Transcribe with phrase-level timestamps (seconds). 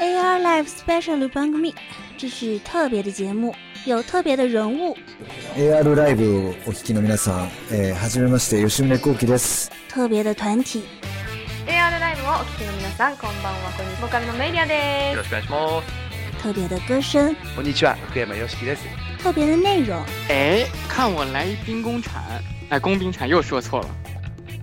[0.00, 1.74] AR Live Special 番組，
[2.18, 4.96] 这是特别的节目，有特别的人物，
[5.56, 10.82] AR ライブをお聞きの皆さん、えー、はじめまして吉宗幸喜です特别的团体，
[11.66, 15.86] AR ライブをお聞きの皆さんこんばんはこんにちはボーカルのメイリアでよろしくお願いします。
[16.42, 18.82] 特别的歌声，こんにちは、福山よしきです。
[19.22, 22.20] 特别的内容，哎，看我来一兵工铲，
[22.68, 23.86] 哎，工兵铲又说错了。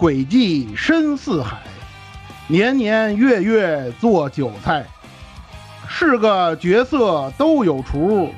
[0.00, 1.58] 诡计深似海，
[2.46, 4.82] 年年月月做韭菜。
[5.86, 8.30] 是个角色都有厨，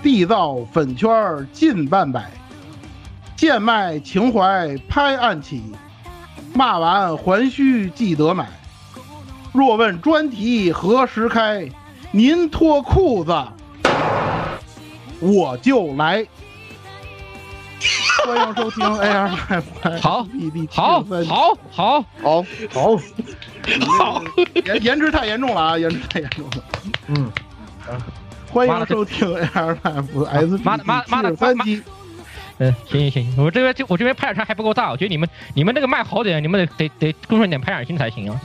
[0.00, 1.10] 缔造粉圈
[1.52, 2.30] 近半百。
[3.34, 5.72] 贱卖情怀拍案起，
[6.54, 8.46] 骂完还需记得买。
[9.52, 11.68] 若问专题何时开，
[12.12, 13.36] 您脱裤子，
[15.18, 16.24] 我就来。
[18.26, 20.00] 欢迎收听 AR Live。
[20.00, 20.26] 好，
[20.70, 22.96] 好，好，好，好，好，
[23.96, 24.22] 好，
[24.64, 25.78] 颜颜值太严重了啊！
[25.78, 26.64] 颜值太严重了。
[27.06, 27.30] 嗯，
[28.50, 31.82] 欢迎收听 AR Live S 妈的妈妈的三集。
[32.58, 38.40] 嗯，行行行，我这边就我这边拍场还不够大，我觉得你们你们那个麦好点，你们得得得贡献点拍点心才行啊。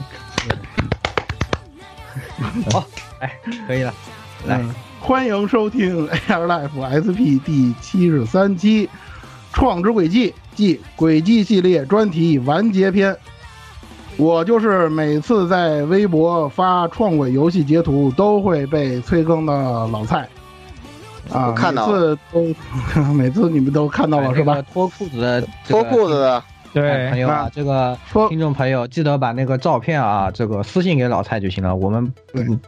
[2.70, 2.84] 好，
[3.20, 3.92] 哎，可以了，
[4.46, 4.60] 来，
[5.00, 8.88] 欢迎收听 ar life SP 第七十三期。
[9.54, 13.16] 创之轨迹即轨迹系列专题完结篇，
[14.16, 19.52] 我就是每次在微博发创轨游戏截图都会被催更的
[19.88, 20.28] 老蔡。
[21.32, 22.54] 啊，看到每次都，
[23.14, 24.60] 每次你们都看到了是吧？
[24.72, 26.42] 脱裤子的，脱裤子的，
[26.74, 27.96] 对朋友啊，这个
[28.28, 32.12] 听众朋友记得把那个照片啊，这个私信给老蔡就行了，我们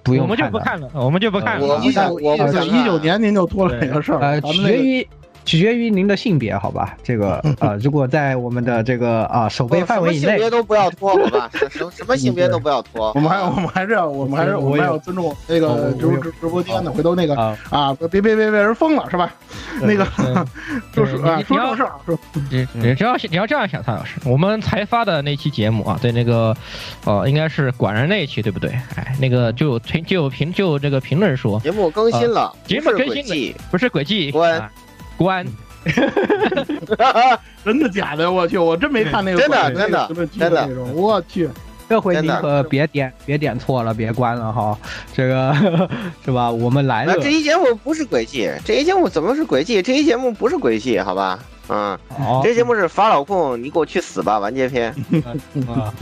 [0.03, 1.67] 不用，我们就不看了，我们就不看了。
[1.67, 5.07] 我一九我一九年您就脱了这个事儿，呃，取决于。
[5.47, 6.95] 取决于您的性别，好吧？
[7.03, 11.49] 这个啊， 如果在我们的这个啊手背范围以内，性别都不要脱，好吧？
[11.71, 13.13] 什什么性别都不要脱。
[13.15, 17.35] 我们还我们还是要我们还是我们要尊重那个直直直播间的，回头那个
[17.71, 19.33] 啊，别别别被人封了是吧？
[19.81, 20.05] 那个
[20.93, 22.19] 就是啊，说正事儿，说
[22.51, 26.57] 你你只要你要这样想，蔡老师，我们才发的那期节目啊，对那个
[27.05, 28.71] 呃，应该是管人那一期对不对？
[28.97, 34.69] 哎，那个就有评就有评就有这个评论说节目更新了，节目更新了，不是轨迹关。
[35.17, 35.47] 关，
[37.65, 38.31] 真的假的？
[38.31, 39.39] 我去，我真没看那个。
[39.39, 41.49] 真的真的真的，我去，
[41.89, 44.77] 这回您可别点别点错了，别关了哈。
[45.15, 45.89] 这个
[46.25, 46.51] 是吧？
[46.51, 47.15] 我们来了。
[47.15, 49.81] 这期节目不是轨迹，这期节目怎么是轨迹？
[49.81, 51.39] 这期节目不是轨迹，好吧？
[51.69, 51.99] 嗯，
[52.45, 54.39] 这节目是法老控，你给我去死吧！
[54.39, 54.95] 完结篇。
[55.67, 55.93] 啊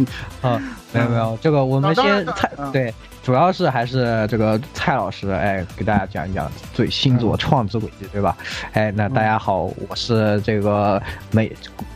[0.43, 0.61] 啊，
[0.93, 2.93] 没有没有，这个我们先猜对。
[3.25, 8.37] 主要是还是这个蔡老师，哎，给大家讲一讲最新作创之轨迹，对吧？
[8.75, 11.51] 哎，那大家好，我是这个每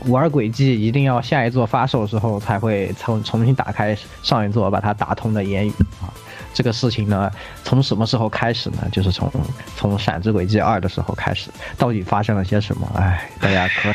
[0.06, 6.08] 玩轨迹一定要下一座发售之后才会重重新打开上一座把它打通的言语啊。
[6.54, 7.30] 这个事情呢，
[7.62, 8.88] 从什么时候开始呢？
[8.90, 9.30] 就是从
[9.76, 12.90] 从《闪之轨迹二》的时候开始，到底发生了些什么？
[12.96, 13.92] 哎，大家可，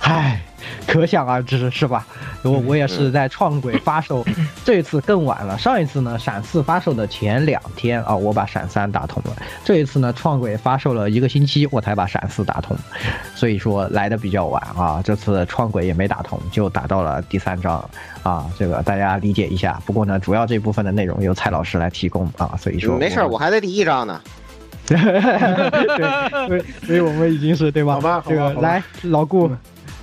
[0.00, 0.40] 唉。
[0.86, 2.06] 可想而知，是吧？
[2.42, 4.24] 我我也是在创轨发售，
[4.64, 5.56] 这一次更晚了。
[5.56, 9.36] 上一次呢，闪四发售的前两天啊，我把闪三打通了。
[9.64, 12.76] 这一次呢，创轨发售了一个星期，我才把闪四打通，
[13.34, 15.00] 所以说来的比较晚啊。
[15.02, 17.88] 这次创轨也没打通，就打到了第三章
[18.22, 18.46] 啊。
[18.58, 19.80] 这个大家理解一下。
[19.86, 24.20] 不过呢，主要这部分的内容由蔡老师来提供啊，所以说没事，我还在第一章呢。
[24.90, 27.94] 对，所以所以我们已经是对吧？
[27.94, 29.50] 好吧，这个来老顾。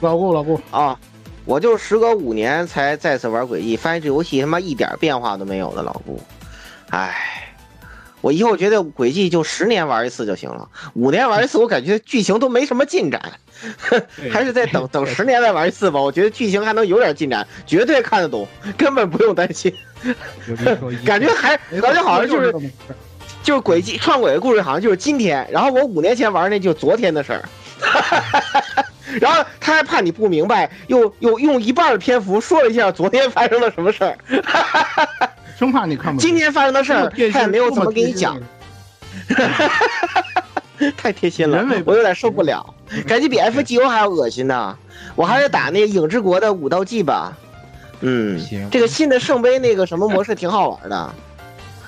[0.02, 1.00] 老顾，老顾啊！
[1.46, 6.22] 我就时隔五年才再次玩轨迹，发现这游戏他妈一点变化都没有的老顾，
[6.90, 7.56] 唉，
[8.20, 13.22] 我以后觉得轨迹就十年玩一次就行了，五年玩一次我感觉剧情都没什么进展，
[14.30, 16.02] 还是再等 等十年再玩一次吧。
[16.02, 18.46] 我觉得剧情还能有点进展，绝对看得懂，
[18.78, 19.74] 根本不用担心。
[21.06, 22.54] 感觉还感觉好像就是
[23.42, 27.50] 就是轨迹创轨的故事好像就是今天，然后我五年前玩那就昨天的事儿。
[29.22, 34.18] 然后他还怕你不明白，又又用一半的篇幅说了一下昨天发生了什么事儿，
[35.58, 36.28] 生怕你看不懂。
[36.28, 38.40] 今天发生的事儿他也没有怎么给你讲，
[40.98, 42.74] 太贴心了，我有点受不了，
[43.08, 44.78] 感觉比 FGO 还要恶心呢。
[45.16, 47.36] 我还是打那个影之国的武道记吧。
[48.02, 48.40] 嗯，
[48.70, 51.16] 这个新的圣杯那个什么模式挺好玩的。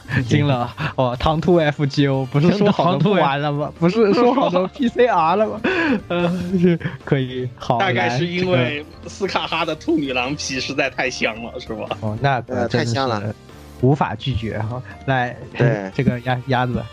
[0.27, 3.71] 惊了哦，唐突 FGO 不是说好的不玩了吗？
[3.79, 5.61] 不是说好的 PCR 了吗？
[6.07, 6.29] 呃，
[6.59, 7.77] 是可以好。
[7.77, 11.85] 大概是因为斯卡哈的兔女郎皮实在太香了，是吧？
[12.01, 13.33] 哦，那呃太香了，
[13.81, 14.81] 无法拒绝哈。
[15.05, 16.83] 来，对这个鸭鸭子。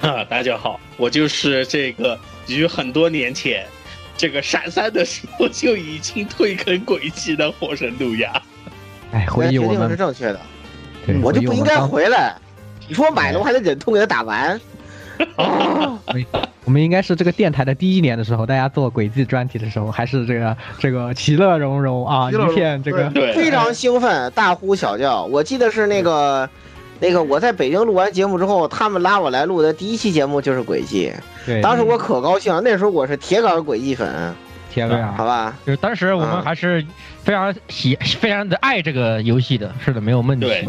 [0.00, 2.18] 啊，大家好，我就是这个
[2.48, 3.64] 于很多年前，
[4.16, 8.42] 这个闪三的时候就已经退坑轨迹的火神路亚。
[9.12, 10.40] 哎，回忆我们是正确的，
[11.22, 12.34] 我就不应该回来。
[12.88, 14.60] 你说我买了，我还得忍痛给他打完。
[16.64, 25.24] 我们应该是这个电台的第一年的时候，大家做轨迹专题的时候，还是这个这个其乐融融啊，一片这个非常兴奋，大呼小叫。
[25.24, 26.48] 我记得是那个
[27.00, 31.12] 那个我在北京录完节目之后，他们拉我来录的第一期节目就是轨迹，
[31.44, 34.08] 对，当时我可高兴了，那时候我是铁杆轨迹粉。
[34.72, 36.84] 铁杆，好吧，就是当时我们还是
[37.22, 40.46] 非常喜、非常的爱这个游戏的，是的，没有问题。
[40.46, 40.66] 对，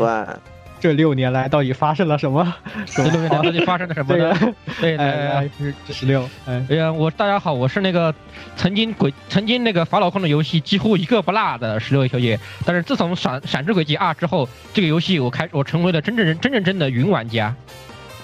[0.82, 2.54] 这六年来到底发生了什么？
[2.86, 4.54] 这六年来到底发生了什么呢？
[4.82, 5.50] 对，哎，
[5.90, 6.76] 十六，哎。
[6.76, 8.14] 呀，我大家好，我是那个
[8.58, 17.56] 曾经鬼、曾经那个法老控的游戏几乎一个不落的十六小姐，但是自从闪闪之轨迹二之后，这个游戏我开我成为了真正真正真的云玩家。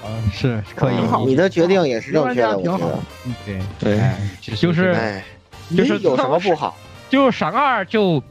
[0.06, 3.00] 嗯，是可以，你的决定也是正确的，我觉得。
[3.26, 3.60] 嗯，对。
[3.80, 4.02] 对，
[4.42, 4.94] 就是。
[5.76, 6.78] 就是有什么不好？
[7.10, 8.22] 就是闪二就，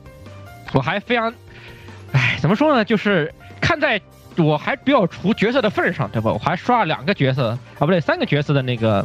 [0.72, 1.32] 我还非常，
[2.12, 2.84] 哎，怎么说呢？
[2.84, 4.00] 就是看在
[4.36, 6.32] 我还比较除角色的份上，对吧？
[6.32, 9.04] 我还刷了两个角色啊，不对，三个角色的那个，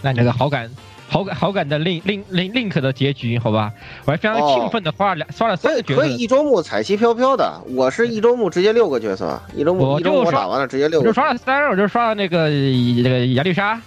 [0.00, 0.70] 那那个好感、
[1.10, 3.70] 好感、好感的 link link link link 的结局，好吧？
[4.06, 6.00] 我还非常兴奋的刷了两刷了三个角色。
[6.00, 11.06] 可以一周目彩旗飘飘的，我是一周目直接六个角色，一周目一周目打完了直接六个。
[11.06, 13.78] 就刷了三，我就刷了那个那个亚丽莎，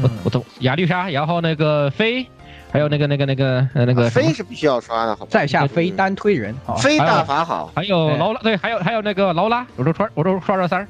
[0.00, 2.26] 我我懂亚丽莎，然后那个飞。
[2.72, 7.70] 还有那个、那个、那个、呃、那个飞是必须要刷的，好在下飞单推人，飞大法好。
[7.74, 10.86] 还有劳拉，对，还有还有那个劳拉，我都刷，我都刷了三。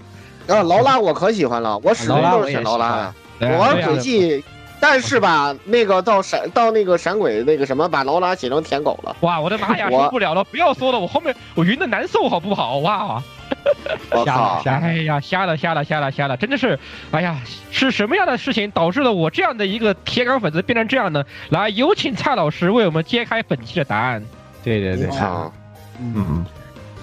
[0.49, 3.49] 啊，劳拉我可喜欢了，我始终都是选劳拉的。
[3.49, 4.43] 我玩轨迹，
[4.81, 9.15] 但是吧，那个到闪到那个闪鬼那个什么，把劳拉写成舔狗了。
[9.21, 10.43] 哇，我的妈呀，受不了了！
[10.45, 12.79] 不要说了，我后面我晕的难受，好不好？
[12.79, 13.23] 哇！
[14.11, 14.63] 我靠！
[14.65, 16.37] 哎呀，瞎了瞎了瞎了瞎了！
[16.37, 16.79] 真的是，
[17.11, 17.41] 哎呀，
[17.71, 21.25] 是什么样的事情导致了我这样的一个铁杆粉丝变成这样呢？
[21.51, 24.23] 来，有请蔡老师为我们揭开本期的答案。
[24.63, 25.53] 对对对，好，
[26.01, 26.45] 嗯，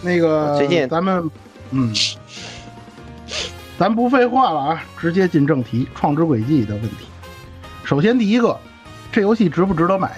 [0.01, 1.29] 那个最近咱们，
[1.71, 1.93] 嗯，
[3.77, 7.05] 咱不废话了啊，直接进正题，创之轨迹的问题。
[7.83, 8.57] 首先第一个，
[9.11, 10.11] 这游戏值不值得买？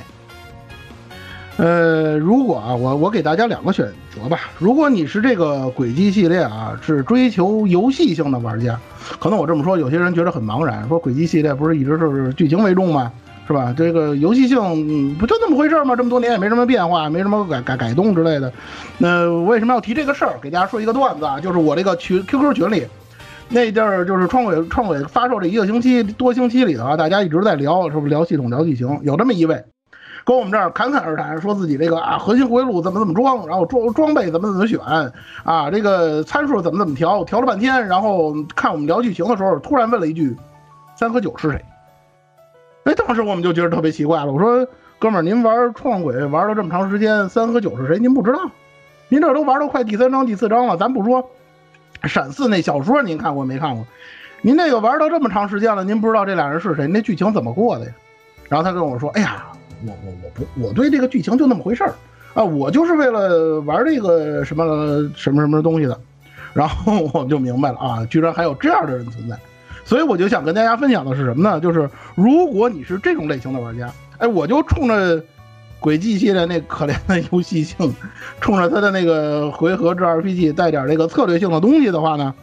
[1.58, 4.52] 呃，如果啊，我我给大家两个选择吧。
[4.60, 8.78] 如果你是这个轨迹系列啊，是追求游戏性的玩家，
[9.20, 13.12] 可能我这么说，有些人觉得很茫然，说轨迹系列不是一直是剧情为重吗？
[13.48, 13.74] 是吧？
[13.78, 15.96] 这个游戏性不就那么回事吗？
[15.96, 18.52] 这么多年也没什么变化，没什么改改改动之类的。
[18.98, 20.34] 那为什么要提这个事儿？
[20.42, 22.86] 给大家说一个段子啊，就是我这个群 QQ 群里，
[23.48, 29.00] 那地儿就是创伟创伟发售这一个星期多星期里头啊，大家一直在聊，是不是聊系统聊剧情？
[29.04, 29.64] 有这么一位。
[30.26, 34.80] 跟我们这儿侃侃而谈，说自己这个啊核心回路怎么怎么装，然后装装备怎么怎么选，
[35.44, 40.36] 啊这个参数怎么怎么调，调了半天，然后看我们聊剧情的时候，突然问了一句
[40.98, 41.64] ：“三和九是谁？”
[42.86, 44.32] 哎，当时我们就觉得特别奇怪了。
[44.32, 44.68] 我说
[44.98, 48.00] ：“哥们儿，您玩创轨玩了这么长时间，三和九是谁？
[48.00, 48.40] 您不知道？
[49.10, 50.76] 您这都玩到快第三章、第四章了。
[50.76, 51.30] 咱不说
[52.06, 53.86] 闪四那小说，您看过没看过？
[54.42, 56.88] 您那个玩到这么长时间了，您不知道这俩人是谁？
[56.88, 57.92] 那剧情怎么过的呀？”
[58.50, 59.46] 然后他跟我说：“哎呀。”
[59.86, 61.94] 我我我不我对这个剧情就那么回事儿
[62.34, 66.00] 啊，我就是为了玩这个什么什么什么东西的，
[66.54, 69.38] 然后 我就明白了啊，居然还有这样的人存在，
[69.86, 71.60] 所以我就想跟大家分享的是什么呢？
[71.60, 75.24] 就是如果你是这种类型的玩家，哎，我就冲着
[75.80, 77.94] 轨迹系列那可怜的游戏性，
[78.42, 82.34] 冲着它的那个回合制 RPG 带点那个策略性的东西的话呢，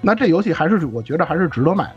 [0.00, 1.96] 那这游戏还是我觉得还是值得买的。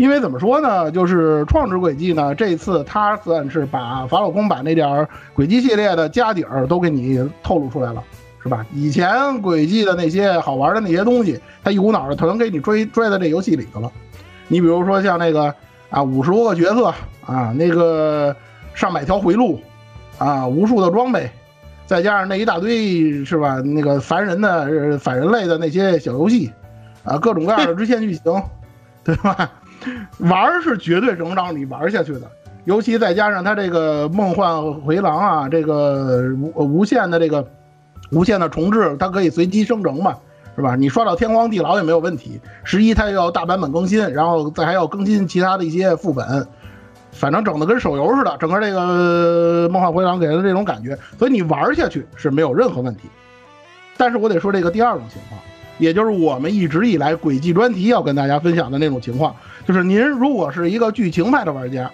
[0.00, 8.02] 因为怎么说呢，就是创之轨迹呢，这次它算是把法老宫把那点儿轨迹系列的家底儿都给你透露出来了，
[8.42, 8.64] 是吧？
[8.72, 13.92] 以前轨迹的那些好玩的那些东西，它一股脑的全给你追追在这游戏里头了。
[14.48, 15.54] 你比如说像那个
[15.90, 16.86] 啊，五十多个角色
[17.26, 18.34] 啊，那个
[18.72, 19.60] 上百条回路
[20.16, 21.30] 啊，无数的装备，
[21.84, 23.60] 再加上那一大堆是吧？
[23.60, 26.50] 那个烦人的反人类的那些小游戏。
[27.04, 28.42] 啊，各种各样的支线剧情，
[29.04, 29.50] 对吧？
[30.18, 32.22] 玩是绝对能让你玩下去的，
[32.64, 37.46] 尤其再加上它这个梦幻回廊啊，这个无无限的这个
[38.10, 40.16] 无限的重置，它可以随机生成嘛，
[40.56, 40.76] 是吧？
[40.76, 42.40] 你刷到天荒地老也没有问题。
[42.64, 46.46] 十一它又要大版本更新，然后再还要更新其他的一些副本，
[47.12, 53.08] 反正整的跟手游似的，整个这个梦幻回廊给人的这种感觉，所以你玩下去是没有任何问题。
[53.96, 55.40] 但是我得说这个第二种情况，
[55.80, 59.34] 也就是我们一直以来轨迹专题要跟大家分享的那种情况，
[59.66, 61.90] 就是您如果是一个剧情派的玩家，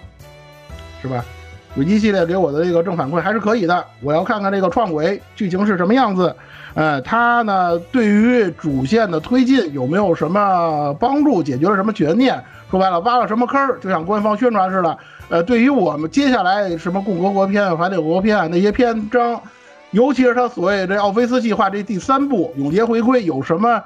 [1.01, 1.25] 是吧？
[1.73, 6.35] 轨迹系列给我的这个正反馈还是可以的，我要看看这个创轨剧情是什么样子，
[6.73, 12.43] 呃，它呢对于主线的推进有没有什么帮助，解决了什么悬念？
[12.71, 14.97] 说白了，挖了什么坑儿，就像官方宣传似的。
[15.29, 19.39] 呃，对于我们接下来什么共和国篇、反帝国篇那些篇章。
[19.91, 23.81] 尤其是他所谓这奥菲斯计划这第三步永劫回归有什么，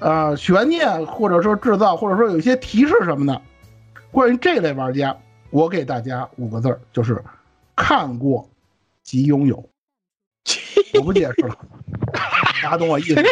[0.00, 3.40] 呃悬念或者说制造或者说有一些提示什么的，
[4.10, 5.16] 关于这类玩家，
[5.50, 7.22] 我给大家五个字儿，就是
[7.76, 8.48] 看过
[9.02, 9.64] 即拥有。
[10.94, 11.56] 我不解释了，
[12.62, 13.22] 大家懂我意思。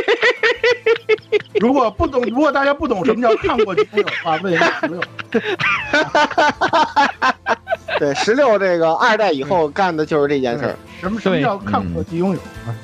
[1.61, 5.01] 如果不懂，如果大家不懂什么叫看过即拥有的话，问一下十六。
[7.99, 10.77] 对，十六这个二代以后干的就是这件事儿。
[11.01, 12.75] 什么什么叫看过即拥有啊？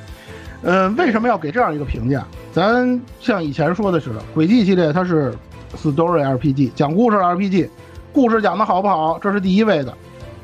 [0.63, 2.25] 嗯，为什么要给这样一个评价？
[2.53, 5.35] 咱像以前说的似的，轨迹系列它是
[5.77, 7.69] story RPG，讲故事的 RPG，
[8.13, 9.93] 故事讲的好不好，这是第一位的，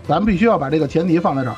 [0.06, 1.56] 咱必须要把这个前提放在这儿。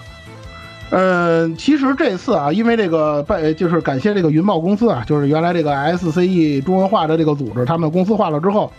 [0.91, 8.71] 嗯，其实这次啊，因为这个拜就是感谢这个云豹公司啊，就是原来这个 SCE 中文化的这个组织，他们公司化了之后，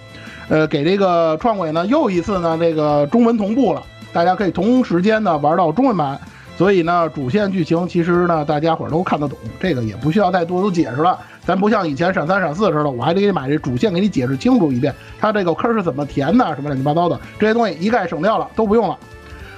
[0.48, 3.82] 呃，给这个创轨呢又一次呢这个中文同步了，
[4.13, 6.20] 大家可以同时间呢玩到中文版。
[6.55, 11.20] 所以呢，主线剧情其实呢，大家伙儿都看得懂，这个也不需要再多多解释了。
[11.43, 18.96] 咱不像以前闪三闪四似的，我还得给你买这主线，给你解释清楚一遍，它这个坑是怎么填的，什么乱七八糟的这些东西一概省掉了，都不用了。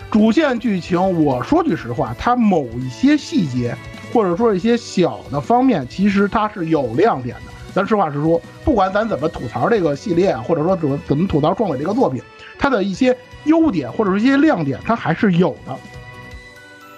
[0.09, 3.75] 主线剧情，我说句实话，它某一些细节
[4.13, 7.51] 或者说一些小的方面，其实它是有亮点的。
[7.73, 12.21] 咱实话实说，不管咱怎么吐槽这个系列，或者说怎么怎么吐槽壮伟这个作品，
[12.57, 15.75] 它的一些优点或者说一些亮点，它还是有的。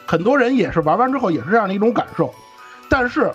[0.06, 2.34] 很多人也是玩完之后也是这样的一种感受，
[2.90, 3.32] 但是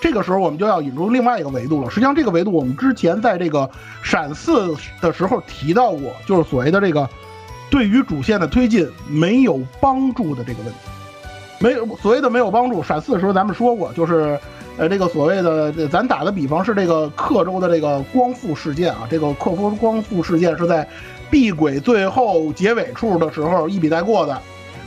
[0.00, 1.90] 这个时候我们就要引出另外一个维度了。
[1.90, 3.68] 实际上，这个维度我们之前在这个
[4.02, 7.08] 闪四的时候提到过，就是所谓的这个
[7.70, 10.78] 对于主线的推进没有帮助的这个问题。
[11.58, 12.82] 没有所谓的没有帮助。
[12.82, 14.38] 闪四的时候咱们说过，就是
[14.76, 20.88] 呃这个所谓的咱打的比方是这个克州的这个光复事件啊，这个克夫光复事件是在
[21.32, 24.38] 闭轨最后结尾处的时候一笔带过的。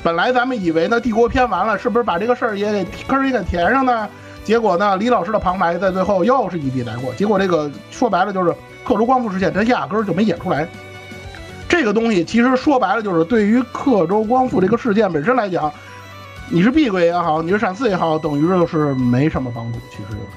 [0.03, 4.07] 本来咱们以为呢，帝国篇完了，是不是把这个事儿也给坑也给填上呢？
[4.43, 7.11] 结果呢，李老师的旁白在最后又是一笔带过。
[7.15, 10.67] 结果这个说白了就是克州光复事件，他压根儿就没演出来。
[11.67, 15.73] 这个东西其实说白了就是对于克州光复这个事件本身来讲，
[16.51, 19.79] 你是闭轨也好，你是闪四也好，等于就是没什么帮助。
[19.89, 20.27] 其实就是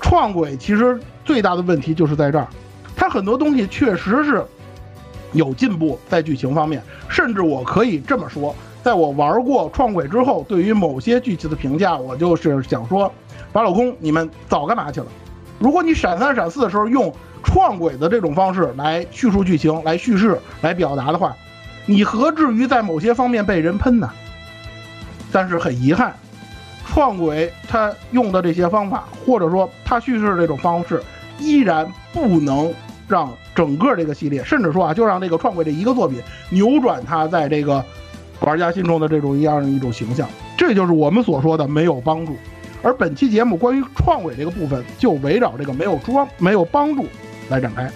[0.00, 2.46] 创轨，其实最大的问题就是在这儿，
[2.94, 4.44] 它很多东西确实是。
[5.32, 13.12] 有进步在剧情方面，甚至我可以这么说，在我玩过创轨之后，对于某些剧情的评价，我就是想说，
[13.52, 15.06] 把老公你们早干嘛去了？
[15.58, 21.36] 如果你闪三闪四的时候用创轨的这种方式来叙述剧情、来叙事、来表达的话，
[21.86, 24.10] 你何至于在某些方面被人喷呢？
[25.32, 26.14] 但是很遗憾，
[26.86, 31.02] 创轨他用的这些方法，或者说他叙事这种方式，
[31.38, 32.72] 依然不能
[33.10, 33.30] 让。
[33.52, 37.84] 整个这个系列，甚至说啊，就让这个创轨这一个作品扭转它在这个
[38.40, 40.26] 玩家心中的这种一样的一种形象，
[40.56, 42.34] 这就是我们所说的没有帮助。
[42.82, 47.04] 而本期节目关于创轨这个部分，就围绕这个没有装、没有帮助
[47.50, 47.90] 来展开。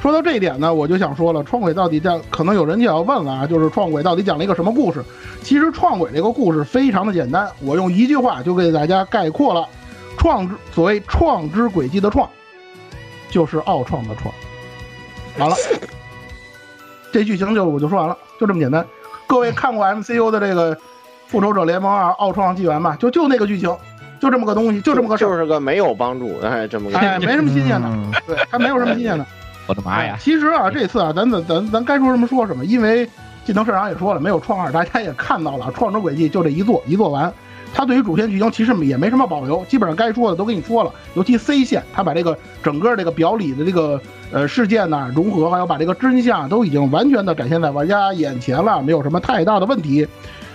[0.00, 5.02] 说到这一点呢，我就想说了，创轨到底讲，可能有人就要问了啊，就是创轨到底讲了一个什么故事？
[5.42, 9.66] 其实创轨这个故事非常的简单，我用一句话就给大家概括了：
[10.16, 12.28] 创之所谓创之轨迹的创。
[13.30, 14.34] 就是奥创的创，
[15.38, 15.56] 完了，
[17.12, 18.84] 这剧情就我就说完了，就这么简单。
[19.26, 20.74] 各位看过 MCU 的这个
[21.26, 22.96] 《复仇者联盟二：奥创纪元》吧？
[22.98, 23.76] 就就那个剧情，
[24.18, 27.88] 就这么个东西，就这么个事儿，就是个没有帮助，哎，这么个，哎，没什么新鲜的，
[28.26, 29.26] 对，还没有什么新鲜的。
[29.68, 30.16] 我的妈呀！
[30.18, 33.06] 其实啊，这次啊，咱咱咱咱该说什么说什么，因为
[33.44, 37.30] 技能社长也说了，没有创二，大家也看到了，创之轨迹就这一做，一做完。
[37.74, 40.92] 他对于主线剧情其实也没什么保留，基本上该说的都跟你说了。
[41.14, 44.00] 尤其 C 线，他把这个整个这个表里的这个
[44.32, 50.06] 呃事件呢融合，还有把这个真相都已经完全的展现在玩家眼前了，没有什么太大的问题。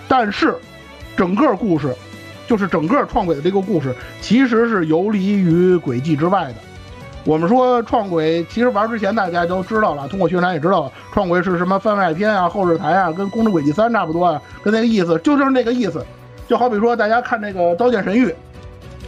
[0.06, 0.54] 但是，
[1.16, 1.94] 整个故事，
[2.46, 6.54] 就是整个创轨的这个故事，其实是游离于轨迹之外的。
[7.24, 16.04] 我们说创轨，其实玩之前大家都知道了，通过宣传也知道了，创轨是什么番外篇啊、后日谈啊，跟《攻之轨迹三》差不多啊，跟那个意思，就是那个意思。
[16.46, 18.26] 就好比说大家看那个《刀剑神域》，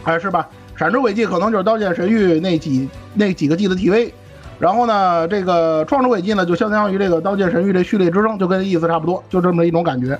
[0.03, 0.47] 哎，是吧？
[0.79, 4.11] 《闪之轨迹》可能就是《刀剑神域》那几那几个季的 TV，
[4.59, 10.19] 然后呢，这个《创之轨迹》呢，就相当于这个《刀剑神域》这序列之争，就跟意思差不多，就这么一种感觉。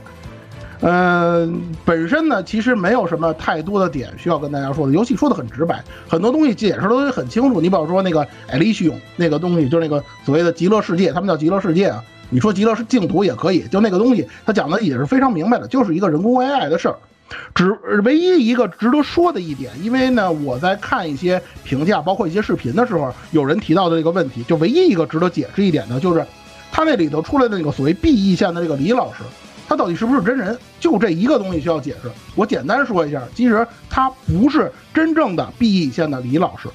[0.82, 4.94] 嗯，本身呢，其实没有什么太多的点需要跟大家说的。
[4.94, 7.60] 游戏说的很直白，很多东西解释的都很清楚。
[7.60, 12.04] 你比方说那个 Elysium 那个东西，就是那个所谓的极乐世界，他们叫极乐世界啊。
[12.30, 16.96] 你说极乐是净土也可以，就那个东西，它讲的也是非常明白的，就是一个人工 AI 的事儿。
[17.54, 17.72] 只
[18.04, 26.26] 唯一一个值得说的一点，因为呢，我在看一些评价，包括一些视频的时候，有人提到的这个问题，就唯一一个值得解释一点的，就是
[26.72, 29.20] 他那里头出来的那个所谓 B 意线的这个李老师。
[29.70, 30.58] 他到底是不是真人？
[30.80, 32.10] 就这一个东西需要解释。
[32.36, 36.70] 我简单说一下，其实他不是真正的 B E 线的李老师，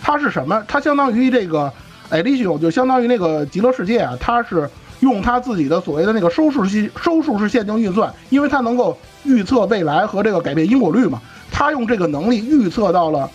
[0.00, 0.64] 他是什么？
[0.66, 1.70] 他相当于这个
[2.10, 4.16] e l i s i 就相当于那个极乐世界啊。
[4.18, 4.66] 他是
[5.02, 11.20] 用他自己的所谓的那个收束式收束式线性运算，因为他能够预测未来和这个改变因果律嘛。
[11.50, 13.28] 他用这个能力预测到了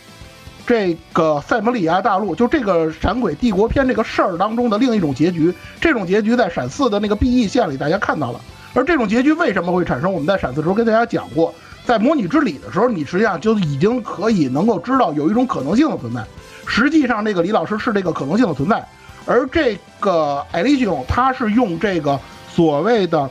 [0.65, 5.53] 这个塞摩利亚大陆，就这个闪鬼帝国篇这个事儿当中的另一种结局。
[5.79, 8.39] 这种结局在闪四的那个 B E 线里，大家看到了。
[8.73, 10.11] 而这种结局为什么会产生？
[10.11, 11.53] 我们在闪四的时候跟大家讲过，
[11.85, 16.23] 在模拟之理的时候，你实际上就已经可以能够知道有一种可能性的存在。
[16.65, 18.85] 实际上，这个李老师是这个可能性的存在，
[19.27, 22.19] 而这个艾利兄他是用这个
[22.49, 23.29] 所谓的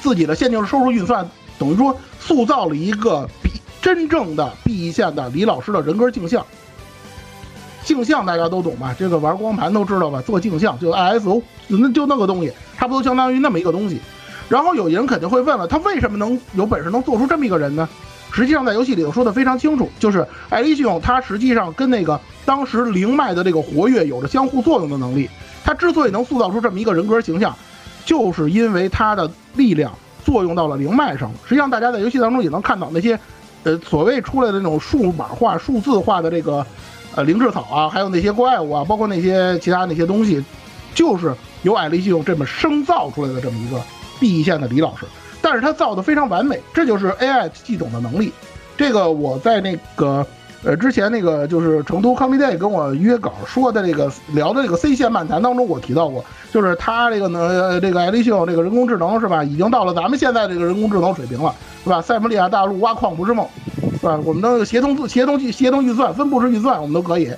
[0.00, 3.50] 自己的线性收入运算，等于说塑造了一个比
[3.82, 6.44] 真正的 B 一线的李老师的人格镜像。
[7.84, 8.94] 镜像大家都懂吧？
[8.98, 10.22] 这个玩光盘都知道吧？
[10.22, 14.00] 做镜像就 ISO，那就那个东西，差不多相当于那么一个东西。
[14.48, 17.88] 然后有人肯定会问了，他为什么能有本事能做出这么一个人呢？
[18.32, 25.28] 实际上在游戏里头说的非常清楚，就是艾利兄他实际上跟那个当时灵脉的这个活跃有着相互作用的能力。
[25.64, 27.54] 他之所以能塑造出这么一个人格形象，
[28.04, 29.92] 就是因为他的力量
[30.24, 31.30] 作用到了灵脉上。
[31.44, 33.18] 实际上大家在游戏当中也能看到那些，
[33.64, 36.64] 呃，所谓出来的那种数码化、数字化的这个，
[37.14, 40.42] 呃，灵智草啊，还有那些怪物啊，包括那些其他那些东西，
[40.94, 43.80] 就是由艾利兄这么生造出来的这么一个。
[44.18, 45.06] B 线的李老师，
[45.42, 48.32] 但是它造的非常完美，这就是 AI 系统的能力。
[48.76, 50.26] 这个我在那个
[50.64, 62.00] 呃之前那个就是成都 Comiday 跟我约稿说的这个聊的这个 C 线漫谈当中，我提到过，就是他这个呢这个艾利秀这个人工智能是吧，已经到了咱们现在这个人工智能水平了，是吧？
[62.00, 63.46] 塞姆利亚大陆挖矿不是梦，
[64.00, 64.18] 是吧？
[64.24, 67.30] 我们的协同自协同计协同预算、分布式预算，我们都可以，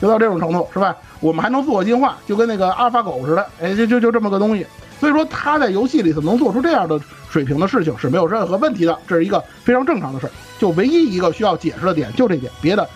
[0.00, 0.96] 就到这种程度，是吧？
[1.20, 4.66] 我们还能自我进化，就跟那个阿尔法狗似的，哎，就就就这么个东西。
[5.00, 10.30] 所以说他在游戏里头能做出这样的水平的事情是没有任何问题的，这是一个非常正常的事儿。
[10.58, 12.88] 就唯一一个需要解释的点就这点，别的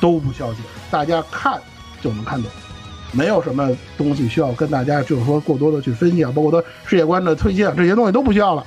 [0.00, 1.60] 都不需要解释，大家看
[2.00, 2.50] 就能看懂，
[3.12, 8.64] 没有什么东西需要跟大家就是说过多的去分析啊，包括他世界观的推进啊，这些东西都不需要了。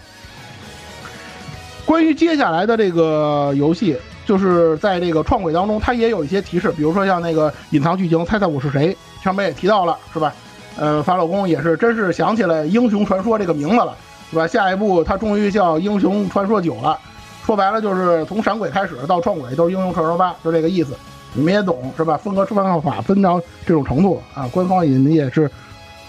[1.85, 10.33] 关于接下来的这个游戏，就是在这个创轨当中，它也有一些提示，比如说像那个隐藏剧情，猜猜我是谁，上面也提到了，是吧？
[10.77, 13.95] 呃，法老公也是，真是想起来《英雄传说》这个名字了，
[14.29, 14.45] 是吧？
[14.45, 16.99] 下一步他终于叫《英雄传说九》了，
[17.45, 20.93] 说白了就是从闪鬼开始到创鬼都是《英雄传说八》，就这个意思。
[21.33, 22.17] 你们也懂是吧？
[22.17, 25.49] 分割分号法分到这种程度啊，官方也也是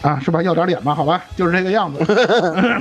[0.00, 0.42] 啊，是吧？
[0.42, 2.05] 要点脸吧，好吧，就是这个样子。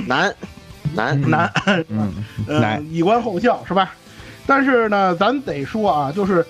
[0.06, 0.32] 难，
[0.94, 1.52] 难，难，
[1.88, 2.12] 嗯，
[2.46, 3.92] 难，以观后效是吧？
[4.46, 6.44] 但是呢，咱得说啊，就是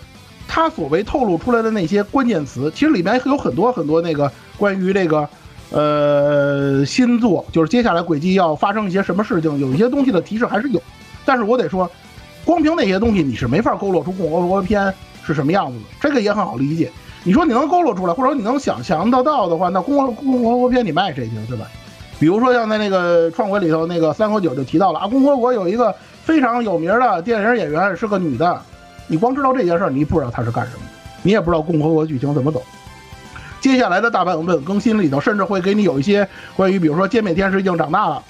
[0.46, 4.32] 他所谓透露出来的那些关键词，其实里面有很多很多那个。
[4.56, 5.28] 关于这个，
[5.70, 10.82] 呃，新作就是接下来轨迹要发生一些什么事情，有一些东西的提示还是有，
[11.24, 11.90] 但是我得说，
[12.44, 14.92] 光凭那些东西你是没法勾勒出共和国篇
[15.24, 16.90] 是什么样子的，这个也很好理解。
[17.24, 21.66] 你说你能勾勒出来，或者你能想象得到的话，那共和共和国篇你卖谁去，对吧？
[22.18, 28.62] 比如说像在那个创轨里头，那个三和九就提到了啊，共和国有一个非常有名的电影演员是个女的，
[29.06, 30.82] 你光知道这件事，你不知道她是干什么，
[31.22, 32.62] 你也不知道共和国剧情怎么走。
[33.66, 38.22] 接下来的大版本更新里头，甚至会给你有一些关于，比如说歼灭天使已经长大了，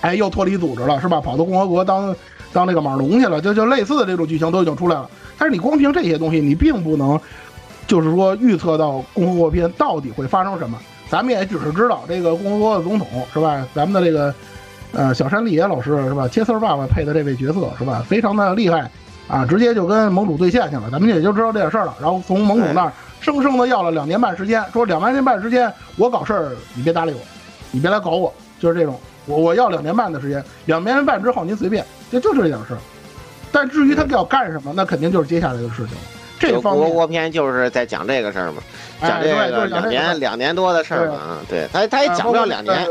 [0.00, 1.20] 哎，又脱离组织了，是吧？
[1.20, 2.12] 跑到共和国当
[2.52, 5.08] 当那个马龙去了，就就类似的这种剧情都已经出来了。
[5.38, 7.16] 但是你光凭这些东西，你并不能，
[7.86, 10.76] 就是说预测到共和国篇到底会发生什么。
[11.08, 13.64] 咱们也只是知道这个共和国的总统是吧？
[13.72, 14.34] 咱们的这个
[14.90, 16.26] 呃小山丽野老师是吧？
[16.26, 18.04] 切丝爸爸配的这位角色是吧？
[18.04, 18.90] 非常的厉害
[19.28, 20.90] 啊，直接就跟盟主对线去了。
[20.90, 21.94] 咱们也就知道这点事儿了。
[22.00, 22.92] 然后从盟主那儿。
[23.20, 27.20] 生生的要了两年半时间，说两年半时间我搞事儿，你别搭理我，
[27.70, 32.78] 你别来搞我，就是这种，我我要两年半的时间，两年半之后您随便，就就这点事儿。
[33.50, 35.96] 但至于他要干什么，那肯定就是接下来的事情。
[36.38, 36.84] 就这方面。
[36.84, 38.62] 国国片就是在讲这个事儿嘛，
[39.00, 42.86] 哎讲这个两年两年多的事儿嘛，嗯，对他他也讲不了两年，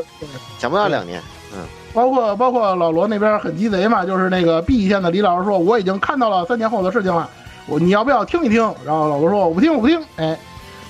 [0.57, 1.21] 讲不了两年，
[1.53, 1.59] 嗯，
[1.93, 7.29] 包括包括老罗那边很鸡贼嘛，就是那个 B 县的李老师说我已经看到了三年后的事情了，
[7.67, 8.61] 我你要不要听一听？
[8.85, 10.37] 然后老罗说我不听我不听，哎，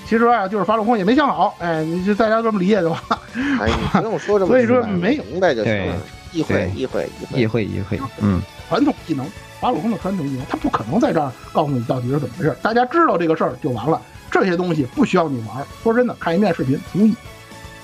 [0.05, 3.19] 其实啊就是法轮功也没想好，哎，你就大家这么理解就完了。
[3.59, 5.95] 哎，你不用说这么 所以说没有明白就行了，
[6.31, 6.71] 意会对。
[6.75, 9.25] 意会意会议会议会，嗯，传统技能，
[9.59, 14.01] 法轮功的传统技能，他不可能在这儿告诉你到底是怎么回事，大家知道这个事儿就完了。
[14.29, 17.15] 这些东西不需要你玩儿，说真的，看一遍视频足矣。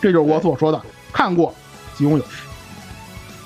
[0.02, 0.82] 这就是我所说的，
[1.14, 1.54] 看过
[1.96, 2.26] 即拥有。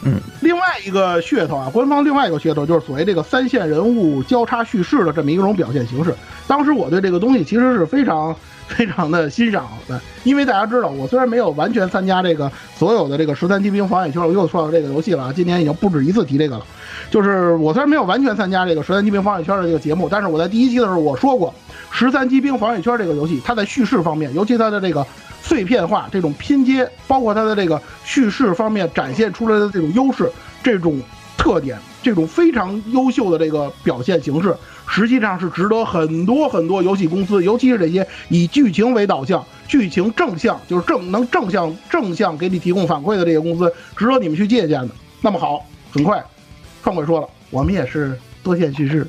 [0.04, 6.14] 嗯，另外一个噱头啊，官方另外一个噱头就是所谓这个三线人物交叉叙事的这么一种表现形式。
[6.48, 8.36] 当时我对这个东西其实是非常
[8.68, 16.66] 非常的欣赏的，因为大家知道，我虽然没有完全参加这个所有的这个十三骑兵防野圈，我又说到这个游戏了啊，今年已经不止一次提这个了。
[17.12, 21.54] 就是我虽然没有完全参加这个十三骑兵防野圈的这个节目，但是我在第一期的时候我说过，
[21.92, 25.06] 十三骑兵防野圈这个游戏，它在叙事方面，尤其它的这个
[25.46, 30.28] 碎片化、这种拼接，包括它的这个叙事方面展现出来的这种优势、
[30.64, 31.00] 这种
[31.38, 34.56] 特点、这种非常优秀的这个表现形式，
[34.90, 44.90] 实际上是值得很多很多游戏公司，尤其是这些以剧情为导向、剧情正向，就是正能正向正向给你提供反馈的这些公司，值得你们去借鉴的。
[45.22, 46.24] 那么好，很快，
[46.84, 49.08] 创鬼说了，我们也是多线叙事，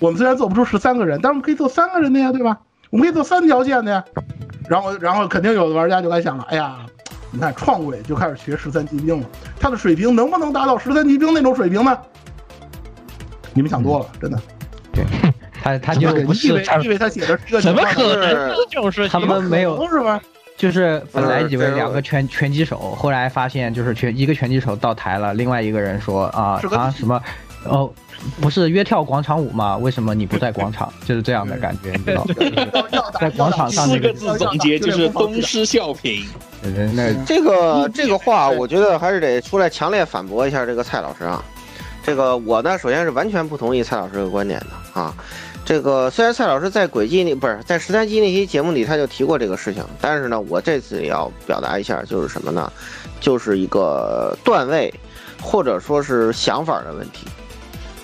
[0.00, 2.58] 我们虽然做不出十三个人，但是我们可以做三个人的呀，对吧？
[2.90, 4.04] 我们可以做三条线的呀。
[4.68, 6.76] 然后，然后肯定有的玩家就该想了，哎呀，
[7.30, 9.26] 你看创鬼就开始学十三级兵了，
[9.58, 11.98] 他的水平能不能达到十三级兵那种水平呢？
[13.54, 14.38] 你们想多了，真的。
[14.92, 15.04] 对
[15.60, 19.18] 他他就不你以为你以为他写的是一个怎么可能化的呢这种事他？
[19.18, 20.20] 们没有是吧？
[20.56, 27.20] 就是本来以为两个拳拳击手，后来发现就是拳一个拳击手到台了，另外一个人说啊啊什么
[27.68, 27.90] 哦，
[28.40, 29.76] 不是约跳广场舞吗？
[29.76, 30.92] 为什么你不在广场？
[31.06, 33.02] 就是这样的感觉，你知道吗？
[33.20, 36.24] 在广场上那个四个字总结就是东施效颦。
[36.94, 41.42] 那这个这个话，我觉得还是得出来强烈反驳一下这个蔡老师啊。
[42.02, 45.14] 这个我呢，首先是完全不同意蔡老师这个观点的啊。
[45.64, 52.72] 这个虽然蔡老师在轨迹那不是在十三期那期节目里他就提过这个事情，但是呢，我这次也要表达一下，就是什么呢？
[53.20, 54.92] 就是一个段位
[55.42, 57.26] 或者说是想法的问题。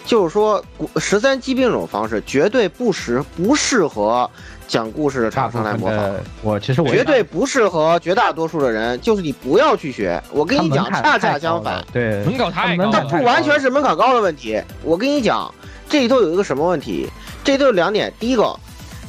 [0.04, 0.62] 就是说，
[0.96, 4.30] 十三机兵这种方式绝对不适不适合
[4.68, 6.14] 讲故事的大部厂商来模仿。
[6.42, 10.22] 我其实我绝对不适合绝大多数的人，就是你不要去学。
[10.30, 12.90] 我跟你讲，恰恰相反，对门槛太高。
[12.90, 14.60] 它不完全是门槛高的问题。
[14.82, 15.52] 我跟你讲，
[15.88, 17.08] 这里头有一个什么问题？
[17.42, 18.12] 这里头有两点。
[18.20, 18.54] 第一个，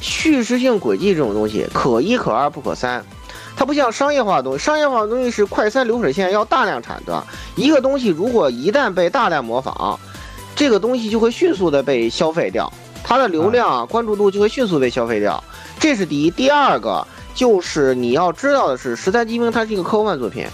[0.00, 3.04] 叙事性轨迹这种东西，可一可二不可三。
[3.54, 7.22] 它不像商业化的东西，商业化的东西是快餐流水线，要大量产的。
[7.54, 9.98] 一个东西如果一旦被大量模仿，
[10.56, 12.72] 这个东西就会迅速的被消费掉，
[13.04, 15.42] 它的流量啊、关注度就会迅速被消费掉。
[15.78, 16.30] 这是第一。
[16.30, 20.46] 第二个就是你要知道的是，《十三机兵》它是一个科幻作品，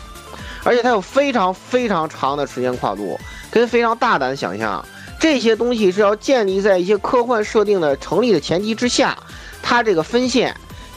[0.64, 3.18] 而且它有非常非常长的时间跨度，
[3.50, 4.84] 跟非常大胆的想象。
[5.20, 9.16] 这些东西是要建立在一些科幻设定的成立的前提之下，
[9.62, 10.52] 它这个分线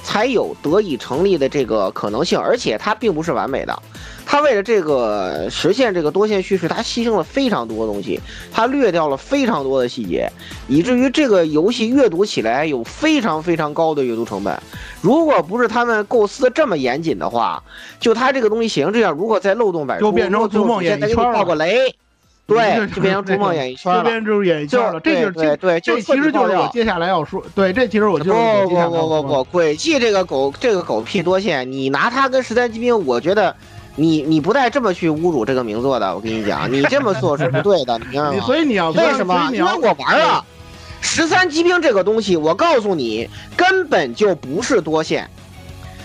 [0.05, 3.81] 才有得以成立的这个可能性，而且它并不是完美的。
[4.27, 8.19] 它为了这个实现这个多线叙事，它牺牲了非常多的东西，
[8.51, 10.31] 它略掉了非常多的细节，
[10.67, 14.57] 以至于这个游戏阅读起来有非常非常高的阅读成本。
[15.01, 17.61] 如果不是他们构思的这么严谨的话，
[17.99, 21.95] 就它这个东西写成这样，如果再漏洞百出，就变成逐梦演艺再给你圈了爆个雷，
[22.47, 24.03] 对，就变成逐梦演艺圈了。
[24.03, 24.99] 就变成演艺圈了。
[24.99, 33.55] 这就是对对，这其实就是我接下来要说，对，这其实我就不不不不不，轨迹这个狗这个狗屁多线，你拿它跟十三机兵，我觉得
[33.95, 38.39] 你你不带这么去侮辱这个名作的，我跟你讲，你这么做是不对的，你知道吗？
[38.45, 39.49] 所以你要为什么？
[39.51, 40.45] 因为我玩了
[41.01, 45.29] 十三机兵这个东西，我告诉你，根本就不是多线。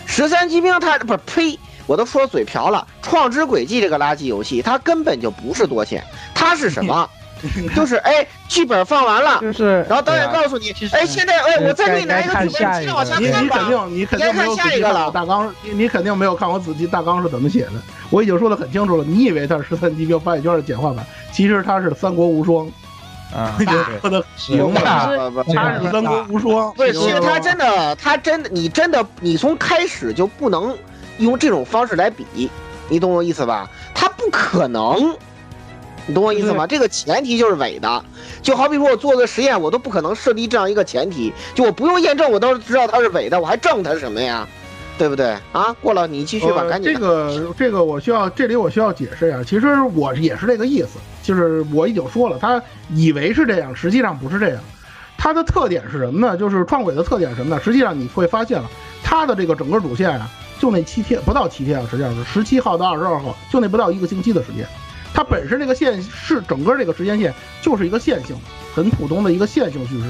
[0.06, 1.58] 十三机兵它不是呸，
[1.90, 2.86] 我都说嘴瓢了。
[3.02, 7.10] 创之轨迹这个垃圾游戏，它根本就不是多线，它是什么？
[7.74, 13.56] 就是哎，剧本放完了，就是，然后导演告诉你，哎，现在哎，我再给你拿一个剧本，继续往下你你看吧。
[13.58, 15.10] 肯定你肯定没有仔下一个了细看我。
[15.10, 17.72] 大纲，你你肯定没有看我仔细大纲是怎么写的。
[18.10, 22.70] 我已经说的很清楚了，你以为它是十三级兵发现圈的简化版，其实它是三国无双。
[23.34, 26.74] 啊，已经说的明白了，不不它是三国无双。
[26.74, 30.76] 对，其实他真的，他真的，你真的，你从开始就不能
[31.20, 32.50] 用这种方式来比，
[32.88, 33.70] 你懂我意思吧？
[33.94, 35.16] 他不可能，
[36.06, 36.66] 你懂我意思吗？
[36.66, 38.04] 这个前提就是伪的，
[38.42, 44.46] 就好比说我做个实验，我都不可能设立这样一个前提，就我不用验证，我都知道它是伪的，我还证它什么呀？
[44.98, 45.74] 对不对啊？
[45.80, 46.92] 过了，你继续吧，呃赶紧。
[46.92, 54.58] 这个这个我需要，这里我需要解释一下，其实我也是这个意思，就是我已经说了，他以为是这样，实际上不是这样。
[55.16, 56.36] 它的特点是什么呢？
[56.36, 57.62] 就是创轨的特点是什么呢？
[57.62, 58.68] 实际上你会发现了，
[59.02, 60.30] 它的这个整个主线啊，
[60.60, 64.64] 就那七天不到七天啊，实际上是十七号到二十二号，就那不到一个星期的时间。
[65.14, 68.36] 它本身这个线是整个这个时间线就是一个线性，
[68.74, 70.06] 很普通的一个线性叙事。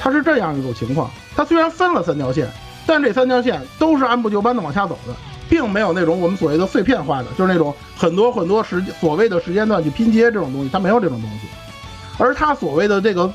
[0.00, 2.50] 它是这样一种情况，它虽然分了三条线，
[2.86, 5.14] 但这三条线都是按部就班的往下走的，
[5.48, 11.46] 并没有那种我们所谓的碎片化的，就是那种很多很多时所谓的时间段去拼接这种东西，它没有这种东西。
[12.18, 13.32] 而它所谓的这个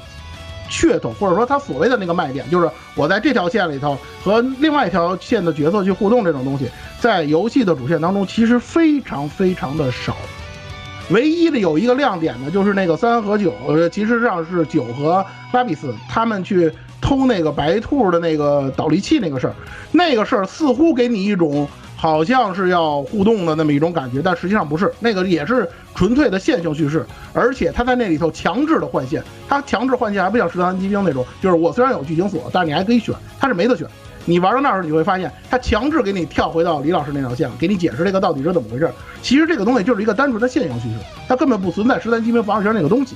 [0.70, 10.16] 噱头，或者说他所谓的那个卖点，就是我在这条线里头和另外一条线的角色去互动这种东西，在游戏的主线当中其实非常非常的少。
[11.10, 13.52] 唯一的有一个亮点呢，就是那个三和九，
[13.90, 19.56] 其实上是九和拉比斯他们去偷那个白兔的那个导力器那个事儿，
[19.92, 21.68] 那个事儿似乎给你一种
[22.00, 33.86] 好像是要互动的那么一种感觉，但实际上不是，那个也是纯粹的线性叙事，而且他在那里头强制的换线，他强制换线还不像十三机兵那种，就是我虽然有剧情锁，但是你还可以选，他是没得选。
[34.24, 38.90] 你玩到那儿，你会发现他强制给你跳回到李老师那条线，给你解释这个到底是怎么回事。
[39.22, 40.96] 其实这个东西就是一个单纯的线性叙事，
[41.28, 43.14] 它根本不存在十三机兵防御圈那个东西。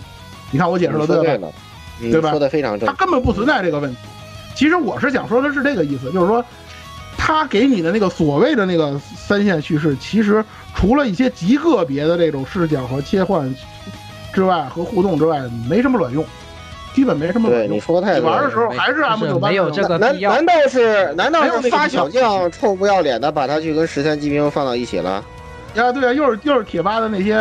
[0.52, 1.48] 你看我解释了对吧？
[2.12, 2.32] 对吧？
[2.32, 3.98] 说的非常正，它根本不存在这个问题。
[4.56, 6.44] 其实我是想说的是这个意思，就是说，
[7.26, 10.44] 他给你的那个所谓的那个三线叙事，其实
[10.76, 13.56] 除了一些极个别的这种视角和切换
[14.34, 16.26] 之外，和互动之外，没什么卵用。
[16.94, 20.20] 基本没什么用你说太你玩的时候还是按部就班，没有这个难。
[20.20, 25.24] 难道是难道是发小将臭不要脸的把他去跟十三机兵放到一起了？
[25.76, 27.34] 呀，对啊，又是又是贴吧的那些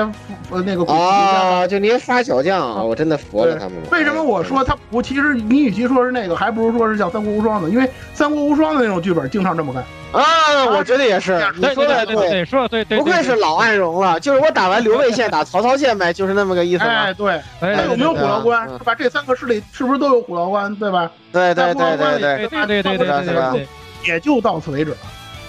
[0.51, 3.89] 呃那个啊，就那些发小将，啊我真的服了他们了。
[3.91, 5.03] 为什么我说他不？
[5.03, 10.23] 其实你与其说是那个，还不如说是像《三国无双》的，因为《三国无双》的那种剧本经常这么干啊。
[10.71, 16.85] 我觉得也是，你说的对对，说的对对，不愧是老暗荣了，就是我打完刘备线打曹操线呗，就是那么个意思。
[16.85, 18.67] 哎，对，他有没有虎牢关？
[18.69, 18.95] 是吧？
[18.95, 20.75] 这三个势力是不是都有虎牢关？
[20.77, 21.11] 对吧？
[21.33, 23.69] 对对对对对对对对对，
[24.07, 24.97] 也就到此为止了。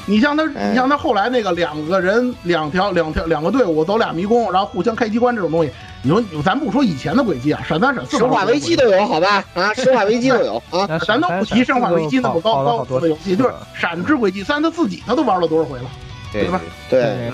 [0.06, 9.44] 你像他，你像他后来那个两个人两条两条两个队伍走俩迷宫，然后互相开机关这种东西，你说咱不说以前的轨迹啊，闪三闪四，生化危机都有，好吧？
[9.54, 15.86] 啊，生化危机都有 啊，咱都不提生化危机那么高高级的游戏，就是闪之轨迹三他自己他都玩了多少回了，
[16.32, 16.62] 对吧？
[16.90, 17.32] 对，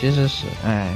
[0.00, 0.92] 其实是，哎。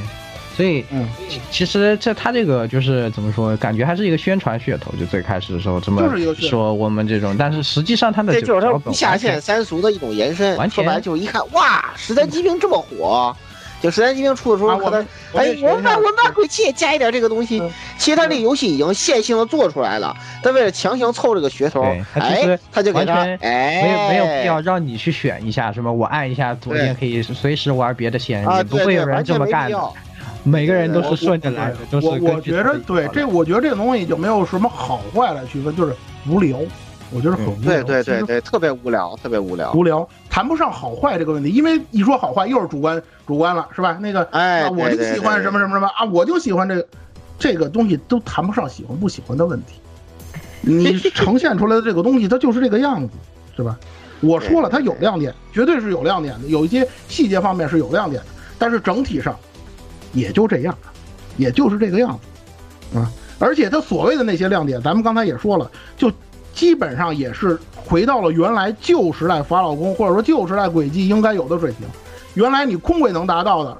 [0.56, 1.08] 所以，嗯，
[1.50, 4.92] 其实这他这个就是怎么说，感觉还是一个宣传噱头。
[4.98, 6.02] 就最开始的时候这么
[6.36, 10.56] 说我们这种，但是实际上他的这就是他下线三俗的一种延伸。
[10.56, 13.34] 完全就一看，哇，十三机兵这么火，
[13.82, 17.60] 就十三机兵出的时候，可能哎，我们把我们把鬼泣也加一点这个东西。
[17.98, 21.82] 其实他这个游戏已经线性的做出来了，但为了强行凑这个噱头，
[22.14, 29.78] 哎，他就给他哎，没有没有必要让你去选一下什么，我按一下左键可以随时玩别的线，也不会有人这么干的。
[30.44, 35.94] 每个人都是顺着来的，我我觉得对这，我觉得这个东西就没有什么好坏来区分，就是
[36.28, 36.58] 无聊。
[37.10, 43.96] 我觉得很无聊，对对对对，特别无聊，特别无聊，无聊，谈不上好坏这个问题，因为一说好坏又是主观主观了，是吧？
[44.00, 46.86] 那个哎，我就喜欢什么什么什么啊，我就喜欢这个，
[47.38, 49.80] 这个东西都谈不上喜欢不喜欢的问题。
[50.60, 53.14] 你 呈现出来的这个东西，它就是这个样子，
[53.56, 53.78] 是吧？
[54.20, 58.28] 我说了，它有亮点，绝对是有亮点的，有一些细节方面是有亮点的，
[58.58, 59.38] 但是整体上。
[60.14, 60.74] 也就这样，
[61.36, 62.18] 也就是这个样
[62.92, 63.10] 子，啊！
[63.38, 66.10] 而且他所谓的那些亮点，咱们刚才也说了，就
[66.54, 71.86] 基本上也是回到了原来旧时代法老宫或者说旧时代轨迹应该有的水平。
[72.34, 73.78] 原来你空轨能达到的，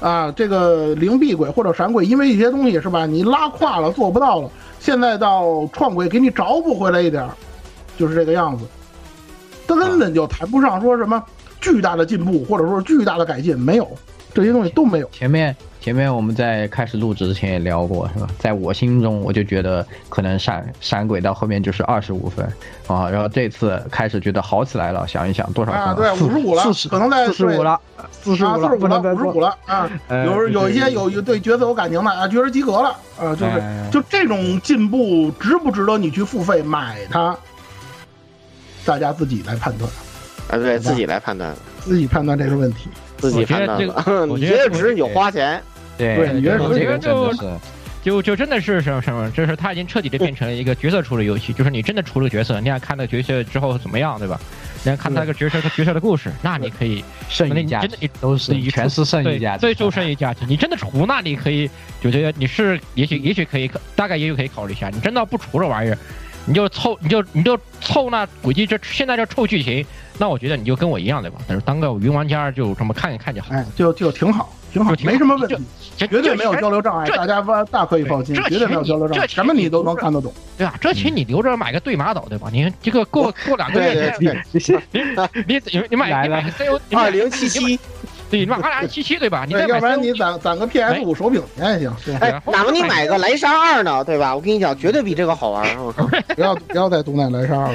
[0.00, 7.30] 啊，这个灵璧轨或者闪轨，因为一些东西是吧，你拉胯了做不到了，现在到创轨给你找补回来一点儿，
[7.96, 8.64] 就是这个样子。
[9.66, 11.22] 他根本就谈不上说什么
[11.60, 13.88] 巨大的进步或者说巨大的改进，没有
[14.34, 15.08] 这些东西都没有。
[15.10, 15.54] 前面。
[15.80, 18.28] 前面我们在开始录制之前也聊过，是吧？
[18.38, 22.44] 在我心中，我就觉得可能闪闪鬼到后面就是二十五分
[22.86, 25.08] 啊，然后这次开始觉得好起来了。
[25.08, 25.80] 想一想多少分？
[25.80, 27.80] 啊，对，五十五了，四十，可能在四十五了，
[28.12, 29.90] 四十五了，五十五了啊！
[30.10, 37.34] 有有一些有有对角色有感情的啊，觉得及格了啊，就是就这种进步值不值得你去付费买它？
[38.84, 39.90] 大家自己来判断
[40.50, 42.90] 啊，对自己来判断，自己判断这个问题，
[43.20, 44.28] 自己判断。
[44.28, 45.62] 我觉得值，你花钱。
[45.98, 47.32] 对，你觉得我觉得就
[48.02, 54.40] 就就真的是什么什么，就是他已经彻底的变成了一个角色出的游戏，就是你真的出了角色，你想看那个角色之后怎么样，对吧？
[54.82, 60.46] 你想看他那个角色和角色的故事，那你可以剩余价值都是全是剩余价值，最终剩余价值。
[60.48, 61.68] 你真的除那你可以
[62.00, 64.88] 就觉得你是也许也许可以大概也许可以考虑一下。
[64.88, 65.98] 你真的不除这玩意儿，
[66.46, 69.84] 你就凑你就你就凑那轨迹这现在就凑剧情，
[70.18, 71.38] 那我觉得你就跟我一样对吧？
[71.46, 74.52] 但是当个云玩家就这么看一看就好，哎，就就挺好。
[74.72, 75.56] 挺好，没什么问题，
[75.96, 80.32] 这绝对没有交流障碍，这大家大大可以放心这，绝对没有交流障碍，什么你都能看得懂。
[80.56, 80.76] 对吧？
[80.80, 82.48] 这钱你留着买个对马岛，对吧？
[82.52, 84.30] 你这个过过两个月， 你
[85.44, 86.44] 你你你买你买
[86.92, 87.80] 二零七七，
[88.30, 89.44] 对，你买二零七七对吧？
[89.46, 91.96] 你，再买要不然你攒攒个 PS 五手柄去也行。
[92.04, 94.34] 对哎，哪怕你买个莱莎二呢，对吧？
[94.34, 95.66] 我跟你讲，绝对比这个好玩。
[95.82, 97.66] 我靠不要不要再毒奶莱莎二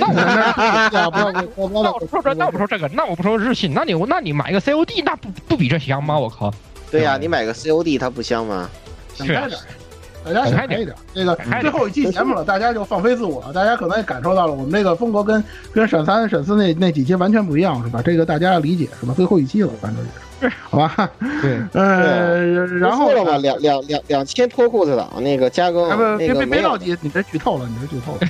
[0.00, 6.18] 那我 不要不要不要那我不说这，那我不说这个，那我不说日系，那你那你买个 COD，那不不比这香吗？
[6.18, 6.52] 我靠！
[6.90, 8.68] 对呀，你买个 COD 它不香吗？
[9.14, 9.60] 想干点，
[10.24, 10.94] 大家想开一点。
[11.14, 18.00] 这个最后一期节目了，大家就放飞自我，大家可能也感受到了我们这个风格跟跟沈三、沈四那那几期完全不一样，是吧？
[18.04, 19.12] 这个大家要理解，是吧？
[19.16, 20.10] 最后一期了，反正也
[20.48, 21.10] 是，好吧？
[21.40, 28.26] 对， 呃，然后了吧，两两两两千脱裤子党那个加更，哎不，那别别别着急，你别剧透了，你别剧透了，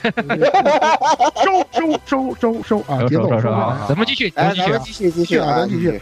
[1.43, 6.01] 收收收收收啊，节奏收收收啊咱们继续咱们继续啊咱们继续继续啊，咱继续，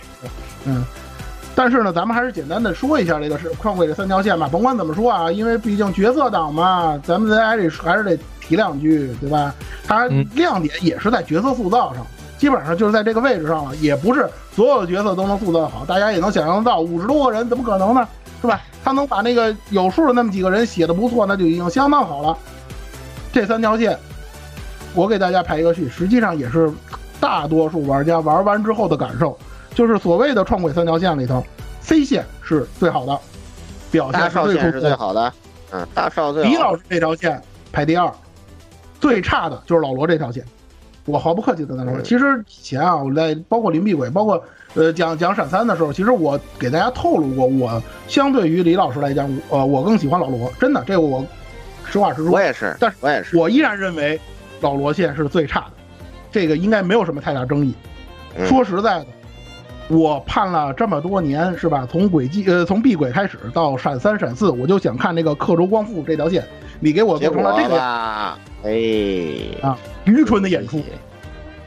[0.65, 0.85] 嗯。
[1.55, 4.49] 但是呢，咱们还是简单的说一下这个是创会这三条线吧。
[4.51, 9.55] 甭管怎么说啊，因为毕竟角色党嘛，咱们在还得还是得提两句，对吧？
[9.87, 12.07] 它亮点也是在角色塑造上，
[12.39, 15.85] 基本上就是在这个位置上了，也不是所有的角色都能塑造好。
[15.85, 18.09] 大家也能想象得到，五十多个人怎么可能呢？
[18.41, 18.61] 是吧？
[18.83, 22.39] 他能把那个有数的那么几个人写的不错，那就已经相当好了。
[23.33, 23.99] 这三条线，
[24.95, 26.73] 我给大家排一个序，实际上也是
[27.21, 29.37] 大多数玩家玩完之后的感受。
[29.75, 31.45] 就是所谓的创轨三条线里头
[31.81, 33.19] ，C 线是最好的，
[33.91, 35.33] 表现是最突出最好的，
[35.73, 36.51] 嗯，大少最好。
[36.51, 37.41] 李老师这条线
[37.73, 38.13] 排第二，
[39.01, 40.45] 最差的就是老罗这条线。
[41.07, 44.41] 我毫不客气的跟他说，其实以前啊，我在包括林碧鬼，包括
[44.75, 51.25] 呃讲讲闪三的时候，其实我给大家透露过，我相对于李老师来讲，呃，我更喜欢老罗，真的，这个我
[51.87, 52.33] 实话实说。
[52.33, 54.21] 我也是，但是我也是，我依然认为
[54.61, 55.73] 老罗线是最差的，
[56.31, 57.75] 这个应该没有什么太大争议。
[58.37, 59.07] 嗯说实在的。
[59.91, 61.87] 我盼了这么多年，是吧？
[61.91, 66.45] 从轨迹呃，从闭轨开始到闪三、闪四，我就想看这个刻舟光复这条线，
[66.79, 69.69] 你给我做成了这个样，哎。
[69.69, 70.81] 啊，愚蠢的演出。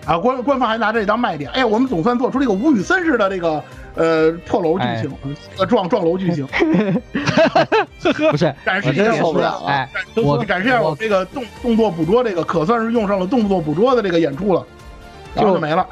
[0.06, 0.18] 啊！
[0.18, 3.64] 官官方还拿这当卖点，哎呀，我们总算做出这个吴宇森式的这个
[3.96, 5.10] 呃破楼剧情，
[5.58, 6.46] 呃撞撞楼剧情，
[8.30, 14.66] 不是 展示一下受不了了，哎，我展示一下我这个动动作捕捉这个可算是用上了动作捕捉的这个演出了，
[15.38, 15.88] 就没了。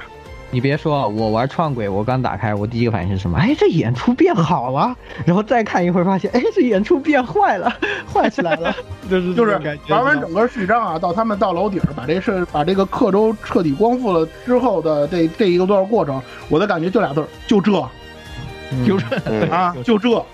[0.53, 3.37] 你别说，我玩创鬼，我刚打开，我第一个反应是什么？
[3.39, 4.93] 哎，这演出变好了。
[5.25, 7.73] 然后再看一会儿，发现，哎，这演出变坏了，
[8.13, 8.75] 坏起来了。
[9.09, 9.51] 就是就是
[9.87, 17.71] 玩完整个序章啊，到他们到楼顶把这事把这个刻舟彻底光复了之后的这这一个段过程，我的感觉就俩字儿，就这，
[18.85, 20.25] 就这啊，就这，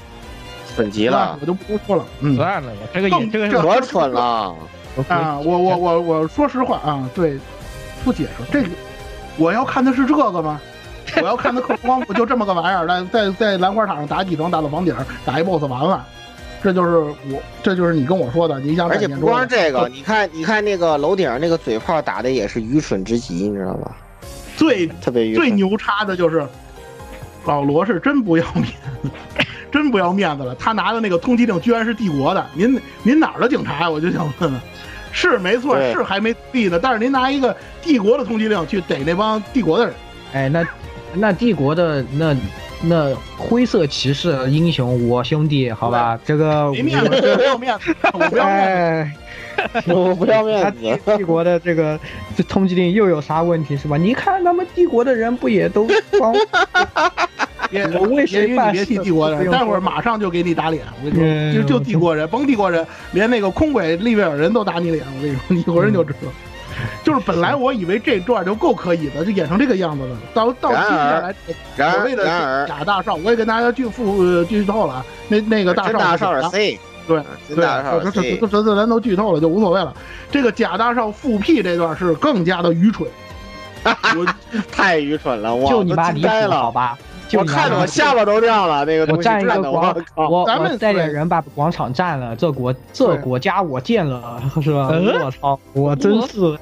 [0.76, 2.04] 蠢极了，我就不说了。
[2.22, 5.38] 嗯，算了吧，这个演这个可蠢了啊！
[5.40, 7.38] 我我我我说实话啊，对，
[8.04, 8.70] 不解释这个。
[9.38, 10.60] 我要看的是这个吗？
[11.22, 14.94] 我要看的刻舟光不就这么个玩意儿， 在在在兰花塔上打几层，打到房顶，
[15.26, 16.06] 打一 boss 完了，
[16.62, 16.98] 这就是
[17.32, 18.60] 我，这就是你跟我说的。
[18.60, 23.96] 你想，而且不光是这个，你看，你看那个楼顶那个嘴炮打的也是愚蠢之极，你知道吧？
[24.58, 26.46] 最特别最牛叉的就是
[27.46, 28.66] 老罗是真不要面
[29.02, 29.10] 子，
[29.72, 30.54] 真不要面子了。
[30.56, 33.90] 他拿的那个通缉令居然是帝国的，您您哪儿的警察呀？
[33.90, 34.62] 我就想问问。
[35.12, 39.96] 是没错，是还没立呢，但是您拿一个帝国的通缉令去逮那帮帝国的人，
[40.34, 40.68] 哎，那
[41.14, 42.36] 那帝国的那
[42.82, 49.12] 那灰色骑士英雄，我兄弟，好吧，这个没面子，没有面子，我不要面
[49.74, 51.00] 子， 我不要面子。
[51.18, 52.00] 帝国的这个
[52.36, 53.98] 这通缉令又有啥问题是吧？
[53.98, 55.88] 你看他们帝国的人不也都
[56.20, 56.36] 光？
[57.70, 60.84] 别我为谁你别提帝国人，待会儿马上就给你打脸。
[61.04, 65.06] 我跟你说，就就帝国人，甭帝国人，连那个空轨利维尔人都打你脸。
[65.16, 66.32] 我跟你说，你一会儿就知道。
[67.04, 70.16] 就是本来我以为这段就够可以的，就演成这个样子了。
[70.32, 71.36] 到到接下来
[71.76, 75.06] 所谓的假大少，我也跟大家剧复剧透了啊。
[75.28, 77.56] 那那个大少大少是 C，对对，
[78.12, 79.92] 这这这这咱都剧透了，就无所谓了。
[80.30, 83.10] 这个假大少复辟这段是更加的愚蠢，
[83.84, 84.26] 我
[84.72, 86.96] 太愚蠢了，我就你妈离谱了，好吧？
[87.34, 94.90] 我看的我下巴都掉了，那个我占一个广，我咱们带点人把广场占了，这国这国家我建了，是吧？
[94.90, 96.58] 我操，我真是，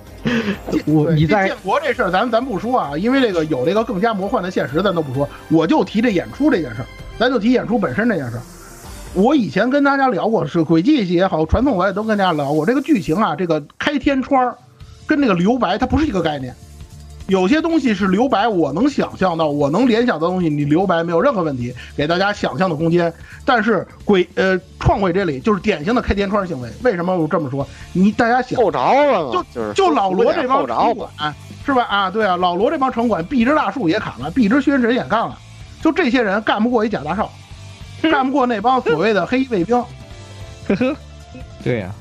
[0.85, 6.85] 我你在建国这事儿，咱咱不说啊，因为这个有这个更加魔幻的现实，咱都不说，我就提这演出这件事儿，
[7.19, 8.41] 咱就提演出本身这件事儿。
[9.13, 14.55] 我以前跟大家聊过，是轨迹也好，传统我也都跟大家聊过，这个剧情啊，这个开天窗
[15.05, 16.53] 跟这个留白它不是一个概念。
[17.27, 23.11] 有些东西是留白，我能想象到，我能联想的东西，你留白没有任何问题，给大家想象的空间。
[23.43, 26.69] 但是鬼呃创鬼这里就是典型的开天窗行为。
[26.83, 27.67] 为什么我这么说？
[27.93, 31.33] 你大家想够着了就就是就老罗这帮城管
[31.65, 31.83] 是吧？
[31.83, 35.37] 啊，对啊，老罗这帮城管，壁之大树也砍了，壁之宣神也干了，
[35.81, 37.31] 就这些人干不过一假大少，
[38.11, 39.75] 干不过那帮所谓的黑衣卫兵。
[40.67, 40.95] 呵呵，
[41.63, 41.91] 对呀、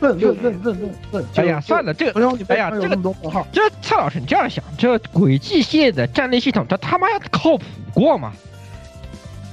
[0.00, 1.24] 问问问问问问！
[1.36, 3.46] 哎呀，算了，这个，哎呀，这个多问号。
[3.52, 8.32] 这蔡老师，你这样想，这轨迹系列的战略系统，它他妈靠谱过吗？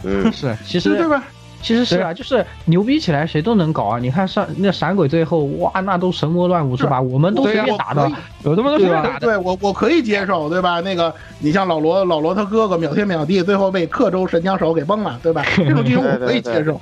[0.04, 1.24] 嗯，是，其实对吧？
[1.66, 3.98] 其实是啊，就是牛逼起来谁都能搞啊！
[4.00, 7.02] 你看上那闪鬼最后，哇，那都神魔乱舞是吧？
[7.02, 8.08] 我们都随便打的，
[8.44, 9.20] 有他妈都随便打的。
[9.22, 10.80] 对我我可以接受，对吧？
[10.82, 15.44] 那个你像老罗，老罗他哥哥秒天秒地，最后被克州神枪手给崩了，对吧？
[15.58, 16.80] 这种剧情我可以接受。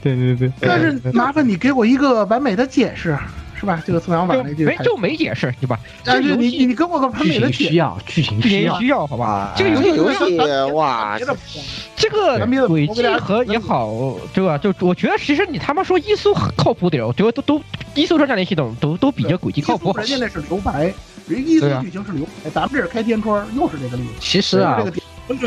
[0.00, 0.52] 对对对。
[0.60, 3.18] 但是麻烦你给我一个完美的解释。
[3.62, 3.80] 是吧？
[3.86, 5.78] 这个宋阳法那句没就没解释，对吧？
[6.02, 9.54] 但是你你你跟我个完美的需要剧情需要需要，好吧？
[9.56, 10.36] 这个游戏游戏
[10.72, 11.16] 哇，
[11.94, 14.58] 这个轨迹和也好，对吧？
[14.58, 17.62] 就我觉得其实你他妈说伊苏靠谱点，我觉得都都
[17.94, 19.96] 伊苏这战略系统都都比这轨迹靠谱。
[19.96, 20.92] 人家那是留白，
[21.28, 24.10] 人伊苏剧情是留白，咱们这是开天窗，又是这个例子。
[24.18, 24.82] 其实啊，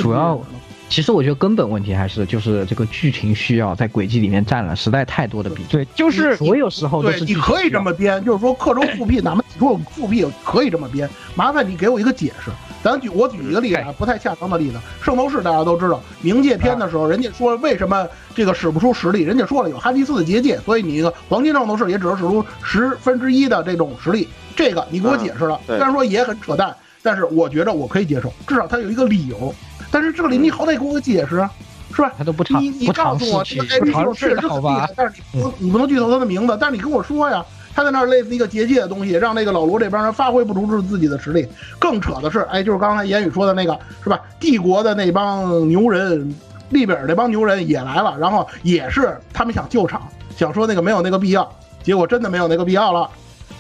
[0.02, 0.42] 主要。
[0.88, 5.72] 其实我觉得根本问题还是就是这个剧情需要在轨迹里面占了实在太多的比重。
[5.72, 7.26] 对，就是所有时候都是。
[7.26, 12.52] 你可以这么编，就是说克州复辟，哪怕你说复辟可以这么编，麻烦你给我一个解释。
[12.84, 24.28] 咱举我举一个例子，啊，不太恰当的例子，圣斗士大家都知道，冥界篇的时候，人家说为什么这个使不出实力，人家说了有哈迪斯的结界，所以你一个黄金圣斗士也只能使出十分之一的这种实力。
[24.56, 29.54] 这个你给我解释了，虽然说也很扯淡，但是我觉着我可以接受，至少它有一个理由。
[29.96, 31.48] 但是这里你好歹给我个解释，
[31.94, 32.12] 是吧？
[32.18, 37.42] 他都不尝你你告诉我这个确实很厉害，但是你不你不能剧透他的名字，但是你跟我说呀，
[37.74, 41.48] 他在那儿类似一个结界的东西，让那个老罗这帮人发挥不出自己的实力。
[41.80, 44.20] 更扯的是，哎，就是刚才言语说的那个，是吧？
[44.38, 46.36] 帝国的那帮牛人，
[46.72, 50.02] 利比尔那帮牛人也来了，然后也是他们想救场，
[50.36, 51.50] 想说那个没有那个必要，
[51.84, 53.10] 结果真的没有那个必要了，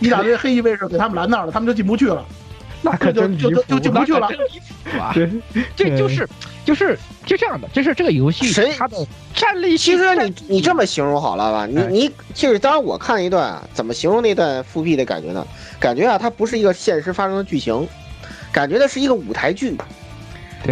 [0.01, 2.21] 一大堆黑衣卫士给他们拦那儿了，他们就进不去了。
[2.85, 4.29] 那可真就就就就不去了，
[5.11, 5.27] 对，
[5.75, 6.29] 这就是
[6.63, 8.95] 就是就这样的，就是这个游戏谁它的
[9.33, 11.65] 战力，其实你你这么形容好了吧？
[11.65, 15.45] 你你其实当然我看了一段啊，怎么形容那段复辟的感觉呢？
[15.79, 17.87] 感觉啊，它不是一个现实发生的剧情，
[18.51, 19.75] 感觉的是一个舞台剧，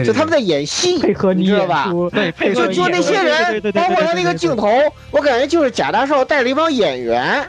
[0.05, 1.91] 就他们在演戏，配合你知道吧？
[2.11, 4.69] 对，配合就那些人，包括他那个镜头，
[5.09, 7.43] 我感觉就是贾大少带了一帮演员。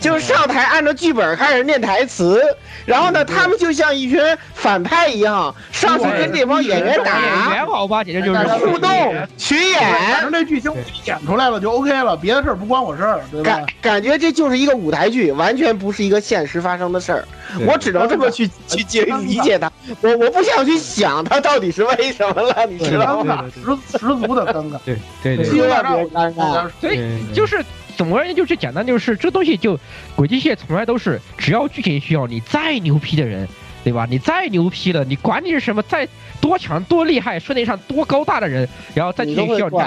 [0.00, 2.42] 就是上台按照剧本开始念台词，
[2.84, 4.20] 然后呢，他们就像一群
[4.52, 8.90] 反派一样上去跟这帮演员打，演员好吧，简直就是互动
[9.38, 9.80] 群演。
[9.80, 10.70] 反正这剧情
[11.06, 13.50] 演出来了就 OK 了，别的事儿不关我事儿，对吧？
[13.50, 17.24] 感感觉这就是一个舞台剧，完全不是一个现实发生的事儿。
[17.66, 19.72] 我只能这么去去解理解它，
[20.02, 23.44] 我我不想去想它到底是为什么了，你知道吗？
[23.54, 26.68] 十十足的尴尬，对对对，千万别尴尬。
[26.80, 27.00] 所以
[27.32, 27.64] 就是。
[27.96, 29.78] 总而言之，就是简单，就是这东西就
[30.14, 33.48] 轨迹线从来都是，只要剧情需要，你再牛批的人，
[33.82, 34.06] 对吧？
[34.08, 36.08] 你再牛批的，你管你是什么，再
[36.40, 39.78] 多强多厉害，世界上多高大的人，然后再剧情需要你，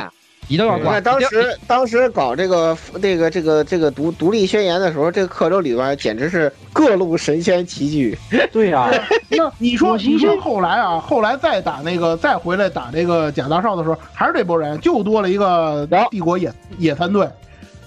[0.50, 1.04] 你都要管。
[1.04, 8.18] 当时当时搞这个这个这个这个独独立宣言的时候，这个克州里边简直是各路神仙齐聚。
[8.52, 8.90] 对呀，
[9.30, 17.28] 那你说你说后来啊，后来再打那个再回来打这个贾大少的时候，还是这波人，就多了一个帝国野野餐队。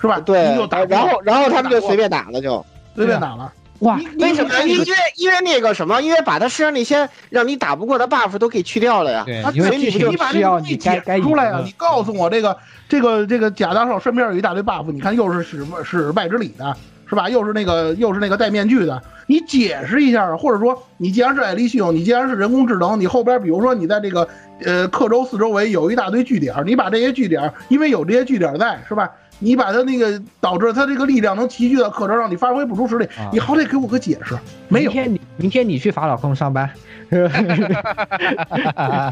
[0.01, 0.19] 是吧？
[0.21, 0.43] 对，
[0.89, 3.53] 然后然后他们就随便打了，就随便打了。
[3.81, 4.55] 哇，为什么？
[4.67, 4.87] 因为
[5.17, 9.23] 因为那个什么，因为把他身上那些让你打不过的 buff 都给去掉了呀。
[9.25, 11.63] 对，因为你你把这个东西解出来啊！
[11.65, 12.55] 你告诉我这个
[12.91, 16.77] 这个这个贾大少身边有一大堆 buff，你看又是使使外之礼的，
[17.09, 17.31] 是吧？
[17.31, 24.29] 又是那个又是那个戴面具的，你解释一下，或者说你既然是艾利系统，你既然是人工智能，你后边比如说你在这个
[24.63, 29.11] 呃克州四周围有一大堆据点，你把这些据点，因为有这些据点在，是吧？
[29.41, 34.39] 你把他那个导致他这个力量能齐聚到课程，让你发挥不出实力，你好歹给我个解释。
[34.69, 36.71] 没有，明天你明天你去法老宫上班。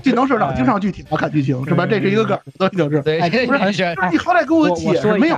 [0.04, 1.84] 技能社长经常具体看剧情是吧？
[1.84, 3.58] 这是一个梗，所以就是对，不是
[4.12, 5.14] 你好歹给我解释。
[5.14, 5.36] 没有，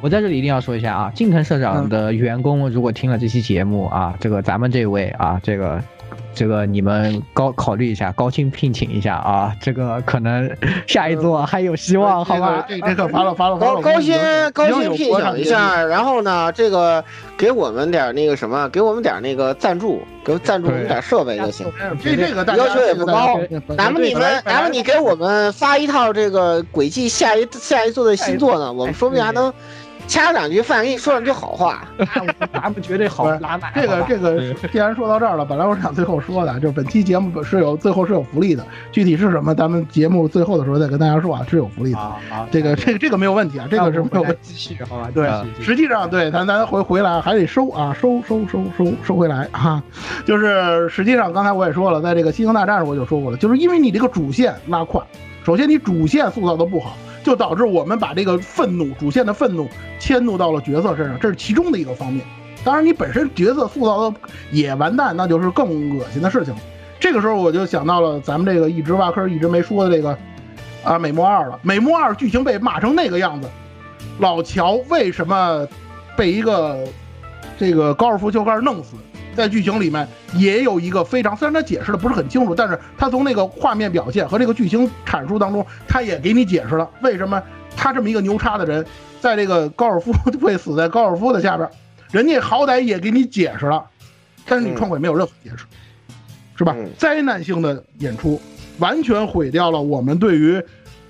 [0.00, 5.82] 我在这里一定要说一下啊，近藤社长的员工如果听了这期节目啊，这个咱们这位啊，这个。
[6.36, 9.56] 这个你们高考虑一下，高薪聘请一下啊！
[9.58, 10.54] 这个可能
[10.86, 12.62] 下一座还有希望，好吧？
[12.68, 14.14] 这这个发了发了，高高薪
[14.52, 17.02] 高薪聘请一下，然后呢，这个
[17.38, 21.66] 给我们点那个什么，给我们点那个赞助，给赞助我们点设备就行。
[22.04, 23.40] 这这个要求也不高，
[23.74, 29.50] 咱们你们，咱们你给我们发一套这个轨迹下一下一座的新作呢，我们说不定还能。
[30.06, 31.84] 掐两句饭，给你说两句好话。
[32.52, 33.72] 咱们绝对好拉满。
[33.74, 42.12] 这个这个， 既然说到这儿了，本来我想最后说的，就是本期节目是有最后是有福利的，具体是什么，咱们节目最后的时候再跟大家说啊，是有福利的。
[42.50, 45.10] 这个这个这个没有问题啊，这个是没有问继续好吧？
[45.12, 45.28] 对，
[45.60, 49.82] 实际上对咱咱回回来还得收啊，收收收收收回来啊，
[50.24, 55.04] 就是实际上刚才我也说了，在这个星球大战上我就说过了，就是因为你这个主线拉胯，
[55.44, 56.96] 首先你主线塑造的不好。
[57.26, 59.68] 就导致我们把这个愤怒主线的愤怒
[59.98, 62.24] 迁怒到了角色身上，这是其中的一个方面。
[62.62, 64.16] 当然，你本身角色塑造的
[64.52, 66.54] 也完蛋，那就是更恶心的事情。
[67.00, 70.16] 这个时候我就想到了咱们这个一直挖坑一直没说的这个
[70.84, 71.58] 啊美墨二了。
[71.62, 73.50] 美墨二剧情被骂成那个样子，
[74.20, 75.66] 老乔为什么
[76.16, 76.78] 被一个
[77.58, 78.94] 这个高尔夫球杆弄死？
[79.36, 87.40] 在剧情里面也有一个非常，虽然他解释的不是很清楚，但是他从那个画面表现和这个剧情阐述当中，他也给你解释了为什么
[87.76, 88.84] 他这么一个牛叉的人，
[89.20, 91.68] 在这个高尔夫会死在高尔夫的下边，
[92.10, 93.84] 人家好歹也给你解释了，
[94.46, 95.64] 但是你创鬼没有任何解释，
[96.56, 96.74] 是吧？
[96.96, 98.40] 灾难性的演出，
[98.78, 100.62] 完全毁掉了我们对于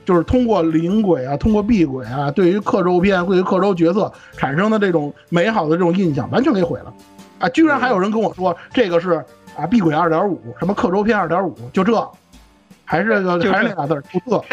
[0.05, 6.93] 就是通过灵鬼啊，通过避鬼啊，对于刻舟片，对于刻舟角色产生的这种美好的这种印象，完全给毁了。
[7.39, 7.49] 啊！
[7.51, 9.23] 居然还有人跟我说这个是
[9.57, 12.09] 啊，碧鬼二点五，什么刻舟篇二点五，就这，
[12.85, 14.45] 还是这个还是那俩字儿，出色，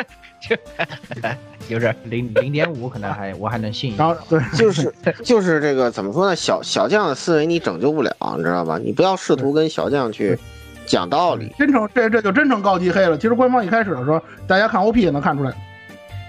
[1.69, 3.95] 就是零零点五，可能还我还能信。
[3.97, 6.35] 然后对，就是 就是这个怎么说呢？
[6.35, 8.77] 小小将的思维你拯救不了，你知道吧？
[8.77, 10.37] 你不要试图跟小将去
[10.85, 11.53] 讲道理。
[11.57, 13.17] 真成这这就真成高级黑了。
[13.17, 15.53] 其实官方一开始的时候，大家看 OP 也能看出来，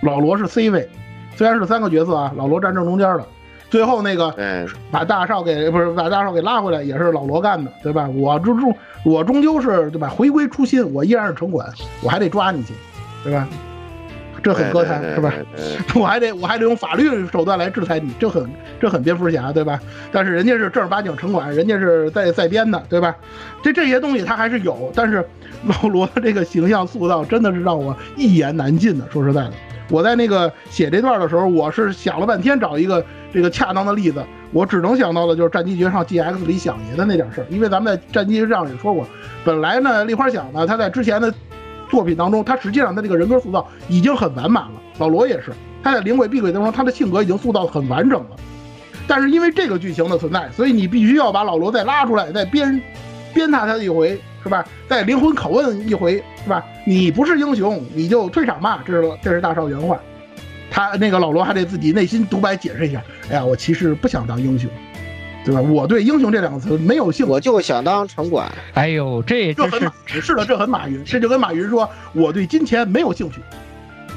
[0.02, 0.88] 老罗是 C 位，
[1.36, 3.26] 虽然是三个角色啊，老罗站正中间的。
[3.70, 4.34] 最后那个
[4.90, 8.08] 把大少给不是把大少给拉回来，也是老罗干的，对吧？
[8.08, 10.08] 我终终我终究是对吧？
[10.08, 11.68] 回归初心，我依然是城管，
[12.02, 12.72] 我还得抓你去，
[13.24, 13.48] 对吧？
[14.42, 15.32] 这很哥谭是吧？
[15.96, 18.46] 我还得我还得用法律手段来制裁你，这很
[18.78, 19.80] 这很蝙蝠侠对吧？
[20.12, 23.16] 但是人家是正儿八经城管，人家是在在编的，对吧？
[23.62, 25.26] 这这些东西他还是有，但是
[25.66, 29.06] 老罗的这个形象塑造真的是让我一言难尽的。
[29.10, 29.52] 说实在的，
[29.88, 33.04] 我在那个写这段的时候，我是想了半天找一个。
[33.34, 39.04] 这个恰当的例子，我只能想到的就是《战机绝唱 GX》里响爷的那点事儿，因为咱们在《战机绝唱》也说过，
[39.44, 41.34] 本来呢，立花响呢，他在之前的
[41.90, 44.72] 作品当中，他实际上他这个人格塑造已经很完满了。
[44.98, 45.50] 老罗也是，
[45.82, 48.36] 他在灵鬼碧鬼当中，他的性格已经塑造很完整了。
[49.08, 52.80] 但是因为这个剧情的存在，所以你必须要把老罗再拉出来，再鞭
[53.34, 54.64] 鞭挞他一回，是吧？
[54.88, 56.64] 再灵魂拷问一回，是吧？
[56.86, 58.80] 你不是英雄，你就退场吧。
[58.86, 59.98] 这是这是大少原话。
[60.74, 63.00] 他那个老罗还得自己内心独白解释一下，
[63.30, 64.68] 哎呀，我其实不想当英雄，
[65.44, 65.60] 对吧？
[65.60, 68.50] 我对英雄这两个词没有兴趣，我就想当城管。
[68.72, 73.40] 哎呦，这这很是的，这很马云，这就跟马云说，我对金钱没有兴趣，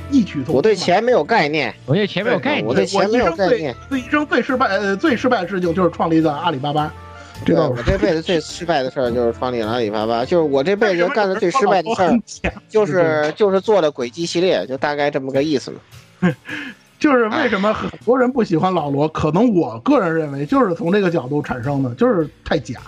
[0.10, 0.56] 异曲同工。
[0.56, 3.76] 我对钱没有概念，我对钱没有概念，我对钱没有概念。
[3.92, 6.92] 这一生最失败呃最失败的事情就是创立的阿里巴巴。
[7.46, 12.20] 这个我这辈子最失败的事儿就是创立了阿里巴巴，就是我这辈子干的最失败的事儿，
[12.68, 15.78] 就是就是做的轨迹系列，就大概这么个意思嘛。
[17.00, 19.08] 就是为什么很多人不喜欢老罗？
[19.10, 22.80] 可能我个人认为，就是从这个角度产生的，就是太假。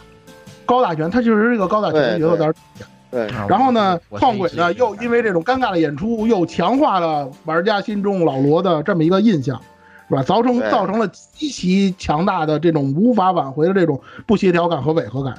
[0.66, 2.86] 高大全他确实是一个高大全的角色，点假。
[3.12, 3.28] 对。
[3.48, 9.62] 然后呢，创鬼呢又因为这种尴尬的演出，又强化了玩家心中老罗的这么一个印象，
[10.10, 10.24] 是吧？
[10.24, 15.36] 造成造成了极其强大的这种无法挽回的这种不协调感和违和感，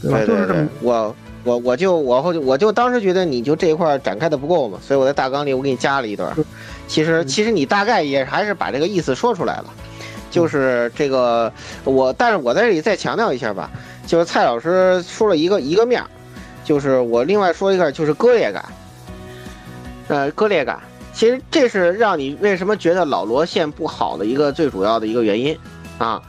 [0.00, 0.20] 对吧？
[0.24, 1.14] 就是这么我。
[1.46, 6.34] 我我就我后我就当时觉得你就这一块展开的不够嘛，所以我在大纲里我给你加了一段。
[6.88, 9.66] 其实其实你大概也还是把这个意思说出来了，
[10.28, 11.52] 就是这个
[11.84, 13.70] 我，但是我在这里再强调一下吧，
[14.08, 16.02] 就是蔡老师说了一个一个面，
[16.64, 18.64] 就是我另外说一个就是割裂感，
[20.08, 20.80] 呃割裂感，
[21.12, 25.56] 其实这是让你为什么觉得老罗线不好的一个最主要的一个原因
[25.98, 26.20] 啊，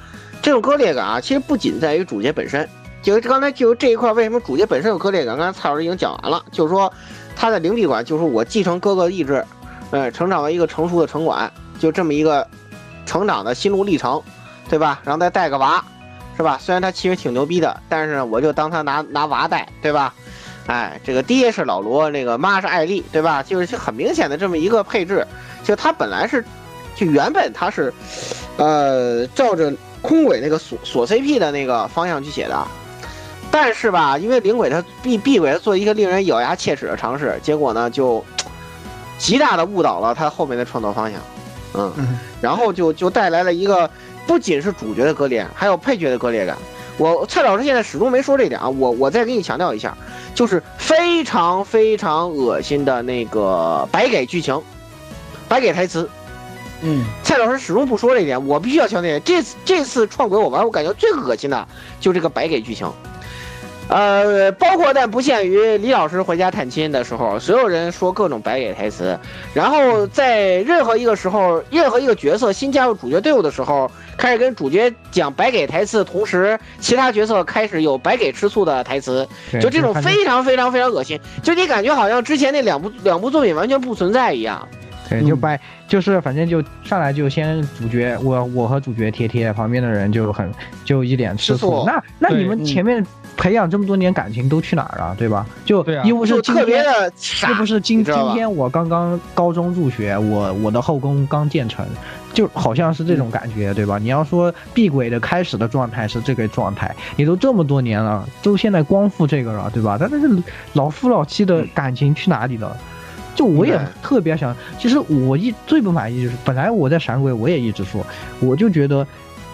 [0.43, 2.70] 这种割裂感啊，其实不仅在于主角本身。
[3.08, 5.38] 就刚才就这一块，为什么主角本身有割裂感？
[5.38, 6.91] 刚才蔡老师已经讲完了，就是说
[7.38, 9.45] 他在灵璧馆，就是我继承哥哥的意志，
[9.91, 11.49] 呃，成长为一个成熟的城管，
[11.80, 12.45] 就这么一个
[13.05, 14.22] 成长的心路历程，
[14.68, 14.99] 对吧？
[15.05, 15.82] 然后再带个娃，
[16.36, 16.60] 是吧？
[16.62, 20.14] 虽然他其实挺牛逼的，但是呢，我就当他拿拿娃带，对吧？
[20.66, 23.41] 哎，这个爹是老罗，那个妈是艾丽，对吧？
[23.41, 25.26] 就是很明显的这么一个配置，
[25.64, 26.43] 就他本来是，
[26.93, 27.93] 就原本他是，
[28.58, 32.68] 呃，照着空轨那个锁锁 CP 的那个方向去写的。
[33.60, 38.24] 但是吧，因为灵鬼他避避鬼他做一个令人咬牙切齿的尝试，结果呢就
[39.18, 41.20] 极大的误导了他后面的创作方向，
[41.74, 43.89] 嗯，然后就就带来了一个
[44.28, 46.55] 不仅是主角的割裂，还有配角的割裂感。
[46.99, 49.97] 我蔡老师现在始终没说这点啊，我我再给你强调一下，
[50.36, 54.62] 就是非常非常恶心的那个白给剧情，
[55.49, 56.08] 白给台词，
[56.84, 61.68] 嗯，蔡老师始终不说这一点，我必须要强调，这次这次创鬼我玩，我感觉最恶心的
[61.99, 62.88] 就这个白给剧情。
[63.89, 69.17] 呃，包括但不限于李老师回家探亲的时候，所有人说各种白给台词，
[69.53, 79.25] 然后在任何一个时候，任何一个角色新加入主角队伍的时候，开始跟主角讲白给台词，同时其他角色开始有白给吃醋的台词，
[79.61, 84.67] 就这种非常非常非常恶心，就你感觉好像之前那两部两部作品完全不存在一样。
[85.09, 85.57] 对，就掰，
[85.88, 90.51] 就是反正就上来就先主角，我我和主角贴贴，旁边的人就很
[90.83, 91.85] 就一脸吃醋。
[91.88, 93.01] 那那你们前面
[93.38, 95.45] 培养这么多年感情都去哪儿了，对吧？
[95.63, 101.85] 就对啊又不是特别今天的傻又不是今今天我刚刚高中入学，我我的后宫刚建成，
[102.33, 103.97] 就好像是这种感觉，对吧？
[103.99, 109.97] 你要说闭鬼的开始的状态是这个状态，你都这么多年了，都现在光复这个了，对吧？
[109.99, 110.29] 但是
[110.73, 112.75] 老夫老妻的感情去哪里了？
[113.35, 118.03] 就我也特别想，其实我一最不满意就是，本来我在闪鬼我也一直说，
[118.39, 119.05] 我就觉得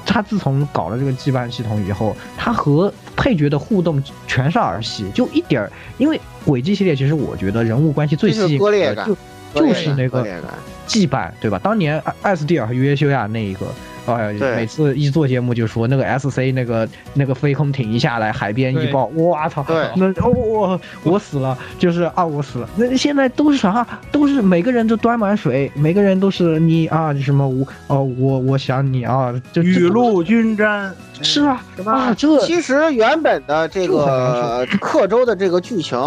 [0.06, 5.72] 他自从搞了这个羁绊系统以后，他和配角的互动全是儿戏，就一点儿。
[5.98, 9.18] 因为轨迹系列其实我觉得人物关系最吸引的就
[9.54, 10.52] 就是那个割裂感
[10.88, 11.60] 羁绊，对吧？
[11.64, 13.68] 当年艾艾斯蒂尔和约修亚那一个。
[14.06, 19.64] 哎、呀每次一做节目就说那个 S C 那个那个飞空艇一下来，海边一爆，我操！
[19.64, 22.70] 对那哦我我死了，就是啊我死了。
[22.76, 23.86] 那现在都是啥？
[24.12, 31.94] 都是每个人都端满水，每个人都是你啊什么我哦我我想你啊，就雨露均沾，是啊是吧？
[31.94, 35.98] 啊这其实原本的这个 刻舟的这个剧情，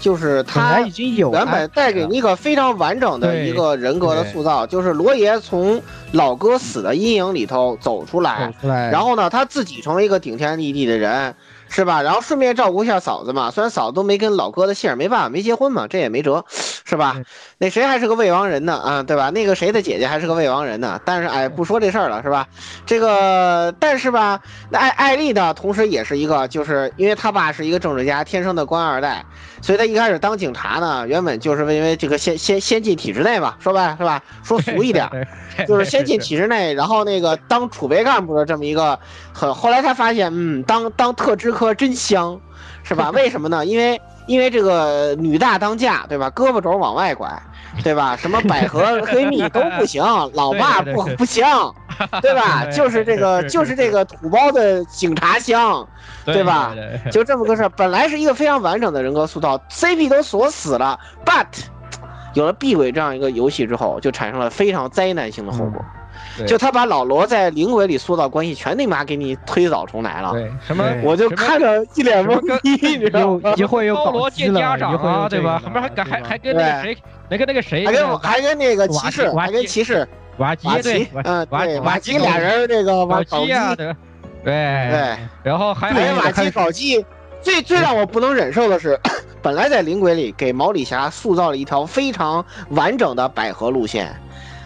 [0.00, 5.80] 就是他已经有原本带给你你一个非常完整的一个人格的塑造，就是罗爷从
[6.12, 8.52] 老哥死的阴影里头走出来
[8.90, 11.34] 然后呢，他自己成为一个顶天立地的人，
[11.68, 12.02] 是吧？
[12.02, 16.44] 然后顺便照顾一下嫂子嘛，虽然嫂子都没跟老哥的姓，没办法，没结婚嘛，这也没辙，
[16.84, 17.24] 是吧对？
[17.62, 18.74] 那谁还是个未亡人呢？
[18.74, 19.28] 啊，对吧？
[19.28, 20.98] 那个谁的姐姐还是个未亡人呢？
[21.04, 22.46] 但是哎，不说这事儿了，是吧？
[22.86, 24.40] 这个，但是吧，
[24.70, 29.22] 那艾艾丽呢，同时也是一个，就是因为他爸是一个政治家，天生的官二代，
[29.60, 34.22] 所以他一开始当警察呢，原本就是因为这个先先先进体制内嘛，说白是吧？
[34.42, 35.06] 说俗一点
[35.68, 38.98] 就是先进体制内，然后那个当储备干部的这么一个，
[39.34, 42.40] 很后来他发现，嗯，当当特支科真香，
[42.84, 43.10] 是吧？
[43.10, 43.66] 为什么呢？
[43.66, 46.30] 因为因为这个女大当嫁，对吧？
[46.30, 47.28] 胳膊肘往外拐，
[47.84, 48.16] 对吧？
[48.16, 50.02] 什么百合黑蜜都不行，
[50.34, 51.44] 老爸不不行，
[52.22, 52.64] 对吧？
[52.72, 55.86] 就是这个就是这个土包的警察香，
[56.24, 56.74] 对吧
[57.10, 57.68] 就这么个事儿。
[57.70, 61.46] 本来是一个非常完整的人格塑造，CP 都锁死了，but
[62.34, 65.84] 有了 B 轨这样一个游戏之后，就产生了非常灾难性的后果。
[66.36, 73.52] 对就他把老罗在灵轨里塑造关系全他妈给你推倒重来了，对什么我就看着一脸懵逼，你知道又吗？
[73.56, 74.92] 一会儿又搞高罗见家长
[75.28, 75.60] 对吧？
[75.64, 76.98] 后面还跟还还跟那个谁，
[77.30, 80.06] 那个那个谁，还跟那个还跟那个骑士，还跟骑士
[80.38, 83.94] 瓦吉瓦对吉，嗯，对，瓦瓦瓦吉俩人那个瓦基，基呀，对对
[84.44, 87.04] 对，然后还还有瓦基搞基。
[87.42, 89.00] 最最让我不能忍受的是，
[89.40, 94.14] 本来在灵鬼里给毛里霞塑造了一条非常完整的百合路线，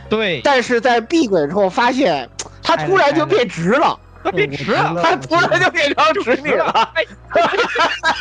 [0.09, 2.29] 对，但是在闭轨之后发现，
[2.65, 6.91] 他突然就变直了，他变直了，他突然就变成直女了。
[6.95, 7.05] 哎，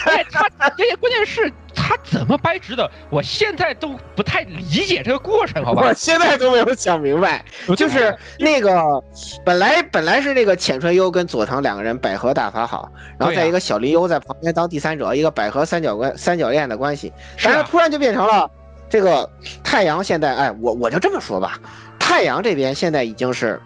[0.06, 1.52] 哎，他这些关键是
[1.86, 2.90] 他怎么掰直的？
[3.10, 5.94] 我现在都不太理解这个过程，好吧我？
[5.94, 7.44] 现在都没有想明白，
[7.76, 9.04] 就是那个
[9.44, 18.50] 本来本来是那个浅川优跟佐藤两个人百合打法好，然后对啊再一个小林优在旁边当第三者，一个百合三角关三角恋的关系，是啊但是突然就变成了
[18.90, 19.30] 这个
[19.62, 21.60] 太阳现在，哎，我我就这么说吧，
[22.00, 23.62] 太阳这边现在已经是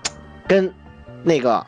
[0.48, 0.74] 跟
[1.22, 1.64] 那个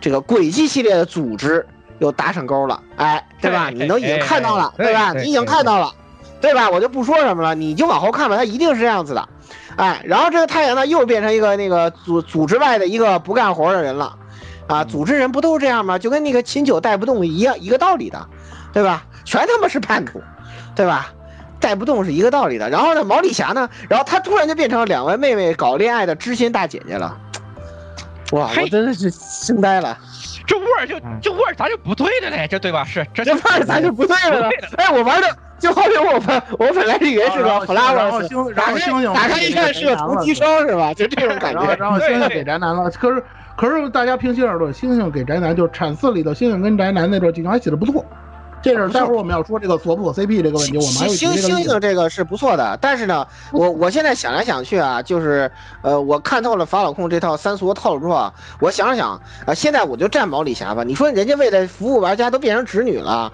[0.00, 1.64] 这个轨迹系列的组织
[2.00, 3.70] 又打上钩了，哎，对吧？
[3.70, 5.12] 你都已经看到了，对对吧？
[5.12, 5.92] 你已经看到了，
[6.40, 6.68] 对吧？
[6.68, 9.28] 我就不说什么了，你就往后看吧，它一定是这样子的，
[9.76, 14.16] 哎，然后这个太阳呢又变成一个那个组组织外的一个不干活的人了，
[14.66, 15.98] 啊，组织人不都是这样吗？
[15.98, 18.26] 就跟那个秦九带不动一样一个道理的，
[18.72, 19.04] 对吧？
[19.24, 20.22] 全他妈是叛徒，
[20.74, 21.12] 对吧？
[21.60, 22.70] 带不动是一个道理的。
[22.70, 27.14] 然后呢，毛利霞呢，然后她突然就变成了两位妹妹搞恋爱的知心大姐姐了，
[28.32, 29.98] 哇，我真的是惊呆了。
[30.50, 32.48] 这味儿就这味儿咋就不对了嘞？
[32.50, 32.82] 这对吧？
[32.84, 34.50] 是这这味儿咋就不对了？
[34.76, 35.28] 哎，我玩的
[35.60, 40.92] 就好比我们我本来以为是个然后 flower，然后星然后星星打开一看是个同级生是吧？
[40.92, 41.76] 就这种感觉。
[41.76, 43.22] 然后星星给宅男了，可是
[43.56, 48.04] 可是大家平心而论，星星给宅男就是产四里头星星跟宅男那段剧情还写的不错。
[48.62, 55.50] 这是待会儿我们要说这个锁不锁 CP 这个问题，我们星星这个例子星这个是不错的，但是呢，我我现在想来想去啊，就是
[55.82, 60.84] 呃，我看透了法老控这套三俗套路之后啊，我想了想啊、现在我就站毛里侠吧。
[60.84, 63.32] 你说人家为了服务玩家都变成直女了，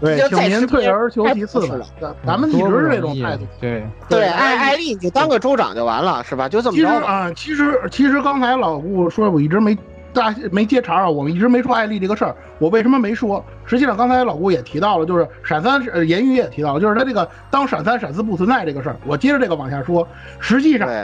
[0.00, 1.84] 对，就请您再吃退而求太其次了。
[2.00, 3.44] 咱咱们一直是这种态度。
[3.60, 6.48] 对对，艾艾丽你就当个州长就完了，是吧？
[6.48, 7.06] 就这么其实着吧。
[7.06, 9.76] 啊，其实其实刚才老顾说，我一直没
[10.18, 12.34] 大没接茬啊，我们一直没说艾丽这个事儿。
[12.58, 13.44] 我为什么没说？
[13.64, 18.96] 实际上刚才老顾也提到了，就是闪三呃言语也提到了，就是他这个当闪三闪四不存在这个事儿。
[19.06, 20.06] 我接着这个往下说，
[20.40, 20.88] 实际上。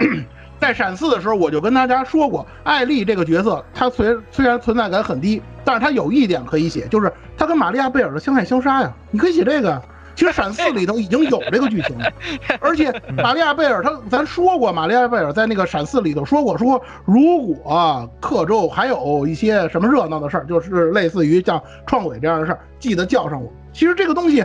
[0.60, 8.90] 在闪四的时候，我就跟大家说过，艾丽这个角色，她虽虽然存在感很低，但是她有一点可以写，就是她跟玛利亚贝尔的相爱相杀呀。
[9.10, 9.82] 你可以写这个。
[10.14, 12.10] 其实闪四里头已经有这个剧情了，
[12.60, 23.50] 而且玛利亚贝尔他咱说过，玛利亚贝尔在那个闪四里头说过，说如果克州还有一些什么热闹的事儿，就是类似于像创鬼这样的事儿，记得叫上我。
[23.72, 24.44] 其实这个东西，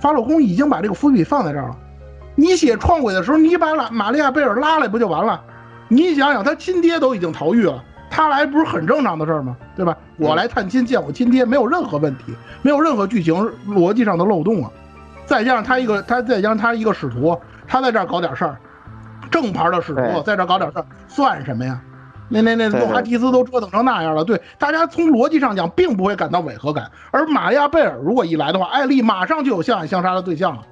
[0.00, 1.76] 法老宫已经把这个伏笔放在这儿了。
[2.34, 5.40] 你写创鬼的时候，你把玛玛利亚贝尔拉来不就完了？
[5.88, 9.56] 你想想，他亲爹都已经逃狱了，他来不是很正常的事儿吗？
[9.76, 9.96] 对吧？
[10.16, 13.34] 我来探亲见我亲爹，没有任何问题，没有任何剧情
[13.68, 14.70] 逻辑上的漏洞啊。
[15.28, 18.56] 再加上他一个，他再加上他一个使徒，他在这儿搞点事儿，
[19.30, 21.78] 正牌的使徒在这儿搞点事儿，算什么呀？
[22.30, 26.90] 那那那洛哈蒂斯都折腾成那样了，对大家从逻辑上讲，并不会感到违和感。
[27.10, 30.62] 而玛利亚贝尔如果一来的话，艾丽马上就有相爱相杀的对象了。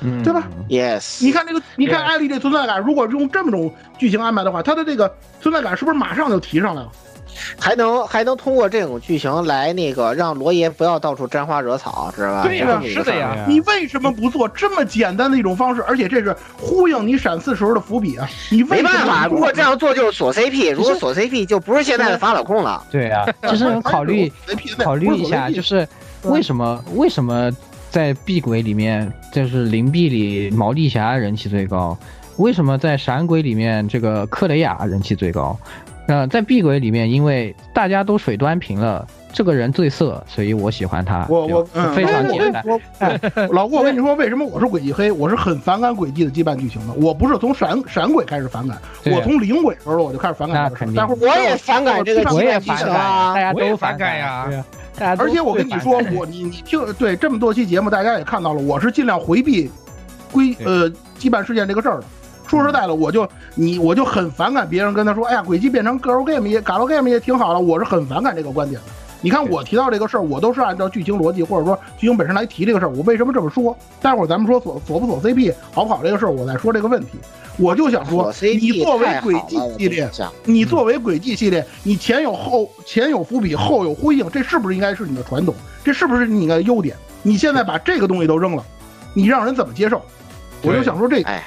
[0.00, 6.88] 嗯，对吧？Yes，你看这个，你看艾丽这存在感，如果用这么种剧情安排的话，她的这个存在感是不是马上就提上来了？
[7.58, 12.42] 还能还能通过这种剧情来那个让罗爷不要到处沾花惹草，知道吧？
[12.42, 13.44] 对呀，是的呀。
[13.48, 15.82] 你为什么不做这么简单的一种方式？
[15.82, 18.28] 而且这是呼应你闪四时候的伏笔啊！
[18.50, 22.82] 你没办法，如果这样做就是锁 CP，如果锁 CP 就不是现在的法老控了。
[22.90, 24.32] 对呀，就是考虑
[24.78, 25.86] 考虑一下，就是
[26.24, 27.50] 为什么为什么
[27.90, 31.96] 在碧鬼里面，就是灵璧里毛利侠人气最高？
[32.36, 35.58] 为什么在闪鬼里面这个克雷亚人气最高？
[36.08, 41.26] 呃，在碧鬼里面，因为大家都水端平了，这个人最色，所以我喜欢他。
[41.28, 42.64] 我我嗯，非常简单。
[43.50, 45.12] 老顾，我跟你说，为什么我是轨迹黑？
[45.12, 46.94] 我是很反感轨迹的羁绊剧情的。
[46.94, 50.62] 我不是从闪闪鬼开始反感，我从灵鬼时候我就开始反感。
[50.62, 50.96] 那肯定。
[50.96, 52.88] 待会儿我也反感这个，我也反感，
[53.34, 54.46] 大家都反感呀。
[54.46, 54.56] 对
[55.04, 59.70] 呀，而且我跟你说，我你你听，对这么多期节目，大家也看到了，我是尽量回避
[60.32, 62.04] 归呃羁绊事件这个事儿的。
[62.48, 68.88] 说实在的，我就你我就很反感别人跟他说，哎呀，轨迹变成 girl game 也 girl game 也挺好了，我是很反感这个观点的。
[69.20, 72.88] 你看我提到这个事儿，我都是按照剧情逻辑或者说剧情本身来提这个事儿。
[72.88, 73.76] 我为什么这么说？
[74.00, 77.18] 待会儿咱们说锁锁不锁 CP 好不好这个事儿，我再说这个问题。
[77.56, 80.08] 我就想说，你作为轨迹系列，
[80.44, 85.52] 你作为轨迹系列，你前有后前有伏笔，后有呼应，这是不是应该是你的传统？
[85.84, 86.96] 这是不是你的优点？
[87.24, 88.64] 你现在把这个东西都扔了，
[89.12, 90.00] 你让人怎么接受？
[90.62, 91.42] 我就想说这，哎。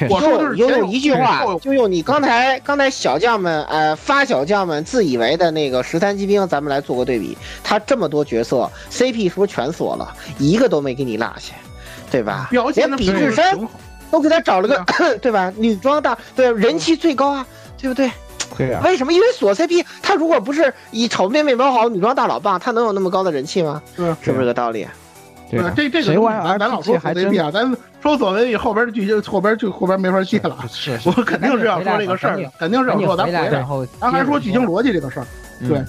[0.10, 7.36] 我说就用一句话，就用你刚才刚才小将们，呃，发小将们自以为的那个十三机兵，咱们来做个对比。
[7.62, 11.54] 他这么多角色，CP 是不是全锁了，一个都没给你落下，
[12.10, 12.48] 对吧？
[12.74, 13.68] 连比智深
[14.10, 14.84] 都给他找了个，
[15.18, 15.52] 对吧？
[15.56, 17.46] 女装大，对，人气最高啊，
[17.80, 18.10] 对不对？
[18.56, 18.80] 对呀。
[18.84, 19.12] 为什么？
[19.12, 23.82] 因为锁 CP，他如果不是以丑面面包好女装大佬棒，他能有那么高的人气吗？
[23.96, 24.86] 对，是不是这个道理？
[25.62, 30.56] 对，这这个谁玩咱老说还 CP 啊，咱说锁 CP 后边的剧情后边就后边没法接了。
[30.70, 33.64] 是， 我肯定是要说这个事儿，肯定是要说咱回来。
[34.00, 35.26] 咱还说剧情逻辑这个事儿，
[35.68, 35.84] 对，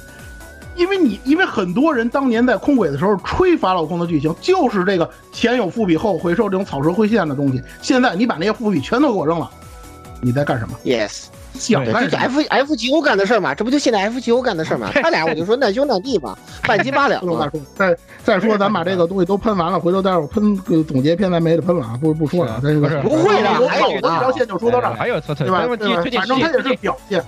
[0.76, 7.62] 因为你因为很多人当年在空轨的时候吹法老空的剧情，就是这个前有伏笔后回收这种草蛇灰线的东西。
[7.82, 9.50] 现在你把那些伏笔全都给我扔了，
[10.22, 11.26] 你在干什么？Yes。
[11.58, 14.90] 想干这 F F G O 干的事儿嘛，这不就现在 F G O 干的事儿嘛？
[14.94, 16.38] 他俩我就说难兄难弟嘛，
[16.68, 17.22] 半斤八两。
[17.76, 22.60] 再再说，咱把这个东西都喷完了，回头待会儿喷总结篇咱没得喷了啊，不不说了。
[22.62, 25.60] 这个不会的，还有的，这条线就说到这儿，还有错错对吧？
[25.68, 27.24] 反正他也是表现。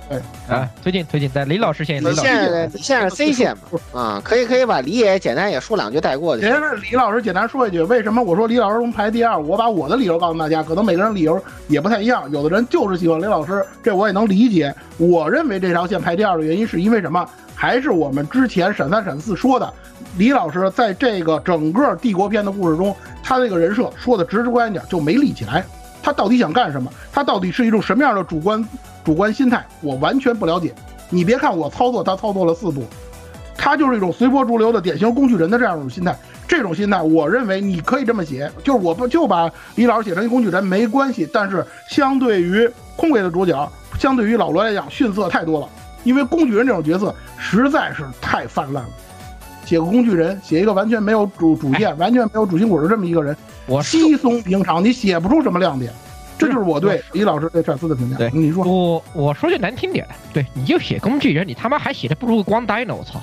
[0.48, 4.00] 哎，推进推进，在李老师线，李老师线，线是 C 线嘛？
[4.00, 6.44] 啊，可以可以把李也简单也说两句带过去。
[6.44, 9.38] 先是李老师简单说一句，为什么我说李老师能排第二？
[9.40, 14.74] 我把我的理由告诉大家，可能每个人理由也不太一样，有的人就是喜欢李老师，这我也能理解。
[14.98, 17.28] 我认为这条线排第二的原因是因为什么？
[17.54, 19.74] 还是我们之前闪三闪四说的，
[20.18, 25.64] 李老师在这个整个帝国篇的故事中，他这个人设说的直直观一点就没立起来。
[26.04, 26.92] 他到底想干什么？
[27.12, 28.64] 他到底是一种什么样的主观
[29.04, 29.66] 主观心态？
[29.82, 30.74] 我完全不了解。
[31.10, 32.84] 你别看我操作，他操作了四部，
[33.58, 36.16] 他就是一种随波逐流的典型工具人的这样一种心态。
[36.48, 41.28] 这种心态，我认为你可以这么写，就是我不就把李老师写成一工具人没关系。
[41.34, 43.68] 但是相对于空轨的主角。
[44.00, 45.70] 相对于老罗来讲，逊色太多了，
[46.04, 48.90] 因为工具人这种角色实在是太泛滥了。
[49.66, 53.36] 写个工具人，写一个完全没有主主见、完全没有主心骨的这么一个人，
[53.66, 55.92] 我稀松平常，你写不出什么亮点。
[56.38, 58.16] 这就是我对李老师对闪四的评价。
[58.16, 63.20] 对，你说我我说句难听点，对，你就写工具人，你他妈还写的不如光呆呢，我操！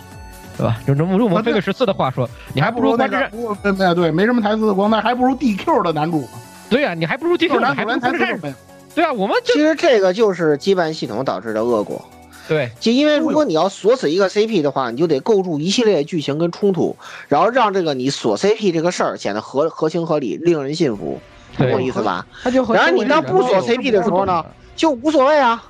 [0.59, 0.79] 对吧？
[0.87, 6.29] 就用用我们飞个十四的话说，你还不如那个观战，不不对对，没什么台词的光，呆还不如 DQ 的男主。
[6.68, 8.55] 对呀、你还不如 DQ，你男主连还不如观战台词都没有。
[8.95, 12.05] 对啊，我们其实这个就是羁绊系统导致的恶果。
[12.47, 16.95] 对，就因为如果你要锁死一个 CP 的话，你就得构筑一系列剧情跟冲突，
[17.27, 21.19] 然后让这个你锁 CP 这个事儿显得合合情合理，令人信服，
[21.57, 22.27] 懂我意思吧？
[22.43, 24.45] 他就然后你当不锁 CP 的时候呢，
[24.77, 25.65] 就无所谓啊。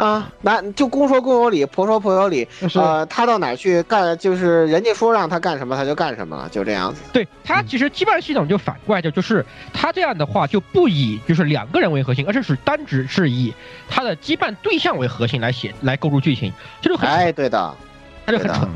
[0.00, 2.48] 啊，男就公说公有理，婆说婆有理。
[2.74, 7.02] 呃，他到哪儿去干，就是人家说让他干什么，他就干什么了，就这样子。
[7.12, 9.44] 对他其实羁绊系统就反过来就就是
[9.74, 13.52] 他这样的话就不以就是两个人为核心，而是是单指是以
[13.90, 17.74] 他的羁绊对象为核心来写来构筑剧情，这就很哎，对的，
[18.24, 18.68] 他就很蠢。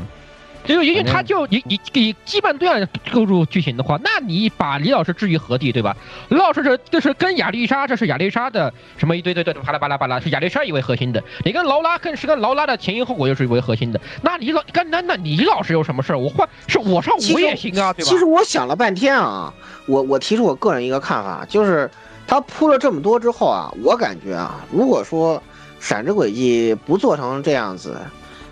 [0.65, 5.95] 就因为他就你你你羁绊对象构筑剧情的话，那你把李老师置于何地，对吧？
[6.29, 11.23] 李老师这这是跟亚丽莎，这是亚丽莎的什么一堆堆堆巴拉巴拉巴拉，是亚丽莎以为核心的。
[11.43, 13.99] 你跟劳拉更是跟劳拉的前因后果又是为核心的。
[14.21, 16.17] 那李老跟那那李老师有什么事儿？
[16.17, 18.09] 我换是我上我也行啊，对吧？
[18.09, 19.53] 其实我想了半天啊，
[19.85, 21.89] 我我提出我个人一个看法，就是
[22.27, 25.41] 他铺了这么多之后啊，我感觉啊，如果说
[25.79, 27.97] 闪之轨迹不做成这样子，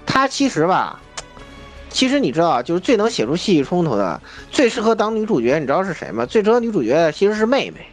[0.05, 0.99] 他其实吧，
[1.93, 4.19] 其实你知道啊，就是最能写出戏剧冲突的，
[4.51, 6.25] 最适合当女主角，你知道是谁吗？
[6.25, 7.85] 最适合女主角的其实是妹妹，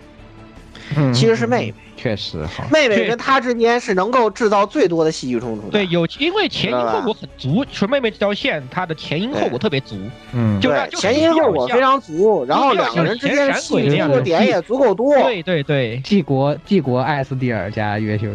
[0.97, 1.75] 嗯其实是妹妹。
[1.97, 2.65] 确实好。
[2.73, 5.73] 妹妹跟她之间是能够制造最多的戏剧冲突的。
[5.73, 9.97] 对，有因为前因后果很足，说妹妹这条线她的前因后果特别足，
[10.33, 15.15] 嗯就对，前因后果非常足，然后两个人之间的戏剧冲突点也足够多。
[15.15, 18.29] 对对对，帝国帝国艾斯蒂尔加约修，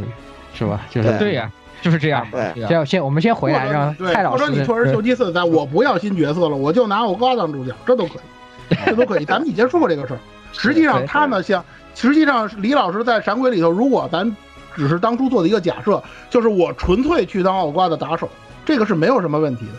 [0.53, 0.85] 是吧？
[0.91, 1.51] 就是对呀、
[1.85, 2.25] 就是这样。
[2.31, 9.25] 对先先我们先回来，让对蔡，老师或者你退而求其次，但我不要新角色了，我就拿我瓜当主角，这都可以，这都可以。
[9.25, 10.19] 咱们以前说过这个事儿。
[10.51, 11.63] 实际上他呢，像
[11.93, 14.35] 实际上李老师在《闪鬼》里头，如果咱
[14.75, 18.27] 只是当初做的一个假设，就是我纯粹去当奥瓜的打手，
[18.65, 19.71] 这个是没有什么问题的。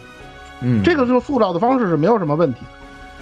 [0.61, 2.67] 嗯，这个就是塑造的方式是没有什么问题的。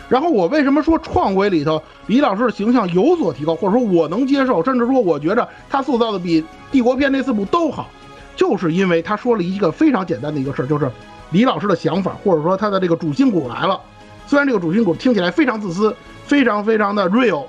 [0.06, 7.88] 然后我为什么说《创鬼》里头李老师的形象有所提高，或者说我能接受，甚至说我觉着他塑造的比《帝国篇》那四部都好，
[8.36, 10.90] 就是因为他说了一个非常简单的一个事儿，就是
[11.30, 13.80] 李老师的想法，或者说他的这个主心骨来了。
[14.26, 17.44] 虽然这个主心骨听起来非常自私，非常非常的 real，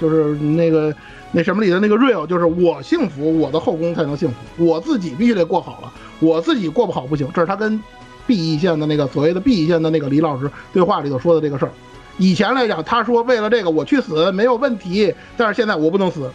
[0.00, 0.94] 就是那个
[1.32, 7.28] 那什么里的那个 real，就是我幸福，我的后宫才能幸福，我自己必须得过好了，我自己过不好不行。
[7.32, 7.82] 这是他跟
[8.26, 11.72] B 一线的那个所谓的 B 一线的那个李老师对话里头说的这个事儿。
[12.18, 16.30] 以前来讲，他说为了这个我去死没有问题，但是现在我不能死，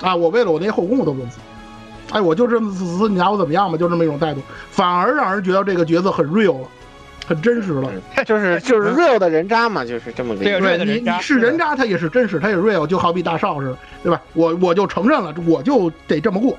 [0.00, 1.38] 啊，我为了我那后宫我都不能死。
[2.10, 3.76] 哎，我就这么自私，你拿我怎么样吧？
[3.76, 4.40] 就这么一种态度，
[4.70, 6.68] 反而让人觉得这个角色很 real 了，
[7.26, 7.90] 很真实了。
[8.24, 10.60] 就是 就是 real 的人渣嘛，就是这么个意思。
[10.60, 14.20] 对你你是人渣，他也是真实，他也 real，就好比大少似的，对吧？
[14.32, 16.56] 我我就承认了，我就得这么过。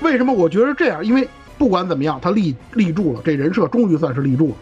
[0.00, 1.04] 为什么我觉得这样？
[1.04, 4.54] 因为不管怎么样，他立立住了，这人设终于算是立住了，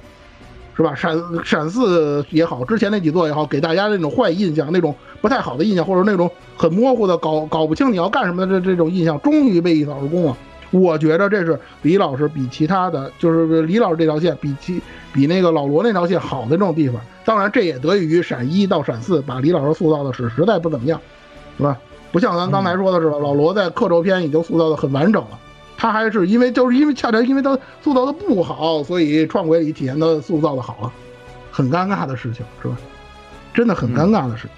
[0.77, 0.95] 是吧？
[0.95, 10.37] 闪闪四也好，之前那几座也好，给大家那种坏印象，那种不太好的印象，或者那种很模糊的、搞搞不清你要干什么的这这种印象，终于被一扫而空了。
[10.73, 14.83] 我觉得这是李老师比其他的，就是李老师这条线比其
[15.15, 17.01] 比那个老罗那条线好的这种地方。
[17.25, 21.01] 当然，这也得益于闪一到闪四把李老师塑造的是实在不怎么样，
[21.57, 21.79] 是吧？
[22.13, 25.39] 不像咱刚才说的似的，老罗在刻舟篇已经塑造的很完整了，
[25.77, 30.93] 他还是因为就是因为恰恰因为他塑造的不好，所以创鬼里体现的塑造的好了，
[31.51, 32.77] 很尴尬的事情，是吧？
[33.53, 34.51] 真的很尴尬的事情。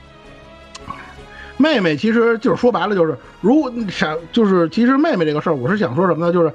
[1.57, 6.33] 妹妹其实就是说白了，就是如果你闪，就是其实妹妹这个事儿，我是想说什么呢？
[6.33, 6.53] 就是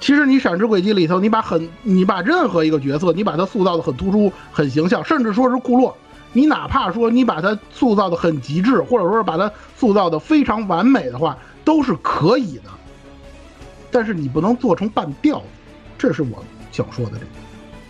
[0.00, 5.94] 其实你闪之轨迹里头，你把很你把任何一个角色，你把它塑造的很突出、很形象，甚至说是库洛，
[6.32, 12.70] 你哪怕说你把它塑造的很极致，或者说是把它塑造的非常完美的话，都是可以的。
[13.96, 15.44] 但是你不能做成半吊子，
[15.96, 17.26] 这是我想说的这个。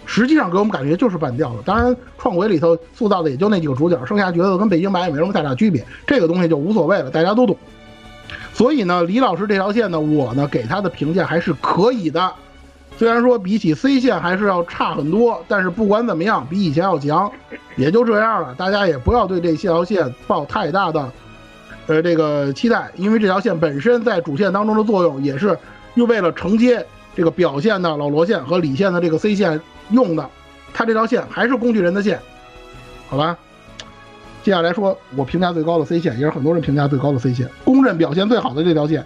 [0.05, 1.57] 实际上给我们感觉就是半吊子。
[1.65, 7.57] 当然，创维里头塑造的也就那几个主角，剩下角色跟北京版也没什么太大区别，这个东西就无所谓了，大家都懂。
[8.55, 12.33] 所以呢，李老师这条线呢，我呢给他的评价还是可以的。
[12.97, 17.29] 虽然说比起 C 线还是要差很多，但是不管怎么样，比以前要强，
[17.75, 18.55] 也就这样了。
[18.55, 21.11] 大家也不要对这条线抱太大的，
[21.89, 25.59] 呃，这个期待，因为这条线本身在主线当中的作用也是
[25.97, 26.87] 又为了承接
[27.17, 30.31] 这个表现的老罗线和李线的这个 C 线用的，
[30.73, 32.21] 它这条线还是工具人的线，
[33.09, 33.37] 好吧？
[34.45, 39.05] 接下来说，我评价最高的 C 线，也是很多人评价最高的 C 线，公认表现最好的这条线。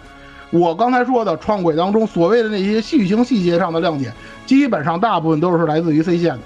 [0.50, 4.12] 我刚才说的创轨当中所谓的那些剧情细节上的亮点，
[4.44, 6.40] 基本上大部分都是来自于 C 线的。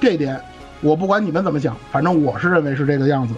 [0.00, 0.40] 这点
[0.80, 3.34] 我不管你们怎么想，反正我是认为是这个样子，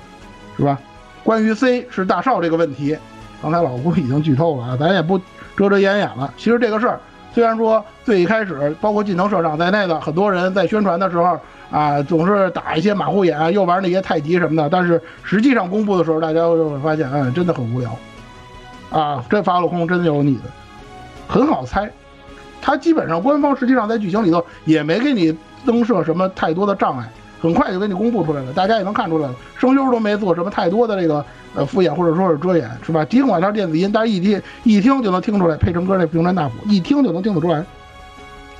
[0.58, 0.78] 是吧？
[1.24, 2.96] 关于 C 是大少这个问题，
[3.42, 5.18] 刚才老顾已经剧透了啊，咱也不
[5.61, 6.32] 遮遮掩掩了。
[6.38, 6.98] 其实这个事儿，
[7.34, 11.38] 虽然说最一开始包括近藤社长在内的很多人在宣传的时候，
[11.70, 14.70] 啊，总是打一些马虎眼，又玩那些太极什么的。
[14.70, 17.94] 但是实际上公布的时候，大家就会发现，嗯，真的很无聊。
[18.90, 20.44] 啊，这法老空真的有你的，
[21.28, 21.90] 很好猜。
[22.62, 25.36] 他基本上官方实际上在剧情里头也没给你
[25.66, 27.08] 增设什么太多的障碍，
[27.41, 29.34] 很快就给你公布出来了，大家也能看出来了。
[29.59, 31.24] 声优都没做什么太多的这个
[31.55, 33.05] 呃敷衍或者说是遮掩，是吧？
[33.07, 37.64] 尽管它是电子音，但是一听一听就能听出来，配成歌那平川大辅一听就能听得出来。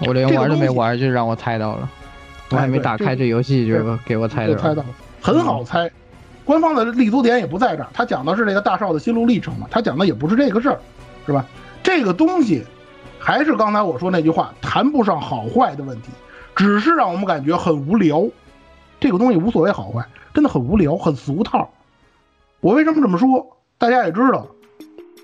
[0.07, 1.89] 我连玩都没玩就让我猜到了，
[2.51, 3.75] 我还没打开这游戏就
[4.05, 4.59] 给我猜到了。
[4.59, 4.87] 猜到了，
[5.21, 5.91] 很好猜。
[6.45, 10.81] 官方的立足点也不在这儿，他讲的是这个大少的心路历程嘛，他讲的也不是这个事儿，
[11.27, 11.45] 是吧？
[11.83, 12.65] 这个东西
[13.19, 16.09] 还是刚才我说那句话，谈不上好坏的问题，
[16.57, 18.27] 只是让我们感觉很无聊。
[19.01, 21.69] 这个东西无所谓好坏，真的很无聊，很俗套。
[22.61, 23.57] 我为什么这么说？
[23.79, 24.47] 大家也知道，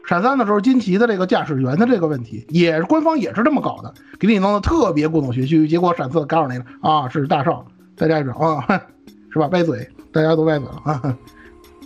[0.09, 5.69] 闪三的时候，金奇的这个驾驶员的这个问题，也是官方也是这么搞的，给你弄得特别故弄玄虚。
[5.69, 7.67] 结果闪四告诉你了啊，是大少，
[7.97, 8.83] 大家也知道啊，
[9.31, 9.49] 是吧？
[9.53, 11.19] 歪嘴，大家都歪嘴了啊，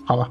[0.04, 0.30] 好吧，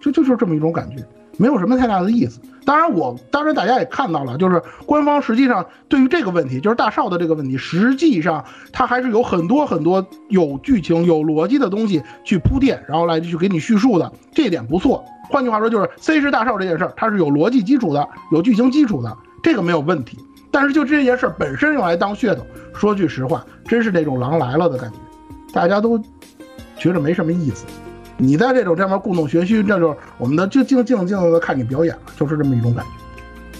[0.00, 1.06] 就就是这么一种感觉，
[1.40, 2.38] 没有什么太大的意思。
[2.66, 15.02] 当然，我当然大家也看到了，就是官方实际上对于这个问题，就是大少的这个问题，实际上它还是有很多很多有剧情、有逻辑的东西去铺垫，然后来去给你叙述的，这点不错。
[15.30, 20.18] 换句话说，就是 C 市大少这件事儿，它是有逻辑基础的，有剧情基础的，这个没有问题。
[20.50, 24.96] 但是就这件事儿本身用来当噱头，说句实话，真是那种狼来了的感觉，
[25.52, 25.98] 大家都
[26.76, 27.64] 觉得没什么意思。
[28.20, 32.90] 你在这种这样故弄玄虚，这就是我们的就静静静静的看你表演了，就是这么一种感觉，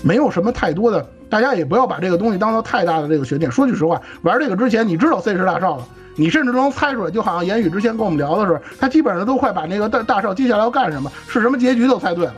[0.03, 3.51] 没有什么太多的，大家也不要把这个东西当做太大的这个悬念。
[3.51, 12.35] 说句实话，玩这个之前你知道 C 是大少了，你甚至能猜出来，就好像言语之前跟我们聊的时候，他基本上都快把那个大大少接下来要干什么，是什么结局都猜对了，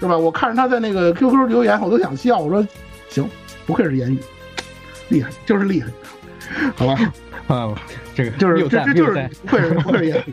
[0.00, 0.16] 是吧？
[0.16, 2.66] 我看着他在那个 QQ 留言，我都想笑，我说
[3.10, 3.28] 行，
[3.66, 4.18] 不愧是言语，
[5.08, 5.88] 厉害，就是厉害，
[6.76, 6.98] 好吧。
[7.48, 7.74] 啊，
[8.18, 10.24] 这个就是 这这就是不愧是不愧是。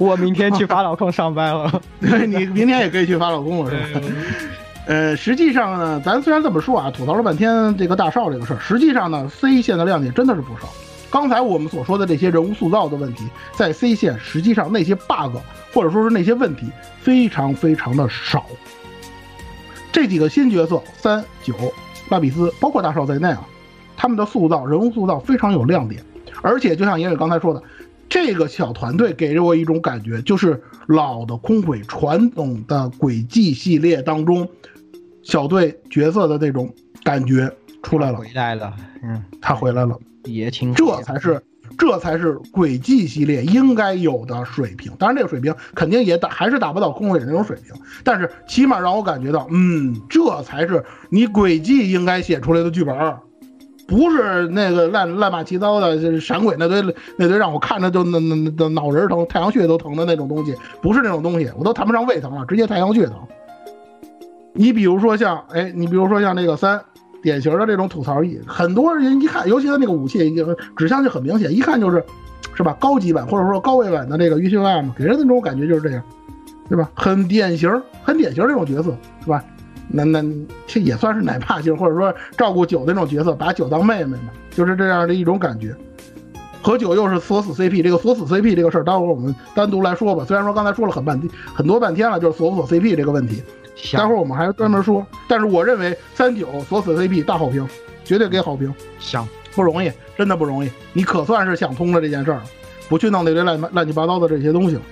[0.00, 4.00] 我明天去法老控上班了， 对你明天也可以去法老控了，是吧？
[4.86, 10.68] 呃，实际上呢，咱虽然这么说啊，吐槽了半天这个大少这个事儿，实际上呢，C 线的亮点真的是不少。
[11.10, 13.24] 刚才我们所说的这些人物塑造的问题，
[13.54, 15.38] 在 C 线实际上那些 bug
[15.72, 16.66] 或者说是那些问题
[17.00, 18.44] 非常非常的少。
[19.92, 21.54] 这几个新角色三九
[22.08, 23.46] 拉比斯，包括大少在内啊，
[23.96, 26.02] 他们的塑造人物塑造非常有亮点。
[26.42, 27.62] 而且就像言语刚才说的，
[28.08, 34.48] 这个小团队给了我一种感觉，就是老的空轨传统的轨迹系列当中
[35.22, 36.72] 小队角色的那种
[37.04, 37.50] 感觉
[37.82, 38.18] 出来了。
[38.18, 41.40] 回来了，嗯，他回来了，也挺，这才是
[41.76, 44.90] 这才是轨迹系列应该有的水平。
[44.98, 52.96] 当然，这个水平肯定也打还是达不到空轨那种水平，但是起码让我感觉到，嗯，这才是你轨迹应该写出来的剧本。
[53.88, 56.80] 不是那个乱乱码七糟的，就是闪鬼那堆
[57.16, 63.14] 那堆让我看着就那那那脑仁疼、太阳穴都疼的那种东西，不是那种东西，我都谈不上胃疼了，直接太阳穴疼。
[64.52, 66.78] 你比如说像，哎，你比如说像那个三，
[67.22, 70.34] 典型的这种吐槽意，很多人一看，尤其他那个武器
[70.76, 72.04] 指向就很明显，一看就是，
[72.54, 72.76] 是吧？
[72.78, 76.02] 高级版或者说高位版的这个鱼秀爱嘛，给人的那种感觉就是这样，
[76.68, 76.90] 对吧？
[76.94, 77.70] 很典型，
[78.02, 79.42] 很典型这种角色，是吧？
[79.88, 80.22] 那那
[80.66, 85.74] 这也算是奶爸型，或者说照顾九的那种角色，把九当妹妹嘛，就是这样的一种感觉。
[86.60, 90.24] 和九又是锁死 CP，这个锁死 CP 这个事儿，待会儿我们单独来说吧。
[90.26, 93.42] 虽然说刚才说了很半天很多半天了，就是锁不锁 CP 这个问题，
[93.92, 95.06] 待会儿我们还专门说。
[95.28, 97.66] 但是我认为三九锁死 CP 大好评，
[98.04, 98.74] 绝对给好评。
[98.98, 102.42] 想不容易，真的不容易，你可算是想通了这件事儿，
[102.88, 104.82] 不去弄那堆乱乱七八糟的这些东西了。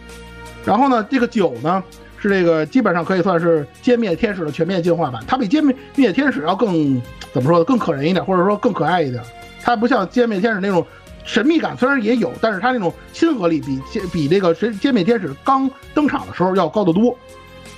[0.64, 1.82] 然后呢，这个九呢？
[2.18, 7.00] 是这个基本上可以算是歼灭天使的全面进化版，它比歼灭灭天使要更
[7.32, 7.64] 怎么说呢？
[7.64, 9.22] 更可人一点，或者说更可爱一点。
[9.62, 10.86] 它不像歼灭天使那种
[11.24, 13.80] 神秘感，虽然也有，但是它那种亲和力比
[14.12, 17.16] 比这个神歼灭天使刚登场的时候要高得多，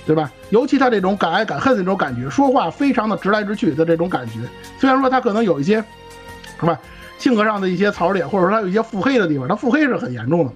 [0.05, 0.31] 对吧？
[0.51, 4.33] 尤其它这种敢爱敢恨的那种感觉，说话非常的直来直去的这种感觉。
[4.79, 5.83] 虽然说它可能有一些
[6.59, 6.79] 是吧
[7.17, 10.53] 性格上的一些槽点，或者说它有一些腹黑的地方，它腹黑是很严重的。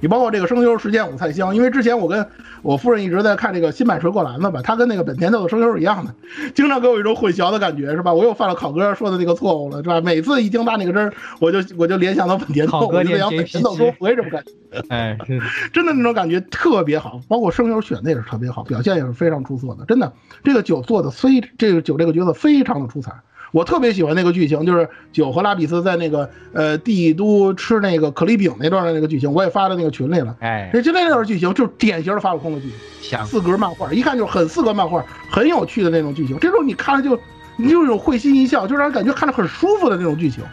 [0.00, 2.26] 你包括这个声优时间五菜香，因为之前我跟
[2.62, 6.14] 我夫人一直在看这个新版水果篮子吧，他跟那个本田豆的声优一样的，
[6.54, 8.12] 经常给我一种混淆的感觉，是吧？
[8.12, 10.00] 我又犯了考哥说的那个错误了，是吧？
[10.00, 14.82] 每次一听他那个声，我就我就联想到本田豆，我就想本田斗说回什么感觉？
[14.88, 15.18] 哎，
[15.72, 23.12] 真的那种感觉特别好，包括声优选的也是特别好，表现也是非常出色的，真的，这个酒做的非这个酒这个角色非常的出彩。
[23.52, 30.36] 我特别喜欢那个剧情，就是九和拉比斯在那个呃帝都吃那个可丽饼那段的那个剧情，我也发到那个群里了。
[30.40, 32.68] 哎，就那段剧情就是典型的法老空的剧
[33.00, 36.38] 情，四格漫画，一看就是很四格漫画，很有趣的那种剧情。
[36.38, 37.18] 这时候你看了就
[37.56, 40.44] 你就有会心一笑，就让人感觉看着很舒服的那种剧情。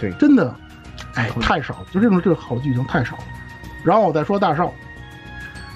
[0.00, 0.54] 对，真的
[1.14, 3.22] 哎，太少了，就这种这个好剧情太少了。
[3.84, 4.72] 然后我再说大少，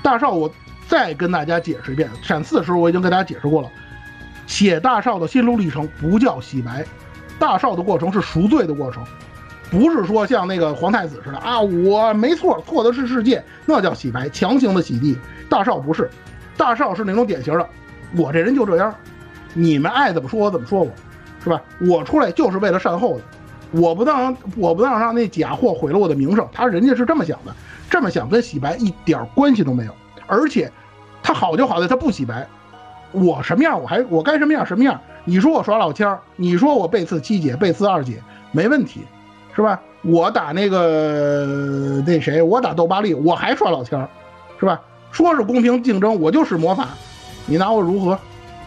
[0.03, 0.51] 大少我
[0.89, 3.71] 再跟大家解释一遍，闪四的时候我已经跟大家解释过了，
[4.51, 6.85] 写大少的心路历程不叫洗白，
[7.39, 9.03] 大少的过程是赎罪的过程，
[9.71, 15.17] 不是说像那个皇太子似的啊，我没错，错的是世界，那叫洗白，强行的洗地。
[15.49, 16.11] 大少不是，
[16.57, 17.69] 大少是那种典型的，
[18.17, 18.93] 我这人就这样，
[19.55, 20.91] 你们爱怎么说我怎么说我，
[21.45, 21.63] 是吧？
[21.89, 23.23] 我出来就是为了善后的，
[23.71, 27.55] 我不当我不当让那假货毁了我的名声，他人家是这么想的，
[27.89, 29.95] 这么想跟洗白一点关系都没有，
[30.27, 30.71] 而且
[31.23, 32.49] 他好就好在他不洗白，
[33.13, 39.01] 我什么样我还我该什么样什么样，你说我耍老千儿，你说我背刺七姐背刺二姐没问题，
[39.55, 39.81] 是吧？
[40.03, 44.09] 我打那个那谁，我打斗巴利，我还耍老千儿，
[44.59, 44.81] 是吧？
[45.11, 46.89] 说是公平竞争，我就使魔法，
[47.47, 48.19] 你拿我如何，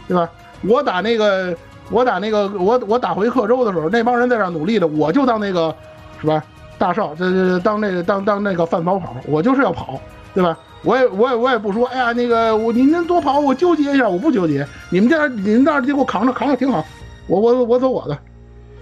[0.07, 0.29] 对吧？
[0.67, 1.55] 我打那个，
[1.89, 5.73] 我打那个，我我打回克州的时候，那帮人在这努力的，我就当那个，
[6.21, 6.43] 是吧？
[6.77, 9.99] 大少，这这当那个当当那个范跑跑，我就是要跑，
[10.33, 10.57] 对吧？
[10.83, 16.85] 我也我也我也不说，哎呀，那个我你们多跑，我纠结一下，我不纠结，你们这你们那儿就给我扛着扛着挺好，
[17.27, 18.17] 我我我走我的，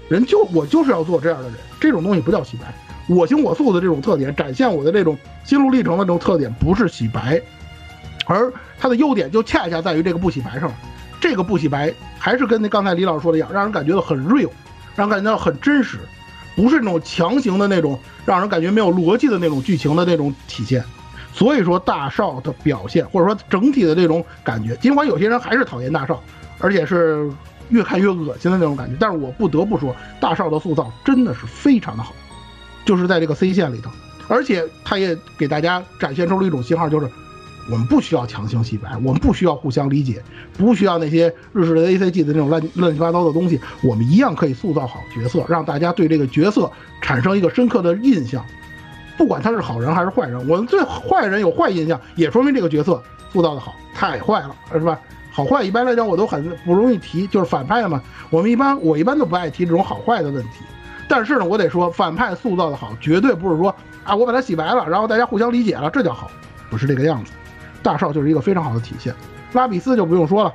[0.09, 2.73] 人就我就是要做这样的人，这种东西不叫洗白。
[3.07, 7.41] 我行我素的这种特点，展现我的这种心路历程的这种特点，不是洗白，
[8.25, 10.71] 而它的优点就恰恰在于这个不洗白上。
[11.19, 14.49] 这个不洗白还是跟那刚才李老师说的一样，让人感觉到很 real，
[14.95, 15.99] 让人感觉到很真实，
[16.55, 20.83] 不是那种强行的那种让人感觉没有逻辑的那种剧情的那种体现。
[21.33, 26.21] 所以说大少的表现，或者说整体的这种感觉，尽管有些人还是讨厌大少，
[26.59, 27.29] 而且是
[27.69, 32.13] 越看越恶心的那种感觉，但是我不得不说，大少的塑造真的是非常的好。
[32.83, 33.89] 就是在这个 C 线里头，
[34.27, 37.07] 而且他也给大家展现出了一种信号，就是
[37.69, 40.21] 我们不需要强行洗白，我们不需要互相理解，
[40.57, 46.69] 不需要那些日式的 A C G 的那种乱乱七八糟的东西，我们一样可以塑造好角色，让大家对这个角色
[47.01, 48.43] 产生一个深刻的印象。
[49.21, 52.99] 不管他是好人还是坏人，我们对坏人有坏印象，也说明这个角色
[53.31, 53.75] 塑造的好。
[53.93, 54.99] 太坏了，是吧？
[55.31, 58.01] 好坏一般来讲我都很不容易提，就是反派嘛，
[58.31, 60.63] 我们一般我一般都不爱提这种好坏的问题。
[61.07, 66.31] 但是呢，我得说，反派塑造的好，绝对不是说啊，我把他洗白了，然后大家互相理解了，这叫好，
[66.71, 67.31] 不是这个样子。
[67.83, 69.13] 大少就是一个非常好的体现，
[69.53, 70.51] 拉比斯就不用说了，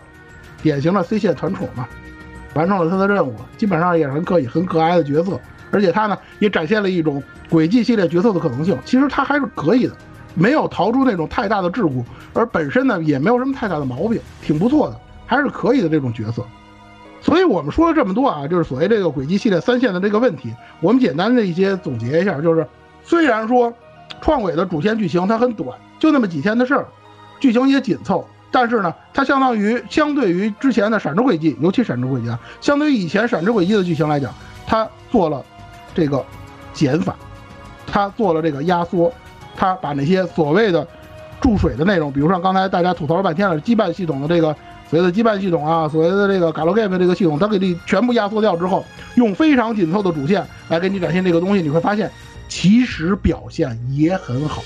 [0.61, 1.87] 典型的 C 线团宠嘛，
[2.55, 5.41] 完成了他的任务，基本上也是很可以、很可爱的角色，
[5.77, 9.95] 而且他呢也展现了一种轨迹系列角色的可能性，其实他还是可以的，
[10.35, 12.03] 没有逃出那种太大的桎梏，
[12.33, 16.43] 而本身呢也没有什么太大的毛病，挺不错的，还是可以的这种角色。
[17.21, 22.67] 所以我们说了这么多啊，就是所谓这个轨迹系列三线的这个问题，我们简单的一些总结一下，就是
[23.05, 23.71] 虽然说
[24.23, 26.87] 创轨的主线剧情它很短，就那么几天的事儿，
[27.39, 34.33] 剧情也紧凑，但是呢，它相当于相对于之前的闪之轨迹，尤其闪之轨迹啊，相对于以前闪之轨迹的剧情来讲，
[34.67, 35.45] 它做了
[35.97, 36.25] 这个
[36.73, 37.17] 减法，
[37.89, 39.13] 它做了这个压缩，
[39.57, 40.87] 它把那些所谓的
[41.41, 44.55] 注水的内容，比如说刚才大家吐槽了半天了，羁绊系统的这个。
[44.89, 48.85] 所谓的羁绊系统啊，所谓的这个 Galgame 这个系统，它给你全部压缩掉之后，
[49.17, 52.09] 用非常紧凑的主线来给你展现这个东西，你会发现
[52.47, 54.63] 其实表现也很好。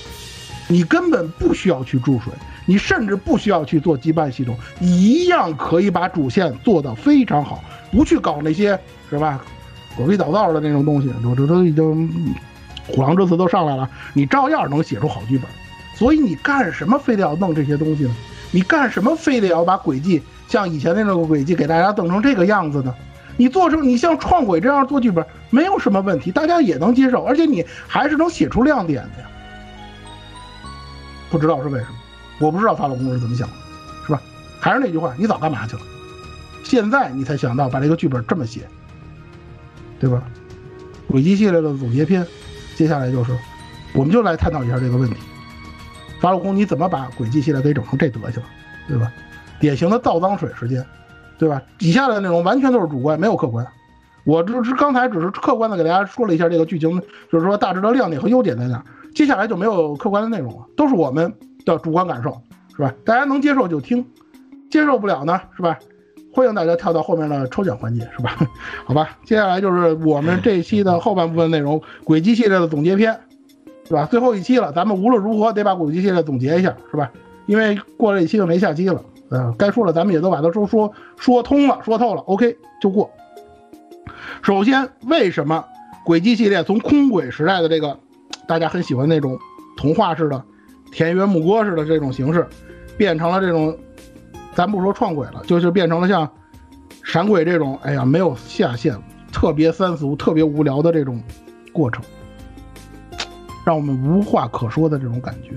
[0.67, 2.31] 你根本不需要去注水，
[2.67, 7.63] 你甚至不需要去做羁绊系统，一样可以把主线做到非常好。
[7.91, 8.79] 不去搞那些
[9.09, 9.43] 是吧，
[9.97, 12.33] 狗屁倒灶的那种东西，我这都已经
[12.87, 15.47] 虎狼之词都上来了，你照样能写出好剧本。
[15.95, 18.15] 所以你干什么非得要弄这些东西呢？
[18.51, 22.93] 你干什么非得要把轨迹像以前那种轨迹给大家弄成这个样子呢？
[23.37, 29.29] 你做成你像创轨这样做剧本没有什么问题，大家也能接受，而且你还是能写出亮点的呀。
[31.29, 31.95] 不知道是为什么，
[32.39, 33.53] 我不知道法老公是怎么想的，
[34.05, 34.21] 是吧？
[34.59, 35.81] 还是那句话，你早干嘛去了？
[36.63, 38.67] 现在你才想到把这个剧本这么写，
[40.01, 40.23] 对吧？
[41.07, 42.25] 轨迹系列的总结篇，
[42.75, 43.31] 接下来就是，
[43.93, 45.15] 我们就来探讨一下这个问题。
[46.19, 48.49] 法老空，你怎么把轨迹系列给整成这德行了，
[48.87, 49.11] 对吧？
[49.59, 50.83] 典型的倒脏水事件，
[51.37, 51.61] 对吧？
[51.79, 53.65] 以下的内容完全都是主观，没有客观。
[54.23, 56.99] 我这是刚才只是客观的给大家说了一下这个剧情，
[57.31, 58.83] 就是说大致的亮点和优点在哪。
[59.13, 61.31] 接下来就没有客观的内容了，都是我们
[61.65, 62.41] 的主观感受，
[62.75, 62.93] 是吧？
[63.05, 64.03] 大家能接受就听，
[64.69, 65.77] 接受不了呢，是吧？
[66.33, 68.37] 欢迎大家跳到后面的抽奖环节，是吧？
[68.85, 73.19] 好吧，接下来就是我们这一期的后半部分内容，轨迹系列的总结篇。
[73.87, 74.05] 是吧？
[74.09, 77.11] 最后一期了，咱们无论如何得把轨迹系列总结一下，是吧？
[77.45, 83.11] 因为过了一期就没下期了，呃，该说了咱们也都把它都说说通了，说透了，OK 就过。
[84.41, 85.65] 首先，为什么
[86.05, 87.99] 轨迹系列从空轨时代的这个
[88.47, 89.37] 大家很喜欢那种
[89.75, 90.41] 童话式的
[90.93, 92.47] 田园牧歌式的这种形式，
[92.97, 93.77] 变成了这种，
[94.53, 96.29] 咱不说创轨了，就是变成了像
[97.03, 98.95] 闪轨这种，哎呀，没有下限，
[99.31, 101.21] 特别三俗、特别无聊的这种
[101.71, 102.03] 过程。
[103.63, 105.51] 让我们无话可说的这种感觉。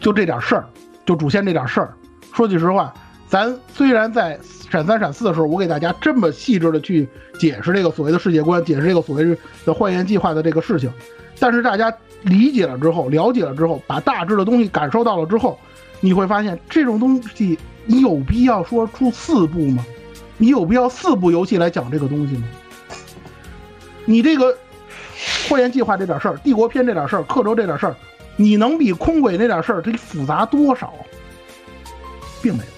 [0.00, 0.66] 就这点事儿，
[1.06, 1.94] 就主线这点事儿，
[2.34, 2.92] 说句实话，
[3.28, 7.08] 咱虽然在闪三闪四的时候，我给大家这么细致的去
[7.38, 10.92] 解释这个所谓的世界观，解释这个所谓的幻焰计划的这个事情，
[11.38, 15.56] 但是大家理解了之后，了解了之后，把大致的东西感受到了之后，
[16.00, 19.84] 你会发现这种东西，你有必要说出四部吗？
[20.38, 22.44] 你有必要四部游戏来讲这个东西吗？
[24.04, 24.56] 你这个
[25.48, 27.94] 幻焰计划这点事儿，帝国篇这点事儿，刻舟这点事儿，
[28.36, 30.92] 你能比空轨那点事儿这复杂多少？
[32.42, 32.70] 并没有。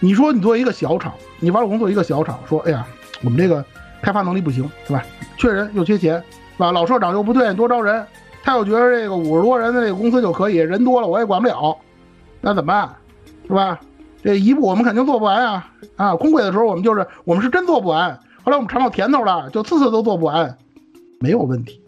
[0.00, 2.86] 你说你作为一个小厂，你玩我工作一个小厂，说哎呀，
[3.22, 3.64] 我们这个
[4.02, 5.04] 开发能力不行，是吧？
[5.36, 6.16] 缺人又缺钱，
[6.56, 6.72] 是吧？
[6.72, 8.04] 老社长又不对多招人，
[8.42, 11.76] 他又觉得这个五十多人的这个公司就可以，人多了我也管不了，
[12.40, 12.96] 那怎么办？
[13.50, 13.80] 是吧？
[14.22, 15.72] 这一步我们肯定做不完啊！
[15.96, 20.56] 啊，空轨的时候我们就是我们是真做不完，后来我们尝到甜头了，就次次都做不完，
[21.18, 21.82] 没有问题。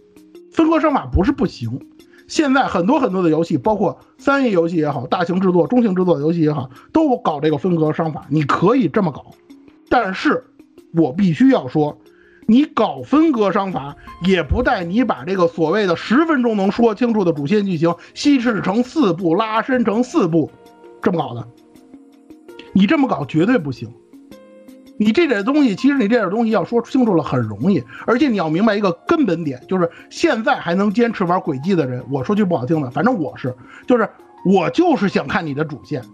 [0.52, 1.80] 分割商法不是不行，
[2.26, 9.26] 现在很多很多的游戏，包括三 A 游戏也好，大型制作、中型制作游戏也好，都搞这个分割商法，你可以这么搞。
[9.88, 10.44] 但是，
[10.94, 11.98] 我必须要说，
[12.46, 13.94] 你搞分割商法，
[14.24, 20.50] 也不带你把这个所谓的十分钟能说清楚的主线剧情稀释成四部，拉伸成四部，
[21.02, 21.46] 这么搞的。
[22.72, 23.92] 你这么搞绝对不行。
[24.98, 33.52] 你这点东西，其实你这点东西要说清楚了很容易，而且你要明白一个根本点，就是现在还能坚持玩轨迹的人，我说句不好听的，反正我是，
[33.86, 34.08] 就是
[34.44, 36.04] 我就是想看你的主线，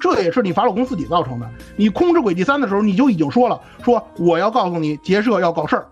[0.00, 1.50] 这也是你法老宫自己造成的。
[1.76, 5.86] 你控制轨迹三的时候，你就已经说了，说我要告诉你结社要搞事儿，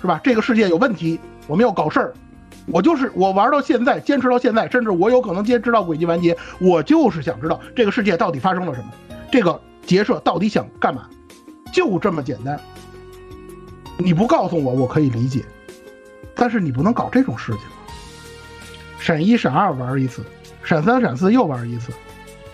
[0.00, 0.18] 是吧？
[0.24, 2.14] 这个世界有问题，我们要搞事儿。
[2.72, 8.88] 我就是我玩到现在，坚持到现在，甚至我有可能坚持到轨迹完结，我就是想知道这个世界到底发生了什么。
[9.30, 11.08] 这个结社到底想干嘛？
[11.72, 12.60] 就这么简单。
[13.98, 15.44] 你不告诉我，我可以理解，
[16.34, 17.60] 但是你不能搞这种事情。
[18.98, 20.22] 闪一、闪二玩一次，
[20.62, 21.92] 闪三、闪四又玩一次。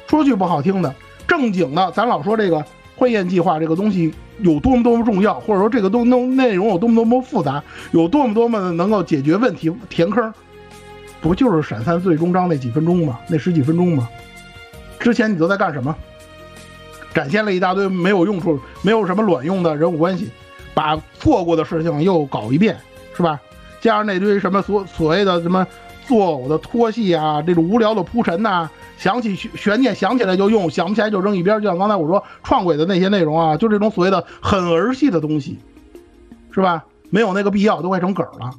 [0.09, 0.95] 说句不好听的，
[1.27, 2.65] 正经的，咱老说这个
[2.97, 7.63] 婚宴计划这个东西有多么多么重要，或者说这个东东内容有多么多么复杂，
[7.93, 10.33] 有多么多么的能够解决问题填坑，
[11.21, 13.19] 不就是闪三最终章那几分钟吗？
[13.29, 14.09] 那十几分钟吗？
[14.99, 15.95] 之前你都在干什么？
[17.15, 20.31] 展现了一大堆没有用处、没有什么卵用的人物关系，
[20.75, 22.77] 把错过的事情又搞一遍，
[23.17, 23.41] 是吧？
[23.81, 25.67] 加上那堆什么所所谓的什么
[26.07, 31.61] 作呕的拖戏啊，这种无聊的铺陈呐、想起悬念想起来就用，想不起来就扔一边。
[31.61, 35.59] 就像刚才我说创轨的那些内容啊，就这种所谓的很儿戏的东西，
[36.51, 36.85] 是吧？
[37.11, 38.51] 没有那个必要，都快成梗了。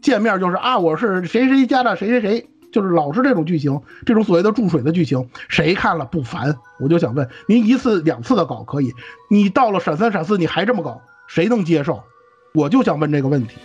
[0.00, 2.48] 见面就是啊，我是谁谁家的谁谁谁。
[2.70, 6.54] 就是老是这种剧情，这种所谓的注水的剧情，谁看了不烦？
[6.78, 8.92] 我就想问您，一次两次的搞可以，
[9.30, 12.02] 你到了闪三闪四你还这么搞，谁能接受？
[12.52, 13.56] 我就想问这个问题。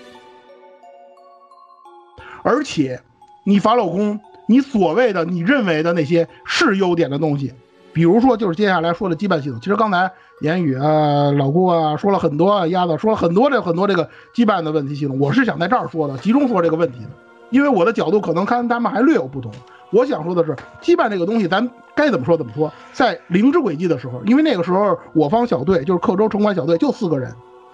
[2.44, 3.02] 而且，
[3.44, 4.22] 你法老公，
[4.54, 7.52] 你所谓的你认为的那些是优点的东西，
[7.92, 10.12] 比如说就是接下来说的羁绊系统，其实刚才
[10.42, 17.10] 言语啊、老顾啊说了很多啊，鸭子说了很多这很多这个羁绊的问题系统，我是想在这儿说的，集中说这个问题的。
[17.50, 19.52] 因为我的角度可能跟他们还略有不同，
[19.90, 22.72] 我想说的是，羁绊这个东西，咱该怎么说怎么说。
[22.92, 27.34] 在灵之轨迹的时候，因为那个时候我方小队就是克州城管小队就四个人，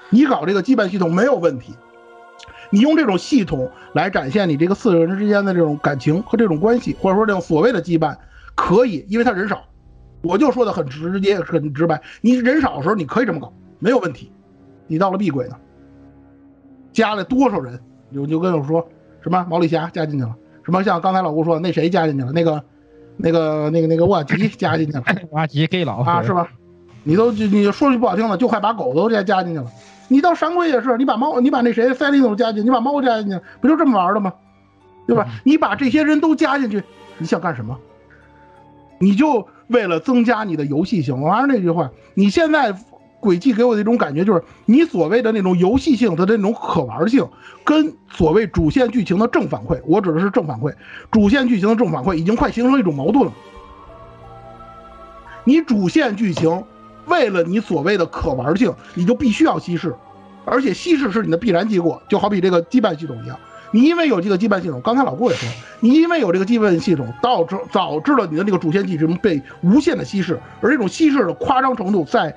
[0.10, 1.74] 你搞这个羁绊系统没有问题，
[2.70, 8.16] 你用这种系统来展现你这个四个人之间的这种感情和这种关系，或者说这种所谓的羁绊，
[8.56, 9.64] 可以，因为他人少，
[10.22, 14.32] 我就说的很直接很直白，你人少的时候你可以这么搞，没有问题。
[14.88, 15.56] 你到了 B 轨呢，
[16.92, 17.80] 加了多少人，
[18.14, 18.88] 就就跟我说。
[19.22, 20.34] 什么毛利霞加进去了？
[20.64, 22.32] 什么像刚才老吴说那谁加进去了？
[22.32, 22.64] 那个、
[23.18, 25.04] 那个、那个、那个 瓦吉加进去了？
[25.32, 26.48] 瓦吉 gay 佬啊，是吧？
[27.04, 29.66] 你都你说句不好听的，就快把狗都加加进去了。
[30.10, 34.34] 你到闪鬼也是，你把猫，你把那谁赛利努加进去，你把猫加进去，不就这么玩的吗？
[35.08, 35.26] 对吧？
[35.46, 36.84] 你把这些人都加进去，
[37.18, 37.80] 你想干什么？
[39.00, 41.22] 你就为了增加你的游戏性。
[41.22, 42.76] 我还是那句话，你现在。
[43.22, 47.28] 轨迹给我的一种感觉就是，你所谓的那种游戏性的那种可玩性，
[47.66, 50.74] 跟所谓主线剧情的正反馈，我指的是正反馈，
[51.12, 53.34] 主线剧情的正反馈已经快形成一种矛盾了。
[55.44, 56.64] 你主线剧情
[57.10, 59.94] 为了你所谓的可玩性，你就必须要稀释，
[60.46, 63.38] 而且稀释是你的必然结果，就好比这个羁绊系统一样，
[63.72, 65.50] 你因为有这个羁绊系统，刚才老郭也说，
[65.82, 72.36] 你因为有这个羁绊系统，导致导致了你的那个主线剧情被无限的稀释，而这种稀释的夸张程度在。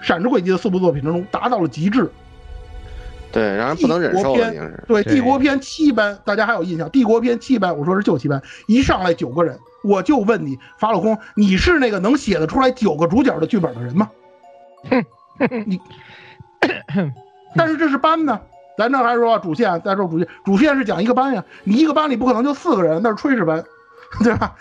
[0.00, 2.08] 闪之轨迹的四部作品当中达到了极致，
[3.32, 4.36] 对，让人不能忍受。
[4.86, 6.88] 对，帝国篇七班，大家还有印象？
[6.90, 14.10] 帝国篇七班，我说是旧七班，一上来九个人，我就问你，法老空，你是那个能写得出来九个主角的剧本的人吗？
[15.66, 15.80] 你，
[17.56, 18.40] 但是这是班呢，
[18.76, 23.64] 咱这还是说主线，再说主线，主线是讲一个班呀，你一个班里不可能就四个人，那是炊事班，
[24.22, 24.54] 对吧？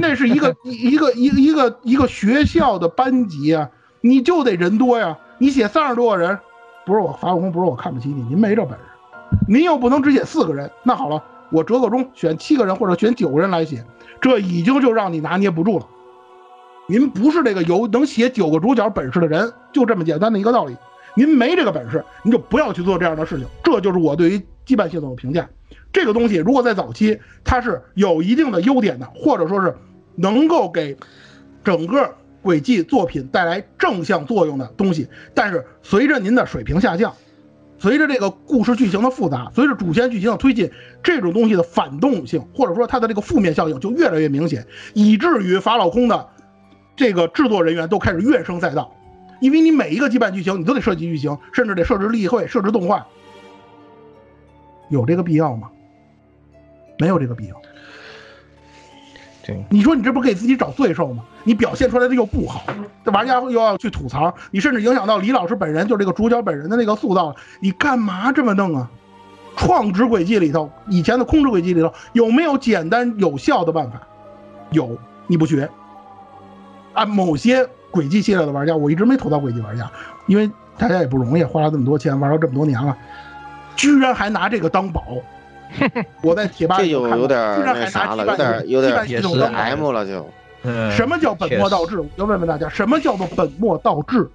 [0.00, 3.70] 那是一个一个一个一个一个学校的班级啊，
[4.00, 5.16] 你就得人多呀。
[5.38, 6.38] 你写三十多个人，
[6.84, 8.84] 不是我法武功，不是我看不起你，您没这本事，
[9.48, 10.70] 您又不能只写四个人。
[10.82, 13.84] 那好了，我折个中，选七个人或者选九个人来写，
[14.20, 15.86] 这已经就让你拿捏不住了。
[16.88, 20.76] 您不是这个有能写九个主角本事的人，就这么简单的一个道理。
[21.14, 23.46] 您没这个本事，您就不要去做这样的事情。
[23.62, 25.48] 这就是我对于羁绊系统的评价。
[25.92, 29.74] 这个东西如果在早期它是有一定的优点的，或者说是
[30.14, 30.96] 能够给
[31.64, 37.14] 整个轨迹作品带来正向作用的东西，但是随着您的水平下降，
[37.80, 40.70] 随着这个故事剧情的复杂，随着主线剧情的推进，
[41.02, 46.28] 这种东西的反动性或者说它的这个负面效应就越来越明显，以至于法老空的
[46.94, 48.94] 这个制作人员都开始怨声载道。
[49.40, 53.06] 因为你每一个羁绊剧情，你都得设计剧情，甚至得设置例会、设置动画，
[54.90, 55.70] 有这个必要吗？
[56.98, 57.56] 没有这个必要。
[59.70, 61.24] 你说你这不给自己找罪受吗？
[61.44, 62.62] 你表现出来的又不好，
[63.04, 68.90] 这玩家又要去吐槽，你甚至影响到李老师本人，就这个主角本人的那个塑造，你干嘛这么弄啊？
[69.56, 74.00] 创之轨迹里头，以前的空之轨迹里头有没有简单有效的办法？
[74.70, 74.96] 有，
[75.26, 75.68] 你不学。
[76.92, 79.90] 按某些轨迹系列的玩家，我一直没投到轨迹玩家，
[80.26, 82.96] 因为大家也不容易，花了这么多钱玩了这么多年了，
[83.76, 85.02] 居然还拿这个当宝。
[86.22, 90.28] 我在贴吧这就有点那啥了，有点有点也是 M 了就。
[90.90, 91.98] 什么叫本末倒置？
[91.98, 94.28] 我就问问大家，什么叫做本末倒置？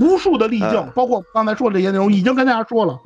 [0.00, 2.98] 无数的例呃证，包括刚才说的这些内容，已经跟大家说了，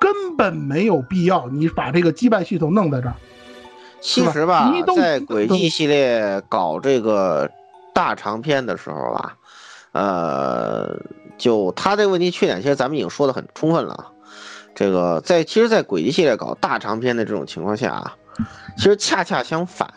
[0.00, 3.14] 根本没有必要你把这个羁绊系统弄在这儿。
[4.00, 7.48] 其实吧在轨迹系列搞这个
[7.94, 9.36] 大长篇的时候吧，
[9.92, 10.96] 呃，
[11.38, 14.06] 就他这个问题缺点，其实咱们已经说的很充分了啊。
[14.74, 18.16] 这个在其实，在轨迹系列搞大长篇的这种情况下啊，
[18.76, 19.92] 其实恰恰相反，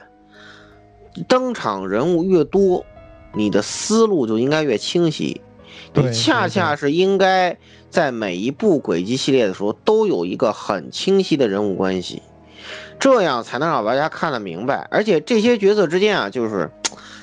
[1.28, 2.86] 登场人物越多，
[3.34, 5.42] 你的思路就应该越清晰。
[5.94, 7.58] 你恰恰是应该
[7.90, 12.22] 在每一部轨迹系列的时候都有一个很清晰的人物关系，
[13.00, 14.88] 这样才能让玩家看得明白。
[14.92, 16.70] 而且这些角色之间啊，就是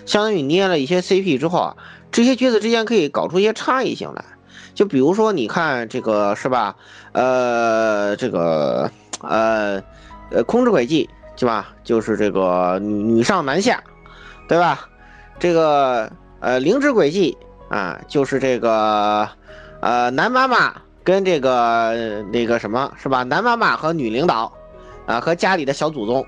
[0.06, 1.76] 相当于捏了一些 CP 之后啊，
[2.10, 4.24] 这些角色之间可以搞出一些差异性来。
[4.74, 6.74] 就比如说，你看这个是吧？
[7.12, 8.90] 呃，这个
[9.20, 9.82] 呃
[10.30, 11.68] 呃，空之轨迹是吧？
[11.84, 13.82] 就是这个女女上男下，
[14.48, 14.88] 对吧？
[15.38, 17.36] 这个呃灵之轨迹
[17.68, 19.28] 啊，就是这个
[19.80, 20.72] 呃男妈妈
[21.04, 23.22] 跟这个那个什么是吧？
[23.24, 24.52] 男妈妈和女领导
[25.06, 26.24] 啊，和家里的小祖宗，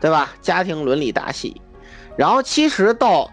[0.00, 0.30] 对吧？
[0.40, 1.60] 家庭伦理大戏，
[2.16, 3.28] 然后其实到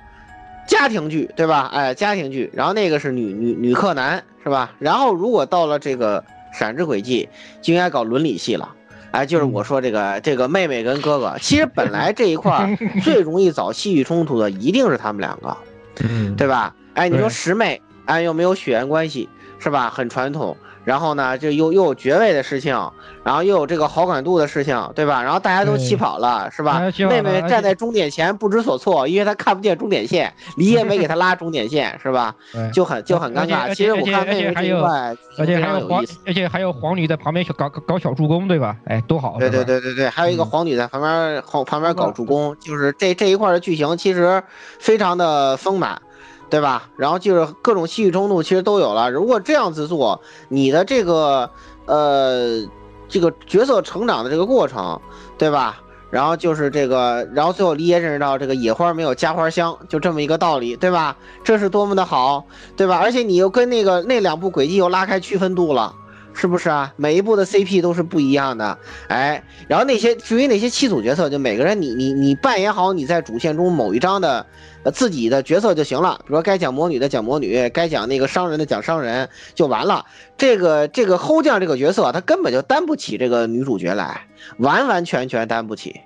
[0.67, 1.71] 家庭剧，对吧？
[1.73, 4.75] 哎，家庭剧，然后那个是女女女克男，是吧？
[4.77, 6.23] 然后如果到了这个
[6.53, 7.27] 闪之轨迹，
[7.61, 8.69] 就应该搞伦理戏了。
[9.11, 15.57] 哎，就是我说这个这个妹妹跟哥哥，其实本来这一块儿 最容易找戏剧冲突的一定是他们两个，
[16.03, 16.75] 嗯，对吧？
[16.93, 19.29] 哎，你说对师妹，哎，又没有血缘关系，
[19.59, 19.89] 是吧？
[19.89, 20.55] 很传统。
[20.87, 22.73] 然后呢，这又又有爵位的事情，
[23.21, 25.21] 然后又有这个好感度的事情，对吧？
[25.21, 32.33] 然后大家都对起跑了，是吧妹妹站在终点前不知所措，因为她看不见终点线，李也没给她拉终点线，是吧？
[32.71, 33.75] 就很就很尴尬。
[33.75, 38.77] 其实我看妹妹还有这一块，而且非还有皇常有意思。，而且还有黄女在旁边小搞搞搞小助攻，对吧？
[38.85, 39.35] 哎，多好！
[39.37, 44.41] 对对对对对，还有一个黄女在旁边旁旁边搞助攻，就是这这一块的剧情其实
[44.79, 46.01] 非常的丰满，
[46.49, 46.89] 对吧？
[46.95, 49.11] 然后就是各种戏剧冲突其实都有了。
[49.11, 51.49] 如果这样子做，你的这个
[51.85, 52.61] 呃
[53.09, 54.99] 这个角色成长的这个过程，
[55.37, 55.81] 对吧？
[56.09, 61.17] 然后就是这个，然后最后李爷认识到这个野花没有家花香，就这么一个道理，对吧？
[61.43, 62.45] 这是多么的好，
[62.77, 62.97] 对吧？
[62.97, 65.93] 而且你又跟那个那两部轨迹又拉开区分度了。
[66.37, 66.93] 是不是啊？
[66.97, 68.77] 每一部的 CP 都是不一样的，
[69.07, 74.45] 哎，然后那些至于那些七组角色，就每个人你你你扮演好你在主线中某一章的
[74.83, 80.05] 呃自己的角色就行了，比如说该讲魔女的讲魔女，该讲那个商人的讲商人就完了。
[80.37, 84.27] 这个这个后将这个角色，他根本就担不起这个女主角来，
[84.59, 86.01] 完完全全担不起。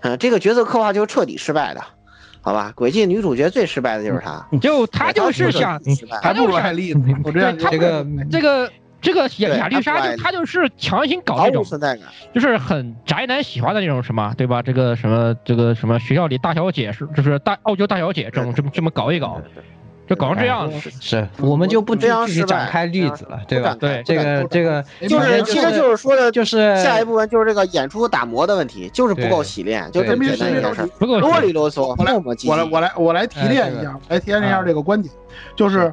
[0.00, 1.82] 嗯，这个角色刻画就是彻底失败的，
[2.40, 2.72] 好吧？
[2.74, 5.78] 轨迹女主角最失败的就是她，就她就是想，
[6.22, 7.14] 还不如爱丽呢。
[7.24, 8.70] 我这样对这个这个
[9.00, 12.06] 这个亚亚丽莎就他就是强行搞毫无那种，存在感。
[12.34, 14.60] 就是很宅男喜欢的那种什么，对吧？
[14.60, 19.40] 这个什么这个什么学校里大小姐是就是大傲娇大小姐这种这么这么搞一搞，
[20.08, 20.90] 就搞成这样是。
[21.00, 23.76] 是我们就不具体展开例子了，对吧？
[23.78, 24.02] 对。
[24.04, 32.50] 这个这个就是其实就是说的，就是下一部分就是这个演出打磨的问题，就是不够洗练，就这么简单一件事儿，不够啰里啰嗦，我来磨磨唧唧。
[32.50, 35.14] 我来我来我来提炼一下，来提炼一下这个观点，
[35.54, 35.92] 就是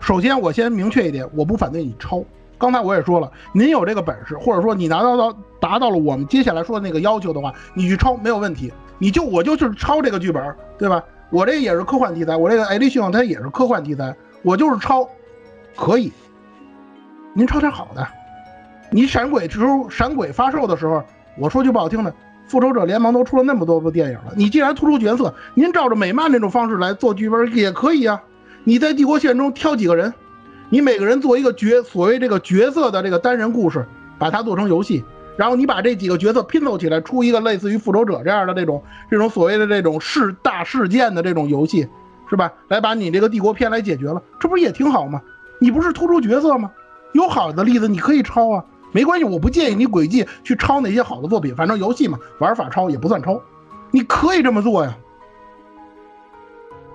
[0.00, 2.24] 首先我先明确一点，我不反对你抄，
[2.58, 8.72] 刚才我也说了，您有这个本事，或者说你拿到到达到了我们接下来说的那个要求的话，你去抄没有问题。
[8.98, 11.02] 你就我就是抄这个剧本，对吧？
[11.30, 14.12] 我这也是科幻题材，我这个艾利逊它也是科幻题材，
[14.42, 15.08] 我就是抄，
[15.76, 16.12] 可以。
[17.32, 18.04] 您抄点好的。
[18.90, 21.00] 你闪鬼时候，闪鬼发售的时候，
[21.38, 22.12] 我说句不好听的，
[22.48, 28.20] 复仇者联盟都出了那么多部电影了，你既然突出角色，您照着美漫那种方式来做剧本也可以啊。
[28.64, 30.12] 你在帝国线中挑几个人，
[30.70, 33.86] 你每个人做一个角，所谓这个角色的这个单人故事，
[34.18, 35.02] 把它做成游戏，
[35.36, 41.88] 然后你把这几个角色拼凑起来，出一个类似于复仇者这样的这种这种所谓的这种事大事件的这种游戏，
[42.28, 42.52] 是吧？
[42.68, 45.22] 来把你这个帝国篇来解决了，这不是也挺好吗？
[45.58, 46.70] 你不是突出角色吗？
[47.12, 48.64] 有好的例子你可以抄啊。
[48.92, 53.40] 没关系，我不建议你轨迹去抄那些好的作品，反正游戏嘛，玩法抄也不算抄，
[53.90, 54.96] 你可以这么做呀，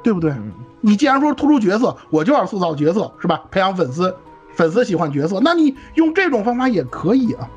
[0.04, 0.34] 对不对？
[0.82, 3.42] 你既然说突出角色，我就要塑造角色，是吧？
[3.50, 4.14] 培养粉丝，
[4.54, 7.50] 粉丝喜欢角色，那你用这种方法也可以啊。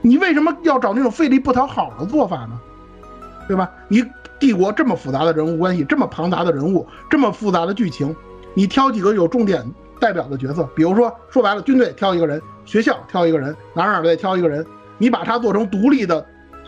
[0.00, 2.58] 你为什么要找那种费力不讨好的做法呢？
[3.46, 3.70] 对吧？
[3.88, 4.04] 你
[4.40, 8.14] 帝国这么复杂的人物关系，这么庞杂的人物，这么复杂的剧情，
[8.54, 9.64] 你挑几个有重点
[10.00, 12.40] 代表的角色，比如说说白了，军队挑一个人。
[12.64, 14.66] 学校挑一个人，哪哪再挑一个人，
[14.98, 16.22] 你把它做成独立的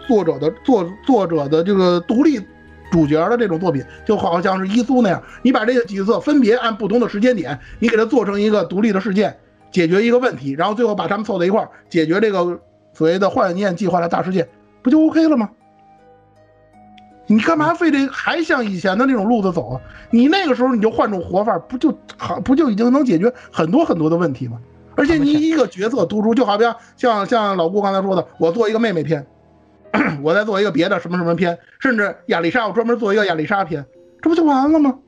[0.09, 2.40] 作者的作作者的这个独立
[2.91, 9.37] 主角的这种作品，就好像是伊苏那样，你把这个角色分别按不同的时间点，你给它做成一个独立的事件，
[9.71, 12.61] 解决一个问题，然后最后把他们凑在一块儿，解决这个
[12.93, 14.49] 所谓的幻念计划的大事件，
[14.83, 15.51] 不就 OK 了吗？
[17.27, 19.81] 你干嘛非得还像以前的那种路子走啊？
[20.11, 22.41] 你那个时候你就换种活法，不就好？
[22.41, 24.59] 不就已经能解决很多很多的问题吗？
[24.97, 26.65] 而且你一个角色突出，就好比
[26.97, 29.25] 像像老顾刚才说的，我做一个妹妹篇，
[30.23, 33.85] 我再做一个别的什么什么片，甚至亚丽莎，我专门做一个亚丽莎片，
[34.23, 34.99] 这不就完了吗？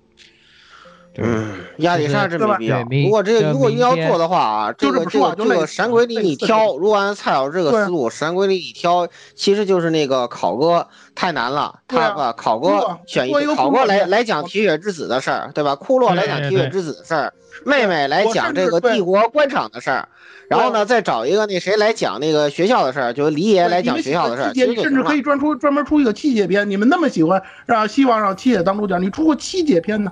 [1.19, 2.83] 嗯，亚历山这没必要。
[2.85, 15.75] 对如果这个如果硬要做的话啊，这个这个这个闪鬼里你挑，如果按蔡老师这个思路，闪鬼里你挑，其实就是那个考哥太难了，他啊考哥选一个考哥来来讲铁血之子的事儿，对吧？
[15.75, 17.35] 库洛来讲铁血之子的事儿，
[17.67, 20.09] 妹妹来讲这个帝国官场的事儿，
[20.49, 30.11] 然后呢再找一个那谁来讲那个学校的事儿，就是李爷来讲学校的事儿，你甚至可以专出专门出一个七姐篇，你们那么喜欢让希望让七姐当主角，你出个七姐篇呢？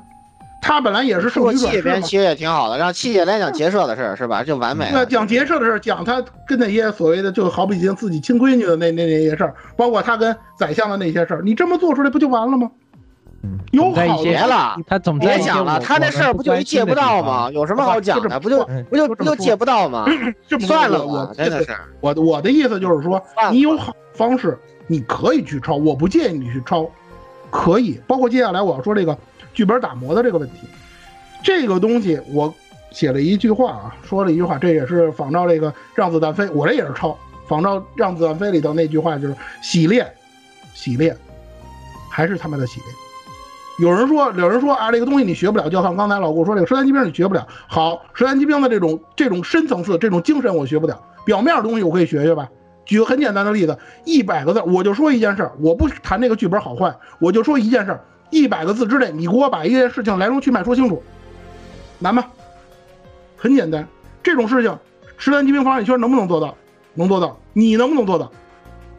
[0.63, 4.45] 他本来也是圣女转世嘛，其实也挺好的，让七姐来讲结社的事儿是吧？
[4.45, 5.05] 就完美了。
[5.07, 12.71] 讲结社的事儿，讲他跟那些所谓的，就好比像自己亲闺女的那那那些事儿，包括他跟宰相的那些事儿，你这么做出来不就完了吗？
[13.73, 17.51] 有好别了，他总别讲了，他那事儿不就借不到吗？
[17.55, 18.39] 有什 么好讲的？
[18.39, 20.05] 不就不就不就借不到吗？
[20.61, 21.75] 算了吧，真的是。
[22.01, 23.21] 我我的意思就是说，
[23.51, 26.87] 你有好方式，你可以去抄，我不建议你去抄，
[27.51, 27.99] 可以。
[28.07, 29.17] 包括接下来我要说这个。
[29.53, 30.67] 剧本打磨的这个问题，
[31.43, 32.53] 这个东西我
[32.91, 37.17] 写了一句话啊，说了一句话，这也是仿照这个《让子弹飞》，我这也是抄
[37.47, 40.07] 仿照《让子弹飞》里头那句话，就是洗练，
[40.75, 41.17] 洗练，
[42.11, 42.95] 还是他妈的洗练。
[43.79, 47.47] 有人说，有人说啊，这个东西你学不了，就像刚才老顾说这个《十三机兵》你学不了。
[47.67, 52.49] 好，《十三机兵》的这种这种深层次、这种精神我学不了，表面东西我可以学学吧。
[52.85, 57.99] 举个很简单的例子，一百个字，我就说一件事，我不谈这个剧本好坏，我就说一件事。
[58.31, 61.03] 一百个字之内，你给我把一件事情来龙去脉说清楚，
[61.99, 62.25] 难吗？
[63.37, 63.87] 很简单，
[64.23, 64.79] 这种事情，
[65.17, 66.57] 十三级兵防疫圈能不能做到？
[66.95, 67.39] 能做到。
[67.53, 68.31] 你能不能做到？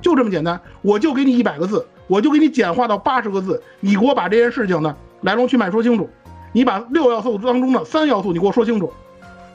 [0.01, 6.09] 就这么简单，我就给你一百个字，我就给你简化到八十个字，你给我把这件事情的来龙去脉说清楚，
[6.51, 8.91] 你把六要素当中的三要素你给我说清楚，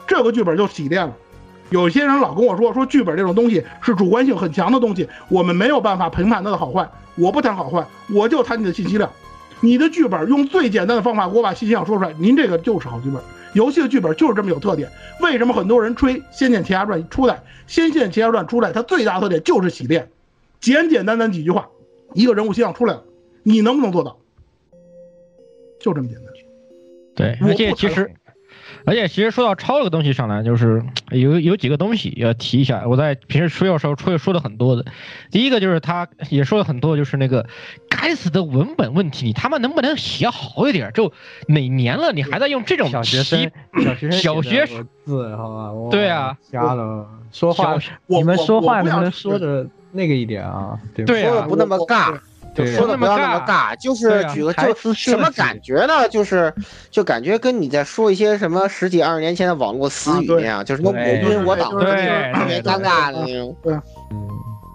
[0.06, 1.12] 这个剧本就洗练了。
[1.68, 6.88] 有些人老跟我说，说剧本这种东西是主观性很强的东西，我们没有办法评判它的好坏。
[7.16, 7.84] 我不谈好坏，
[8.14, 9.10] 我就谈你的信息量。
[9.60, 13.20] 你的剧本用最简单的方法给我把信息量说出来，您这个就是好剧本。
[13.54, 14.90] 游戏的剧本就是这么有特点。
[15.20, 17.34] 为什么很多人吹《仙剑奇侠传》出来，
[17.66, 20.10] 《仙剑奇侠传》出来，它最大特点就是洗练，
[20.60, 21.68] 简简单单几句话，
[22.12, 23.04] 一个人物形象出来了，
[23.42, 24.18] 你能不能做到？
[25.80, 26.26] 就这么简单。
[27.14, 28.10] 对，而且其实。
[28.86, 30.80] 而且其实说到抄这个东西上来，就是
[31.10, 32.84] 有有几个东西要提一下。
[32.86, 34.84] 我在平时说教时候说说的很多的，
[35.32, 37.44] 第一个就是他也说了很多，就是那个
[37.90, 40.92] 该死的文本问题，你他妈能不能写好一点？
[40.94, 41.12] 就
[41.48, 43.50] 哪年了，你还在用这种小学生
[43.82, 44.64] 小学生小学
[45.04, 45.90] 字，好吧？
[45.90, 47.76] 对啊，瞎了，说话
[48.06, 50.78] 你们说话能不能说的那个一点啊？
[50.94, 52.16] 对说的不那么尬。
[52.56, 56.08] 就说的不要那么尬，就是举个就什么感觉呢？
[56.08, 56.52] 就是
[56.90, 61.84] 就感觉跟你在说一些什么十几二十年前的网络死语那样，就是我晕我倒，特
[62.46, 63.56] 别尴尬的那种。
[63.62, 63.78] 对，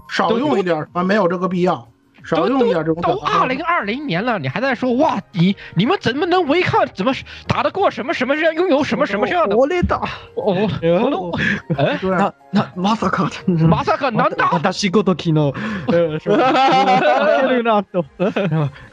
[0.10, 1.88] 少用一点，啊，没有这个必要。
[2.25, 6.85] 少用一点这种都表达二零二零年了，你还在说哇，你你们怎么能违抗？
[6.93, 7.13] 怎么
[7.47, 8.53] 打得过什么什么样？
[8.53, 9.57] 拥有什么什么样的？
[9.57, 10.03] 我的打，
[10.35, 11.31] 我我 都
[11.77, 14.49] 哎，那那まさかまさかなんだ？
[14.59, 15.55] 私ごときの
[15.87, 18.05] 呃什么やるなと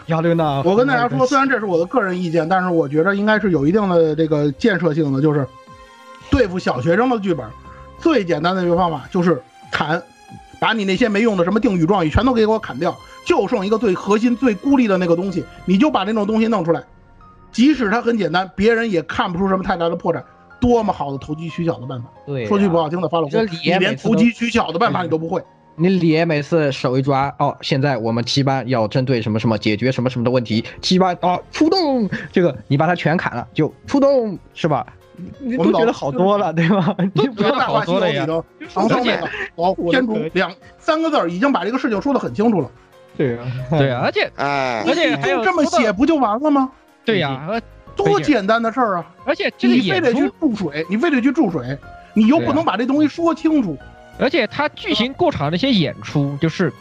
[0.05, 0.61] やるな。
[0.63, 5.47] 我跟大家说，虽然这是我的个人意见，但是我觉得应该是有一定的这个建设性的，就是
[6.29, 7.43] 对付小学生的剧本，
[7.97, 9.41] 最简单的一个方法就是
[9.71, 9.99] 砍，
[10.60, 16.82] 把你那些没用的什么定语状语全都给我砍掉，就剩一个最核心、最孤立的那个东西，你就把那种东西弄出来，
[17.52, 20.22] 即使它很简单，别人也看不出什么太大的破绽。
[20.60, 22.08] 多么好的投机取巧的办法！
[22.26, 25.40] 对呀说句不好听的，发老这公，你连投机取巧的办法你都不会。
[25.76, 34.84] 你脸每次手一抓，哦，现在我们七班要针对什么什么解决什么什么的问题，七班啊出动，这个你把它全砍了就出动，是吧？
[35.40, 36.94] 你我们都觉得好多了，对吧？
[37.14, 42.70] 你不要大话西游里头，唐僧那个老虎天竺两三个字儿已经把这个事情说得很清楚了。
[43.16, 46.70] 对啊， 对啊，而且哎，而且还有就这么写不就完了吗？
[47.04, 47.60] 对呀，呃
[47.96, 49.06] 多简单的事儿啊！
[49.24, 51.76] 而且这个你非得去演出，注水，你非得去注水，
[52.14, 53.76] 你又不能把这东西说清楚。
[54.20, 56.72] 而且他剧情过场的那些演出，就是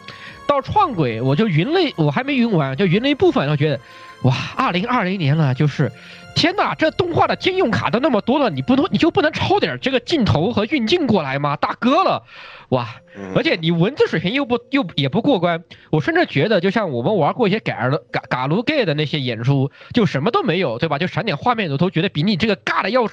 [0.46, 3.80] 到创轨，我就云了，我还没云完，就云了一部分，我觉得，
[4.22, 5.92] 哇，二零二零年了，就是。
[6.36, 11.56] 天呐，这动画的兼用卡都那么多了，你不能你就不能抄点这个镜头和运镜过来吗？
[11.56, 12.24] 大哥了，
[12.70, 12.88] 哇！
[13.36, 21.00] 而且你文字水平又不又也不过关，我甚至觉得，就像我们玩过一些改了嘎嘎卢 gay 的那些演出，就什么都没有，对吧？
[21.00, 23.08] 就闪点画面，我都觉得比你这个尬的要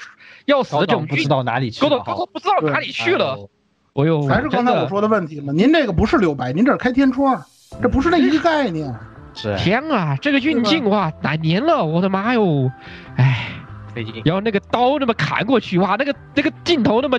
[0.45, 3.49] 要死的这种不知道哪里去高了到高到不知道哪里去了。
[3.95, 7.43] 哎呦，还是刚才我说的问题嘛，您这个不是留白，您这是开天窗，
[7.81, 8.95] 这不是那一个概念。
[9.35, 11.85] 是天啊，这个运镜哇，哪年了？
[11.85, 12.70] 我的妈哟！
[13.16, 13.48] 哎，
[13.93, 14.23] 费劲。
[14.24, 17.19] 然后那个刀那么砍过去，哇，那个那个镜头那么，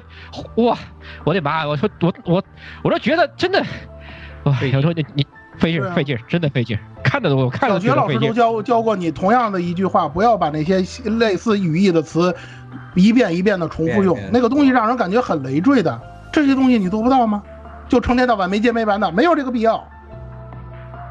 [0.55, 0.77] 哇，
[1.25, 1.67] 我的妈呀！
[1.67, 2.43] 我说我我
[2.83, 3.59] 我都觉得真的，
[4.43, 5.27] 哇，我说你你
[5.57, 12.33] 费劲费劲，真的费劲，看的我看小了学老师都教教过你同样的一句话，不要把那些类似语义的词
[12.95, 15.99] 一遍一遍的重复用，那个东西让人感觉很累赘的。
[16.31, 17.43] 这些东西你做不到吗？
[17.87, 19.87] 就成天到晚没接没完的，没有这个必要。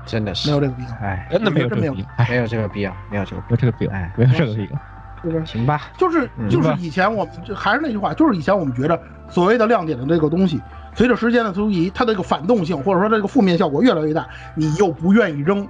[0.06, 0.48] 真的是。
[0.48, 4.78] 没有这个必要，哎，真的没有这真没有个必要，没有这个必要，没有这个，没有这个必要，哎，没有这个必要。
[5.22, 5.44] 对吧？
[5.46, 6.50] 行吧，就是嗯。
[6.50, 9.00] 就是以前我们就还是那句话，就是以前我们觉得
[9.30, 10.60] 所谓的亮点的这个东西，
[10.94, 15.66] 随着时间的推移，它的这个反动性或者说这个负面效果越来越大，你又不愿意扔，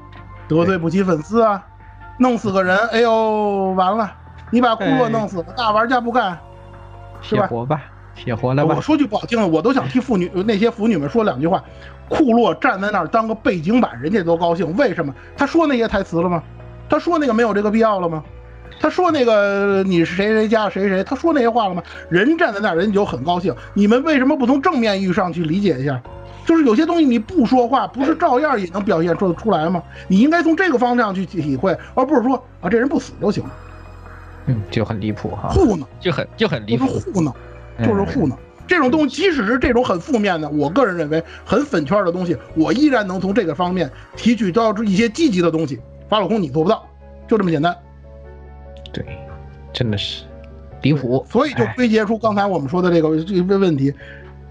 [0.49, 1.65] 得罪不起粉丝啊，
[2.19, 4.13] 弄死个人，哎呦完了，
[4.51, 6.37] 你把库洛弄死了，大玩家不干，
[7.23, 7.47] 是吧？
[7.47, 7.81] 活吧，
[8.15, 8.81] 铁活了吧我？
[8.81, 11.63] 说句不好听的，我都想替妇女那些腐女们说两句话。
[12.09, 15.15] 库洛站在那儿当个背景板，人家都高兴，为什么？
[15.37, 16.43] 他说那些台词了吗？
[16.89, 18.23] 他说那个没有这个必要了吗？
[18.81, 21.83] 他说那个你是谁谁家谁谁，他说那些话了吗？
[22.11, 23.55] 人站在那儿，人家就很高兴。
[23.73, 26.01] 你们为什么不从正面意义上去理解一下？
[26.45, 29.83] 就是有些东西你不说话，不是照样也能表现出出来吗？
[30.09, 33.51] 你应该从这个方向去体会，而不是说啊这人不死就行了，
[34.47, 37.35] 嗯，就很离谱哈，糊弄，就很就很离就是谱，糊弄。
[37.80, 38.38] 就是糊弄。
[38.68, 45.80] 这种东西，即使是这种很负面的，我个人认为很粉圈的东西，我依然能从这个方面提取到一些积极的东西。
[46.08, 46.88] 法老空你做不到，
[47.28, 47.76] 就这么简单。
[48.92, 49.06] 对，
[49.74, 50.24] 真的是
[50.82, 51.26] 离谱。
[51.30, 53.94] 所以就归结出刚才我们说的这个这个问题：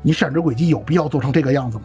[0.02, 1.84] 你闪之轨迹有必要做成这个样子吗？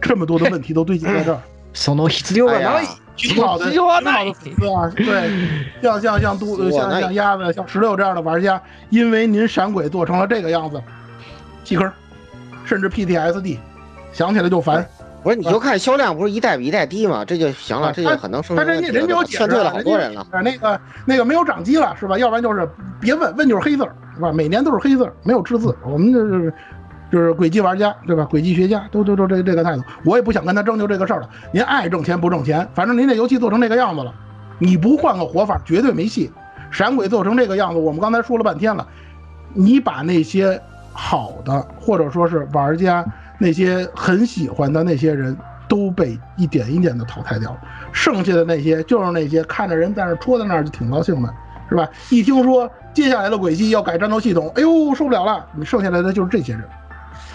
[0.00, 1.40] 这么多的问题都堆积在这儿。
[1.74, 2.88] その必要哎呀がない。
[3.15, 5.29] 挺好的，挺好的粉丝啊，对，
[5.81, 10.81] 像像像都像像鸭子、像石榴这样的玩家，因为您闪鬼做成了这个样子，
[11.63, 11.91] 弃坑，
[12.65, 13.57] 甚至 PTSD，
[14.11, 14.85] 想起来就烦。
[15.23, 17.25] 不是，你就看销量不是一代比一代低吗？
[17.25, 20.27] 这就行了，这就很能说他明问题了，人家人家有解释了好多人了。
[20.31, 20.41] 了。
[20.43, 22.15] 那个那个没有掌机了是吧？
[22.19, 22.69] 要不然就是
[22.99, 24.31] 别问，问就是黑字儿是吧？
[24.31, 25.75] 每年都是黑字儿，没有赤字。
[25.83, 26.53] 我们就是
[27.15, 28.25] 就是轨迹玩家对吧？
[28.25, 29.81] 轨迹学家都都都这这个态度。
[30.03, 31.29] 我也不想跟他争就这个事儿了。
[31.53, 34.13] 您爱挣钱不挣钱，反正您这游戏做成这个样子了，
[34.59, 36.29] 你不换个活法绝对没戏。
[36.71, 38.85] 闪鬼做成这个样子，我们刚才说了半天了，
[39.53, 40.61] 你把那些
[40.91, 43.05] 好的或者说是玩家
[43.37, 45.37] 那些很喜欢的那些人。
[45.67, 47.57] 都被一点一点的淘汰掉了，
[47.91, 51.33] 剩下的那些就是那些看着人在那戳在那儿就挺高兴的，
[51.67, 51.89] 是吧？
[52.11, 55.43] 一听说接下来的轨迹要改战斗系统，哎呦受不了了！
[55.55, 56.63] 你剩下来的就是这些人，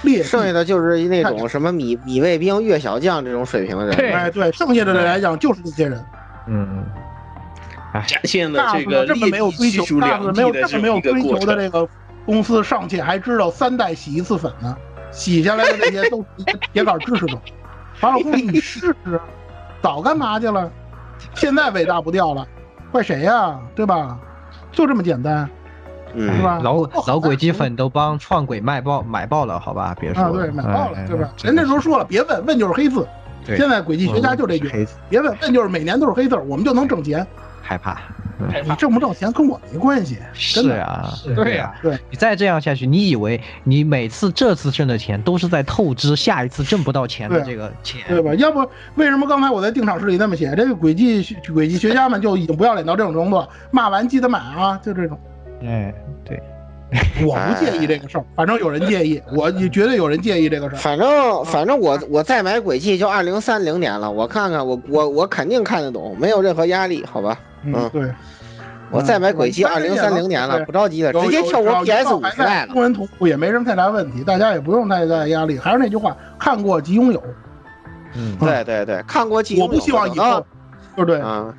[0.02, 4.14] 劣剩下的就是那种什么米米卫兵、岳小将这种水平的人。
[4.14, 6.04] 哎，对，剩下的人来讲就是这些人。
[6.46, 6.84] 嗯，
[8.06, 11.22] 展现了大这个这么没有追求，大两没有这么没有追。
[11.22, 11.88] 求的这个
[12.24, 14.76] 公司，尚且还知道三代洗一次粉呢，
[15.10, 17.38] 洗下来的这些都是一些铁杆支持者。
[17.94, 19.20] 法老公，你试试，
[19.82, 20.70] 早干嘛去了？
[21.34, 22.46] 现在伟大不掉了，
[22.90, 24.18] 怪谁呀、对吧？
[24.72, 25.48] 就这么简单，
[26.14, 26.60] 嗯是吧？
[26.62, 29.96] 老老轨迹粉都帮创鬼卖爆买爆了，好吧？
[30.00, 31.28] 别说啊，对，买爆了，哎对吧？
[31.42, 33.06] 人那时候说了，别问，问就是黑字，
[33.44, 37.26] 现在轨迹学家就这句，黑别问问就是每年都是黑字，我们就能挣钱。
[37.62, 38.00] 害怕。
[38.64, 40.16] 你挣不挣钱跟我没关系，
[40.54, 48.34] 真的是啊，对呀、对，你再这样下去，你以为你每次这次挣的钱都是在透支下一次挣不到钱的这个钱，对吧？
[48.36, 50.54] 要不为什么刚才我在定场诗里那么写？
[50.56, 51.22] 这个轨迹
[51.52, 55.20] 轨迹学家们就已经不要脸到这种程度，骂完记得买啊，就这种。
[55.62, 56.42] 哎，对，
[57.26, 60.78] 我不介意这个事儿，反正有人介意，我绝对有人介意这个事儿。
[60.78, 67.38] 反正反正我我再买轨迹就二零三零年了，我看看我我我肯定看得懂，没有任何压力，好吧？
[67.64, 68.10] 嗯，对。
[68.92, 72.72] 我再买轨迹二零三零年了，不着急的，直接跳过 PS 五时代了。
[72.72, 75.56] 中文同步也没什么太大问题，大家也不用太大压力。
[75.56, 77.22] 还是那句话，看过即拥有。
[78.16, 79.70] 嗯，对对对，看过即拥有。
[79.70, 80.44] 我不希望以后，
[80.96, 81.20] 对不对？
[81.20, 81.54] 啊，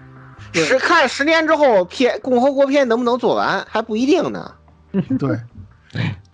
[0.54, 4.52] 十看十年之后片共和国片能不能做完还不一定呢。
[5.20, 5.40] 对。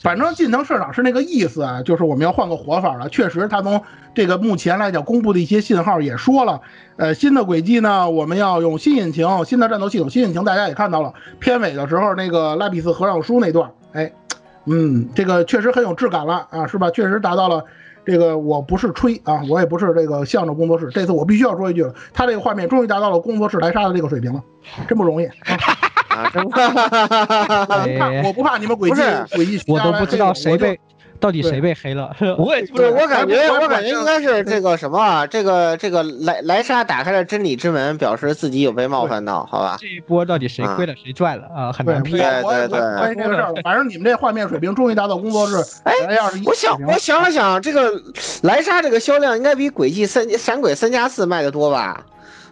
[0.04, 3.10] 反正近藤社长是那个意思啊，就是我们要换个活法了。
[3.10, 3.82] 确实，他从
[4.14, 6.62] 这个目前来讲公布的一些信号也说了，
[6.98, 10.12] 呃，新的轨迹呢，我们要用新引擎、新的战斗系统。
[10.12, 14.14] 新引擎大家也看到了，片尾的时候那个拉比斯合上书那段，哎，
[14.66, 16.92] 嗯，这个确实很有质感了啊，是吧？
[16.92, 17.66] 确实达到了
[18.08, 24.42] 这个，我不是吹啊，我也不是这个向着工作室，这次我必须要说一句了，他这个画面终于达到了工作室莱莎的这个水平了，
[24.88, 25.26] 真不容易。
[25.26, 26.32] 啊，
[28.24, 29.02] 我不怕你们诡计，
[29.36, 30.80] 诡计，我都不知道谁被
[31.20, 32.16] 到底谁被黑了。
[32.38, 39.78] 我也不是，我感觉我感觉应该是这个什么啊，这个这个莱莱莎打开了真理之门，表示自己有被冒犯到，好吧？
[39.80, 41.72] 这一波到底谁亏了谁赚了啊？
[41.72, 42.18] 很难评。
[42.18, 45.56] 对对对，关于这个事儿，反正你们这画面水平终于达到工作室。
[45.84, 45.94] 哎，
[46.46, 48.02] 我想我想了想，这个
[48.44, 52.06] 莱莎这个销量应该比轨迹三闪鬼三加四卖的多吧？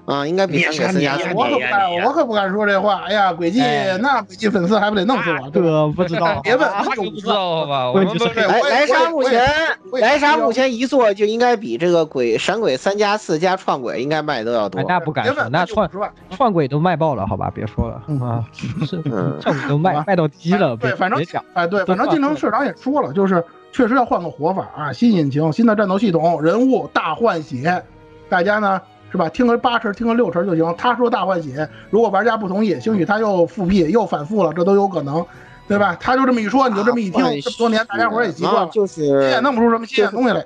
[0.06, 1.34] 啊，应该比三鬼三加四。
[1.34, 3.02] 我可不敢，我可不敢说这话。
[3.08, 3.60] 哎呀，轨迹
[4.02, 5.50] 那轨迹粉丝还不得弄死我？
[5.52, 7.92] 这个不知道，别问，这个不知道好吧？
[7.92, 9.50] 我们莱莱莎目前
[9.94, 14.84] 来沙目前一做就应该比这个鬼闪鬼三加四加创鬼应该卖都要多。
[14.88, 15.90] 那不敢说，那创
[16.30, 17.52] 创鬼都卖爆了，好吧？
[17.54, 18.46] 别说了啊，
[18.86, 19.02] 是
[19.42, 20.78] 创鬼都卖卖到低了。
[20.78, 27.84] 对，反正讲，哎，对，反正晋城社长也说了，就是确实要换个活法啊，新引擎、新的战斗系统、人物大换血，
[28.30, 28.80] 大家呢？
[29.16, 29.30] 是吧？
[29.30, 30.76] 听个八成，听个六成就行。
[30.78, 35.26] 他说大换血，如果玩家不同意，兴许他又复辟又反复了，这都有可能，
[35.70, 35.96] 对吧？
[36.02, 40.46] 他就这么一说，你就这么一听，这么多年大家伙也习惯了，就是也弄不出什么新鲜东西来。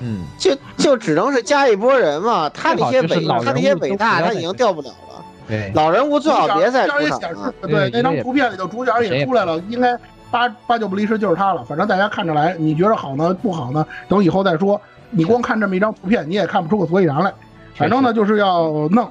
[0.00, 2.46] 嗯，就就只能是加一波人嘛。
[2.50, 5.24] 他那些伟，他那些伟大，他已经掉不了了。
[5.48, 7.54] 对，老人物最好别再出场了。
[7.62, 9.98] 对，那张图片里头主角也出来了，应该
[10.30, 11.64] 八八九不离十就是他了。
[11.64, 13.32] 反正大家看着来，你觉得好呢？
[13.42, 13.86] 不好呢？
[14.08, 14.78] 等以后再说。
[15.16, 17.32] 你光看这么一张图片，你也看不出个所以然来。
[17.74, 19.08] 反正呢，就是要弄，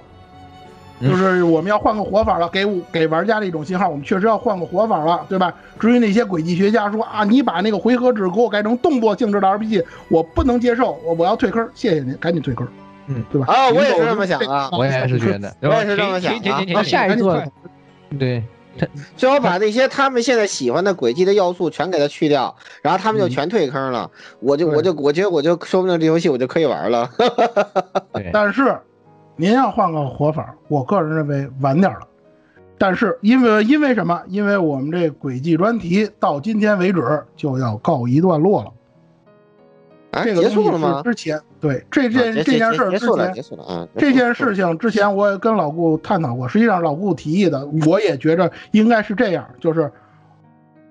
[1.02, 5.53] 就是我们要换个活法了，给给玩家的一种信号，我们确实要换个活法了，对吧？
[5.80, 12.68] 至于那些轨迹学家说啊，你把那个回合制给我改成动作性质的 RPG，我不能接受，我我要退坑，谢谢您，赶紧退坑，
[13.07, 13.53] 嗯，对吧？
[13.53, 16.84] 啊，我也是这么想啊，我也是觉得，我也是这么想啊。
[16.84, 17.41] 下一座，
[18.18, 18.44] 对。
[19.15, 24.09] 最好把那些他们现在喜欢的轨迹的要素全给它去掉，然后他们就全退坑了。
[24.39, 27.09] 我就我就我觉得我就说不定这游戏我就可以玩了。
[28.33, 28.77] 但是，
[29.35, 32.07] 您要换个活法，我个人认为晚点了。
[32.77, 34.21] 但是因为因为什么？
[34.27, 38.71] 因为我们这轨迹专题到今天为止就要告一段落了。
[40.23, 41.02] 这个结束了吗？
[41.03, 43.34] 之前对这件这件事之前，
[43.98, 46.48] 这件事情之前我也跟老顾探讨过。
[46.48, 49.91] 实际上老顾提议的，我也觉着应该是这样，就是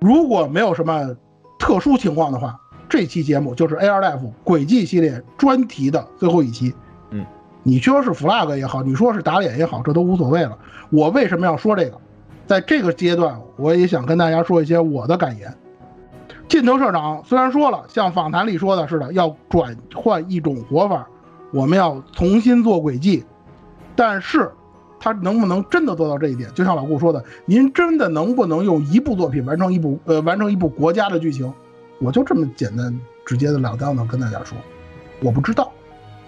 [0.01, 1.17] 如果没有什么
[1.59, 2.59] 特殊情况的话，
[2.89, 6.75] 这期节目就是 A R F 轨迹系列专题的最后一期。
[7.11, 7.25] 嗯，
[7.63, 10.59] 你说是 flag 也好，你说是打脸也好，这都无所谓了。
[10.91, 11.99] 我为什么要说这个？
[12.45, 15.55] 在这个阶段，我也想跟大家说一些我的感言。
[16.53, 21.09] 晋头社长虽然说了，像访谈里说的似的，要转换一种活法，
[21.51, 23.25] 我们要重新做轨迹，
[23.97, 24.53] 但是
[25.01, 26.53] 他能不能真的做到这一点？
[26.53, 31.51] 就像老顾说的，您真的能不能用一部作品完成一部呃完成一部国家的剧情？
[32.01, 34.59] 我就这么简单直接的了当的跟大家说，
[35.23, 35.73] 我不知道，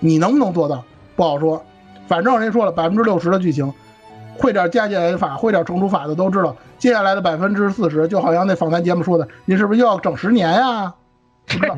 [0.00, 0.82] 你能不能做到
[1.16, 1.62] 不好说。
[2.06, 3.70] 反正人家说了，百分之六十的剧情，
[4.36, 6.54] 会点加减法、会点乘除法的都知道。
[6.78, 10.92] 接下来的百分之四十，就好像那访谈节目说的，你是不是又要整十年呀？
[11.46, 11.76] 不知道，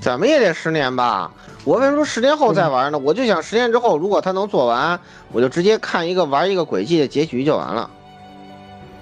[0.00, 1.30] 怎么也得十年吧？
[1.64, 2.98] 我为什么说十年后再玩呢？
[2.98, 5.00] 我就想十年之后，如果他能做完，
[5.32, 7.90] 我就直接看一个玩一个轨迹的结局就完了。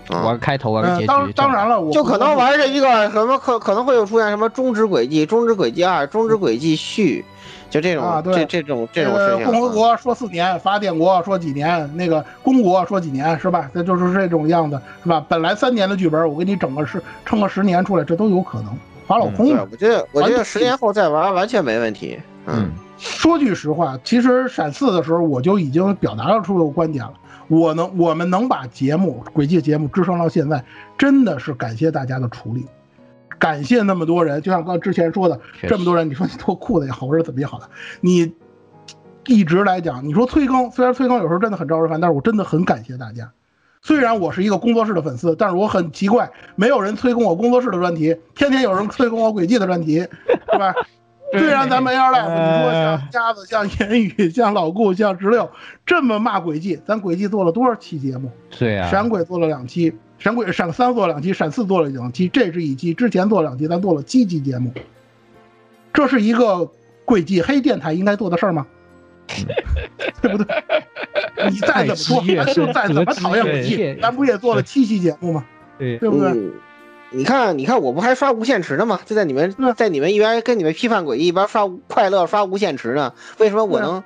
[0.08, 1.06] 玩开头，玩结局。
[1.06, 7.24] 当当然了，我就可能玩这一个什么可可能会有出现什么终止轨迹、终止轨迹二、终止轨迹续。
[7.70, 13.68] 就这种啊，对这种这种事情，共和国说四年，法典国说几年，那个公国说几年，是吧？
[13.74, 15.22] 那就是这种样子，是吧？
[15.28, 18.74] 本来三年的剧本，我给你整个十撑个十年出来，这都有可能。
[19.06, 22.18] 法老空，我觉得我觉得十年后再玩完全没问题。
[22.46, 27.12] 嗯，说句实话，其实闪四的时候我就已经表达了出我观点了。
[27.48, 30.64] 我能，我们能把节目轨迹节目支撑到现在，
[30.96, 32.66] 真的是感谢大家的处理，
[33.38, 34.40] 感谢那么多人。
[34.42, 37.68] 就像刚之前说的，这么多人，你说你脱裤子也好，或者怎么也好的，
[38.00, 38.32] 你
[39.26, 43.32] 一直来讲，你说催更，虽然催更有时候真的很招人烦，但是我真的很感谢大家。
[43.80, 50.00] 虽然我是一个工作室的粉丝，但是我很奇怪，没有人催更我工作室的专题，天天有人催更我轨迹的专题，
[50.52, 50.74] 是吧？
[51.32, 55.50] 虽然咱们 Air Life，你说像鸭子、像言语、 像老顾、像石榴
[55.84, 58.30] 这么骂轨迹，咱轨迹做了多少期节目？
[58.58, 64.72] 对啊，闪鬼做了两期，闪鬼闪三做了两期，闪四做了两期，这是一期，之前做了两期，咱做了七期节目。
[65.92, 66.70] 这是一个
[67.04, 68.66] 轨迹黑电台应该做的事儿吗？
[70.22, 70.64] 对不对？
[71.50, 75.44] 你再怎么说，咱就再怎么讨厌轨迹，咱不也做了七期节目吗？
[75.78, 76.30] 对对不对？
[76.30, 76.52] 嗯
[77.10, 79.00] 你看，你看，我不还刷无限池呢吗？
[79.06, 83.12] 就在你们，在你们一边跟你们批判诡异，一边刷快乐刷无限池呢。
[83.38, 84.02] 为什么我能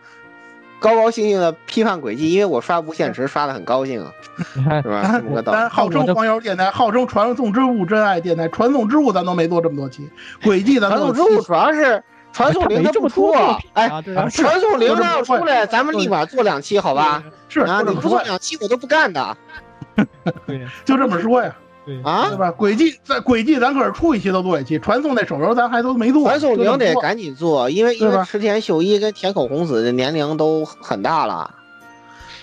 [0.78, 2.32] 高高兴兴的批判轨迹？
[2.32, 4.12] 因为我刷无限池刷的很高兴啊，
[4.82, 5.20] 是吧？
[5.20, 5.58] 这么个道理。
[5.58, 10.08] 咱号称黄油电台，号称传送之物真爱电台，传送之物咱都没做这么多期，
[10.44, 12.02] 轨迹咱传做送之物 主要是
[12.32, 13.88] 传送零它不出啊，哎，
[14.30, 17.22] 传送零它要出来，咱们立马做两期，好吧？
[17.48, 19.36] 是啊，你不做两期我都不干的。
[20.84, 21.54] 就这么说呀。
[22.04, 22.50] 啊，对吧？
[22.52, 26.22] 轨迹在轨迹，咱可是出一期都做一期，传送那手游咱还都没做。
[26.22, 26.94] 传送零得。
[27.00, 31.52] 赶紧做，因为因为池田秀一跟田口弘子的年龄都很大了，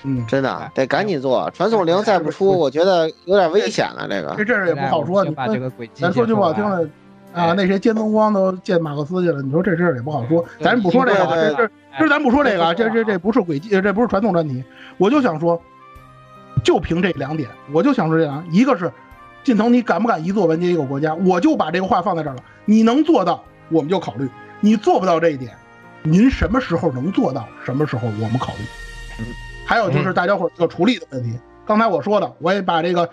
[0.03, 1.49] 嗯，真的得赶紧做。
[1.53, 4.07] 传送零再不出，我觉得有点危险了。
[4.09, 5.23] 这个这事儿也不好说。
[5.23, 6.89] 你把这个轨迹咱说句不好听的
[7.33, 10.43] 啊，那谁尖东光都见马克思去了，你说这事儿也不好说。
[10.59, 14.61] 咱不说这个，这这这咱不说这个，这这这不是轨迹，这不是传送专题。
[14.97, 15.61] 我就想说，
[16.61, 18.91] 就凭这两点，我就想说这样，一个是。
[19.49, 21.15] 近藤，你敢不敢一座完结一个国家？
[21.15, 22.43] 我就把这个话放在这儿了。
[22.65, 24.27] 你能做到，我们就考虑；
[24.59, 25.53] 你做不到这一点，
[26.03, 27.47] 您什么时候能做到？
[27.65, 29.25] 什么时候我们考虑？
[29.65, 31.33] 还有就是大家伙这个处理的问题。
[31.65, 33.09] 刚才我说的，我也把这个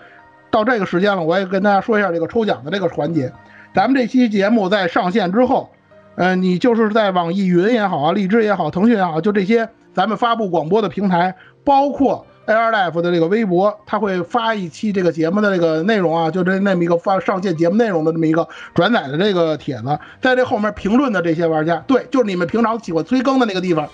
[0.51, 3.33] 到这个时间了，我也跟大家说一下这个抽奖的这个环节。
[3.73, 5.71] 咱们这期节目在上线之后，
[6.17, 12.26] 呃，你就是在网易云也好啊，荔枝也好，腾讯也好，就这些咱们发布广播的平台，包括。
[12.47, 23.87] Air Life 的这个微博，他会发一期这个节目的这个内容啊，就这那么一个发上线节目内容的这么一个转载的这个帖子，在这后面评论的这些玩家，对，就是你们平常喜欢催更的那个地方，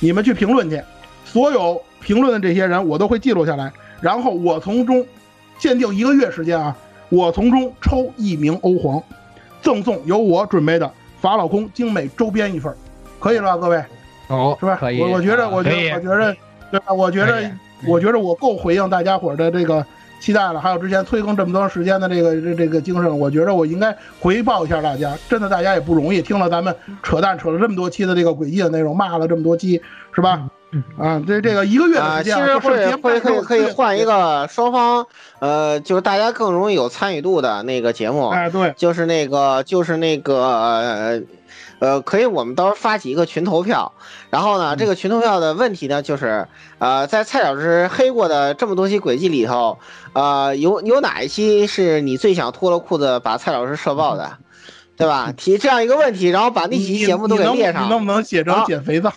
[0.00, 0.80] 你们去评论去，
[1.24, 3.72] 所有评论的这些人我都会记录下来，
[4.02, 5.04] 然后我从中
[5.58, 6.76] 限定一个月时间啊，
[7.08, 9.02] 我从中抽一名欧皇，
[9.62, 10.90] 赠送由我准备的
[11.22, 12.70] 法老空精美周边一份，
[13.18, 13.82] 可以了吧，各位？
[14.28, 14.76] 哦，是吧？
[14.78, 15.00] 可以。
[15.00, 16.36] 我我觉得，我觉得，我觉得，
[16.70, 16.92] 对吧？
[16.92, 17.50] 我觉得。
[17.86, 19.84] 我觉得我够回应大家伙的这个
[20.20, 25.16] 期待了，还有之前催更这么多时间的这个这这个精神，我觉得我应该回报一下大家。
[25.28, 29.80] 真的，大家也不容易，听了咱们扯淡扯了这么多期的这个诡异的内容，骂了这么多期，
[30.14, 30.48] 是吧？
[30.98, 35.06] 啊，这这个一个月的时间，其实会会可以可以换一个双方，
[35.38, 38.28] 呃，就是大家更容易有参与度的那个节目。
[38.28, 41.22] 哎，对，就是那个就是那个呃。
[41.78, 43.92] 呃，可以，我们到时候发起一个群投票，
[44.30, 46.48] 然后呢，这个群投票的问题呢，就是
[46.78, 49.78] 呃，在蔡老师黑过的这么多期轨迹里头，
[50.12, 54.38] 呃，有有哪一期是你最想脱了裤子把蔡老师射爆的，
[54.96, 55.32] 对吧？
[55.36, 59.12] 提这样一个问题，然后把那几期节目都给列上，你能不能写成减肥皂？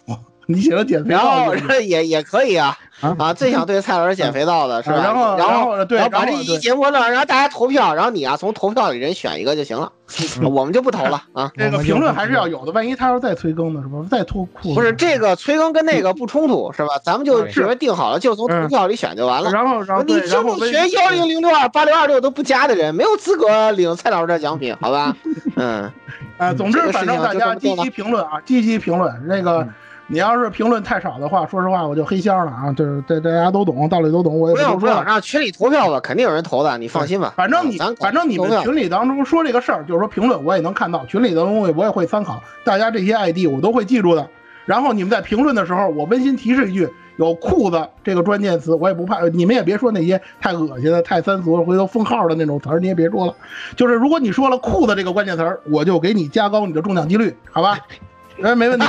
[0.50, 2.78] 你写成减肥皂，然后也也可以啊
[3.20, 3.34] 啊！
[3.34, 4.96] 最想对蔡老师减肥皂的是吧？
[5.04, 9.92] 然后然后对，然后把这一期节目呢，然后大家投票，然后你啊从投票里人选一个就行了，
[10.50, 11.52] 我们就不投了啊。
[11.58, 13.98] 这个评论还是要有的，万一他要再催更呢，是吧？
[14.10, 16.98] 再脱裤子不是这个催更跟那个不冲突是吧？
[17.04, 19.52] 咱们就直接定好了，就从投票里选就完了。
[19.52, 25.14] 然后然后你就你学幺零零六二八六二六都不加的人，没有资格领蔡老师的奖品，好吧？
[25.58, 25.92] 嗯，
[26.38, 29.68] 呃，总之反正大家积极评论啊，积极评论那个。
[30.10, 32.72] 你要是评论太少的话，说实话我就黑箱了啊！
[32.74, 35.04] 就是这大家都懂，道理都懂，我也不用说了。
[35.04, 37.34] 让群里投票吧，肯定有人投的，你放心吧。
[37.36, 44.26] 反正你，反正你们群里当中说这个事儿，就是说评论我也能看到，群里的东西我也会参考，大家这些 ID 我都会记住的。
[44.66, 49.22] 然后你们在评论的时候，我温馨提示一句：有裤子这个关键词，我也不怕。
[49.30, 53.34] 你们也别说那些太恶心的、太三俗、回头封号的那种词儿，你也别说了。
[53.76, 57.78] 就是如果你说了裤子这个关键词儿，我就给你加高你的中奖几率，好吧？
[58.42, 58.86] 哎，没问题。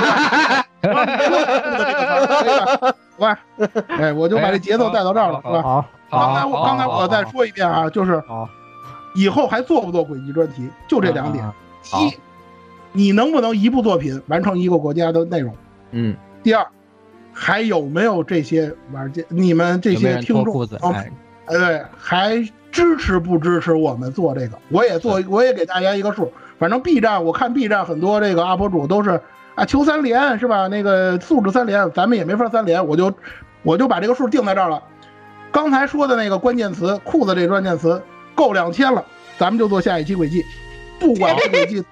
[3.17, 3.27] 喂，
[3.87, 5.61] 哎，我就把这节奏带到这儿了，是吧？
[5.61, 8.23] 好，刚才我刚才我再说一遍啊，就是
[9.13, 11.43] 以后还做不做轨迹专题，就这两点：
[11.99, 12.17] 一，
[12.93, 15.53] 你能不能一部作品完成一个国家的内容？
[15.91, 16.15] 嗯。
[16.41, 16.65] 第二，
[17.33, 21.11] 还有没有这些玩家，你们这些听众，哎，
[21.47, 22.37] 对，还
[22.71, 24.57] 支持不支持我们做这个？
[24.69, 26.31] 我也做，我也给大家一个数。
[26.57, 29.21] 反正 B 站，我看 B 站很多这个 UP 主都是。
[29.59, 30.69] 啊求三连是吧？
[30.69, 33.13] 那个素质三连，咱们也没法三连，我就
[33.61, 34.81] 我就把这个数定在这儿了。
[35.51, 38.01] 刚才说的那个关键词裤子这关键词
[38.35, 39.03] 够两千了，
[39.37, 40.45] 咱们就做下一期轨迹，
[40.97, 41.83] 不管这轨迹，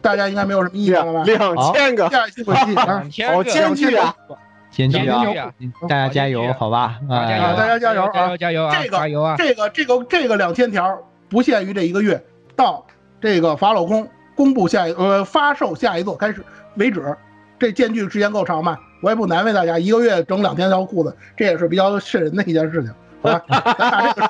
[0.00, 1.24] 大家应该没有什么意见了吧？
[1.24, 3.02] 两千个下一期轨迹啊，
[3.32, 4.14] 好艰巨啊！
[4.70, 5.24] 先去啊！
[5.88, 7.00] 大家加油，好吧？
[7.10, 8.12] 啊，啊，大家加油啊！
[8.12, 8.82] 加油加油啊！
[8.82, 9.36] 这加油啊！
[9.36, 12.22] 个这个这个这个两千条不限于这一个月，
[12.54, 12.86] 到
[13.20, 16.44] 这个法老空公布下一呃发售下一座开始
[16.76, 17.16] 为止。
[17.58, 18.78] 这间距时间够长吧？
[19.00, 22.92] 我也不难为大家，一个月整两千条裤子，这也是比较瘆人的一件事情，
[23.22, 23.42] 好吧？
[23.48, 24.28] 咱把这个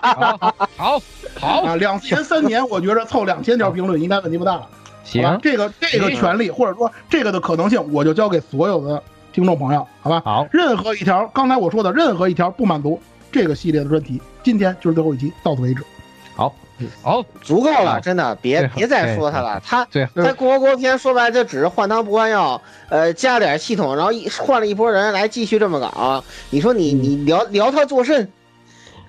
[0.76, 1.02] 好
[1.40, 4.68] 好啊，两年三年，我觉着凑两千条评论应该问题不大了。
[5.02, 9.02] 行，这个这个权利或者说这个的可能性，我就交给所有的
[9.32, 10.22] 听众朋友，好吧？
[10.24, 13.00] 好，任何一条刚才我说的任何一条不满足
[13.32, 15.82] 这个系列的专题，今天就是最后一期，到此为止。
[16.36, 16.54] 好，
[17.02, 19.60] 好，足够了，真的，别别再说他了。
[19.64, 22.60] 它对在共和国篇说白了，就只是换汤不换药，
[22.90, 26.22] 呃，加点系统，然后一换了一波人来继续这么搞。
[26.50, 28.30] 你说你你聊聊他做甚？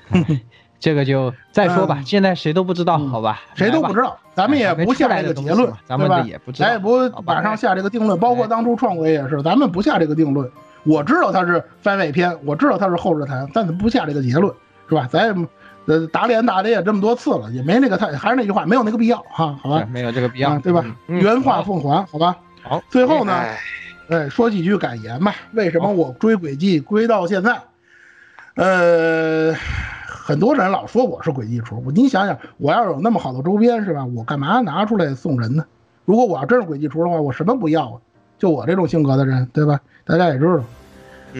[0.79, 3.41] 这个就再说吧，现在谁都不知道，好吧？
[3.55, 8.17] 谁都不知道，咱们也不下这个结论，咱们对吧也不知道，咱也不马上下这个定论。
[8.17, 10.49] 包括当初创维也是，咱们不下这个定论。
[10.83, 14.53] 我知道它是番外篇，我知道它是后日谈，但是不下这个结论，
[14.87, 15.05] 是吧？
[15.11, 15.47] 咱也
[15.87, 19.87] 呃打脸打的也这么多次了，也没那个太，还是那句话，没有那个必要哈，好吧？
[19.91, 20.85] 没有这个必要，对吧？
[21.07, 22.37] 原话奉还，好吧？
[22.61, 23.33] 好，最后呢，
[24.09, 25.33] 哎，说几句感言吧。
[25.53, 27.59] 为什么我追轨迹追到现在？
[28.55, 29.53] 呃，
[30.07, 34.05] 很多人老说我是轨迹厨，你想想，我要有那么好的周边是吧？
[34.05, 35.65] 我干嘛拿出来送人呢？
[36.05, 38.01] 如果我要真是轨迹厨的话，我什么不要啊？
[38.37, 39.79] 就我这种性格的人，对吧？
[40.05, 40.63] 大家也知道，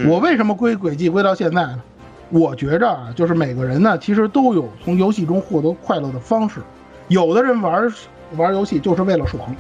[0.09, 1.81] 我为什么归轨迹归到现在呢？
[2.29, 6.59] 我觉着啊，就是每个人呢，其实都有从游戏中获得快乐的方式。
[7.07, 7.91] 有的人玩
[8.35, 9.55] 玩游戏就是为了爽，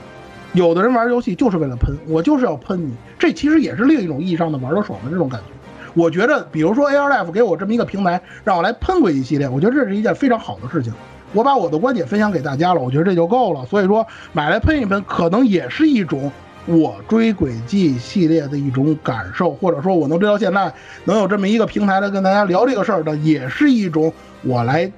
[0.53, 2.93] 有的人玩游戏就是为了喷，我就是要喷你。
[3.17, 5.47] 这其实也是另一种意义上的玩的爽的这种感觉。
[5.93, 10.93] 我觉得，比如说 AR Life 给我这么一个平台，让我来喷轨迹系列，我觉得这是一件非常好的事情。
[11.33, 13.65] 我把我的观点分享给大家了，我觉得这就够了。
[13.65, 16.31] 所以说，买来喷一喷，可能也是一种
[16.67, 20.71] 我追轨迹系列的一种感受，或者说我能追到现在，
[21.05, 24.13] 能有这么一个平台来跟大家聊这个事儿的，也是一种
[24.43, 24.91] 我来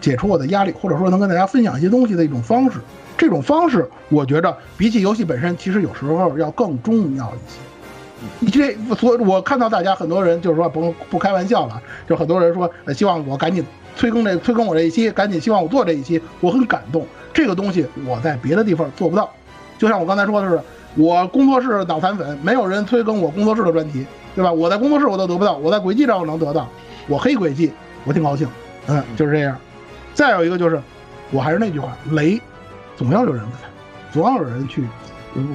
[0.00, 2.80] 解除我的压力，或者说能跟大家分享一些东西的一种方式。
[3.16, 7.58] 这种方式，我觉得比起游戏本身，其实有时候要更重要一些。
[8.40, 13.64] 你这所我看到大家很多人就是说不不开玩笑了，就很多人说希望我赶紧
[13.94, 17.06] 催更这催更我这一期，赶紧希望我做这一期，我很感动。
[17.32, 19.30] 这个东西我在别的地方做不到，
[19.78, 20.60] 就像我刚才说的是，
[20.98, 24.04] 我工作室脑残粉，没有人催更我工作室的专题，
[24.34, 24.52] 对吧？
[24.52, 26.68] 我在工作室我都得不到，我在轨迹上我能得到，
[27.06, 27.72] 我黑轨迹
[28.04, 28.48] 我挺高兴，
[28.88, 29.56] 嗯，就是这样。
[30.12, 30.82] 再有一个就是，
[31.30, 32.40] 我还是那句话，雷
[32.96, 33.68] 总要有人踩，
[34.12, 34.84] 总要有人去，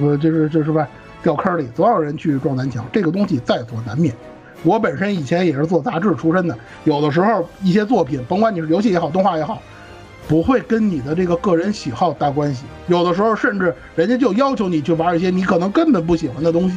[0.00, 0.88] 我就是就是吧。
[1.22, 4.14] 掉坑里，总要有人去撞南墙，这个东西在所难免。
[4.62, 6.54] 我本身以前也是做杂志出身的，
[6.84, 9.58] 有的时候一些作品，甭管你是游戏也好，动画也好，
[10.28, 12.64] 不会跟你的这个个人喜好搭关系。
[12.86, 16.76] 有的时候甚至人家就要求你去玩一些你可能根本不喜欢的东西。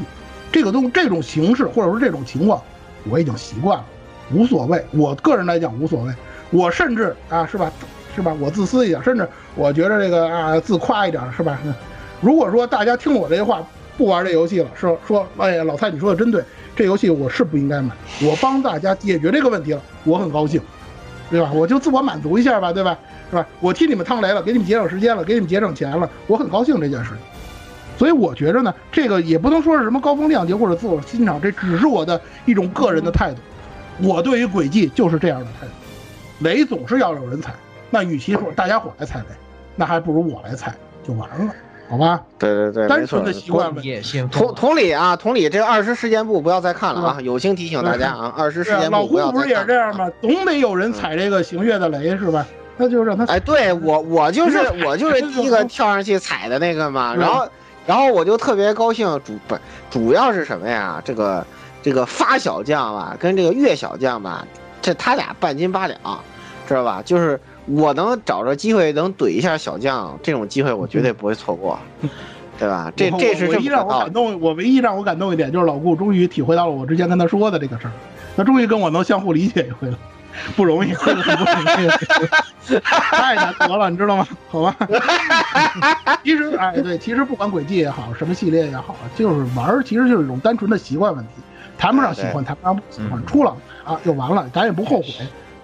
[0.52, 2.62] 这个东这种形式或者说这种情况，
[3.10, 3.86] 我已经习惯了，
[4.32, 4.84] 无所谓。
[4.92, 6.14] 我个人来讲无所谓。
[6.52, 7.72] 我甚至啊，是吧，
[8.16, 11.60] 是吧，我自私一点，甚至我觉得这个啊自夸一点，是吧？
[12.22, 13.66] 如果说大家听我这些话。
[13.98, 16.44] 不玩这游戏了，是说，哎呀，老蔡你说的真对，
[16.76, 17.90] 这游戏我是不应该买，
[18.22, 20.62] 我帮大家解决这个问题了，我很高兴，
[21.32, 21.52] 对吧？
[21.52, 22.96] 我就自我满足一下吧，对吧？
[23.30, 23.46] 是吧？
[23.60, 27.18] 我替你们趟雷了，给你们节省时间了，给你们节省钱了，我很高兴这件事情。
[27.98, 33.40] 所以我觉着呢，这个也不能说是什么高风亮节或者自我欣赏，这只是我的一种个人的态度。
[34.00, 35.72] 我对于轨迹就是这样的态度，
[36.40, 37.54] 雷总是要有人踩，
[37.90, 39.26] 那与其说大家伙来踩雷，
[39.76, 40.76] 那还不如我来踩
[41.06, 41.52] 就完了。
[41.90, 44.00] 好吧，对对对，单纯的习惯问题。
[44.30, 49.32] 同同理啊，同理，这个二十事件部不要再看了啊，友情提醒大家啊，二十事件部不要再看。
[49.32, 50.12] 老胡不是也是这样吗？
[50.22, 52.46] 总得有人踩这个行月的雷是吧？
[52.78, 53.26] 那就让他。
[53.26, 57.48] 哎，对我我就是我就是第一个跳上去踩的那个嘛，然后
[57.86, 59.58] 然后我就特别高兴，主不
[59.90, 61.02] 主要是什么呀？
[61.04, 61.46] 这个
[61.82, 64.48] 这个发小将吧，跟这个月小将吧，
[64.82, 66.00] 这他俩半斤八两，
[66.68, 67.02] 知道吧？
[67.04, 67.40] 就是。
[67.70, 71.78] 我能找着机会能怼一下小将，这种机会我绝对不会错过，
[72.58, 72.90] 对吧？
[72.96, 77.92] 这这是唯一让我感动，我唯一让我感动一点就是老顾终于体会到了我之前跟他说的这个事儿，
[78.38, 80.00] 他终于跟我能相互理解一回了，
[80.56, 81.46] 不容易，很不容
[81.84, 84.28] 易， 太难得了，你知道吗？
[84.50, 84.76] 好吧，
[86.24, 91.32] 其实哎对，其实不管轨迹也好，什么系列也好，就是玩其实就是一种单纯的习惯问题，
[91.78, 95.08] 谈不上喜欢，谈不上不喜欢，出了啊就完了，咱也不后悔，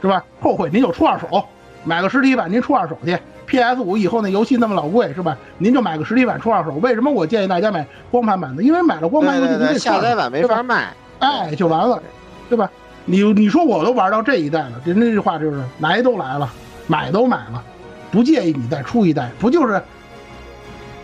[0.02, 0.24] 是吧？
[0.42, 1.46] 后悔您就出二手。
[1.86, 3.18] 买个实体版您出二手去。
[3.46, 5.38] PS 五以后那游戏那么老贵是吧？
[5.58, 6.72] 您就买个实体版出二手。
[6.76, 8.64] 为什么我建议大家买光盘版的？
[8.64, 10.94] 因为买了光盘游戏您得下载版没法卖。
[11.20, 12.02] 哎，就完了，
[12.48, 12.72] 对吧？
[13.06, 16.50] 你你说我都玩到这一代了，人家这句话就是来都来了，
[16.88, 17.64] 买都买了，
[18.12, 19.82] 不介意你再出一代，不就是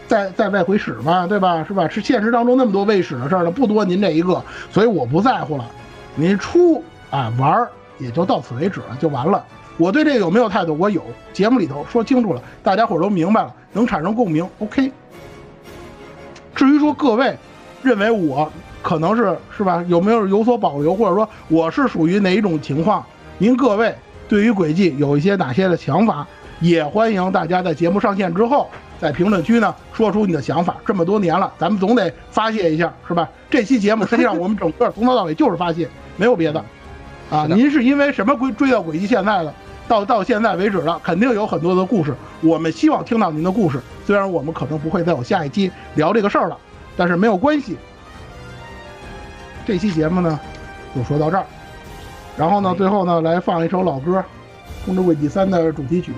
[0.08, 1.28] 在在外回使吗？
[1.28, 1.64] 对吧？
[1.68, 1.88] 是吧？
[1.90, 5.66] 是现实当中那么多未使的事儿呢，不多您这一个，所以我不在乎了。
[6.16, 7.68] 您出啊玩
[7.98, 9.44] 也就到此为止了，就完了。
[9.78, 10.76] 我对这个有没有态度？
[10.78, 11.04] 我有，
[11.34, 14.92] 节目里头说清楚了，大家伙都明白了，能产生共鸣，OK。
[16.56, 17.38] 至于说各位
[17.82, 18.52] 认为我
[18.82, 23.04] 可能是是吧，有没有有所保留，或者说我是属于哪一种情况？
[23.38, 23.94] 您各位
[24.28, 26.26] 对于轨迹有一些哪些的想法，
[26.60, 28.70] 也欢迎大家在节目上线之后，
[29.00, 30.78] 在评论区呢说出你的想法。
[30.86, 33.30] 这么多年了，咱们总得发泄一下，是吧？
[33.50, 35.88] 这期节目实际上我们整个从头到尾就是发泄，
[36.18, 36.64] 没有别的。
[37.30, 39.54] 啊，您是因为什么追追到轨迹现在的？
[39.88, 43.80] 到到现在为止了，肯定有很多的故事，我们希望听到您的故事。
[44.06, 46.58] 虽然我们可能不会再有下一期聊这个事儿了，
[46.96, 47.76] 但是没有关系。
[49.70, 50.40] 这期节目呢，
[50.96, 51.46] 就说到这儿。
[52.36, 54.18] 然后呢，最后呢，来放一首老歌，
[54.84, 56.12] 《空之轨迹三》的主题曲，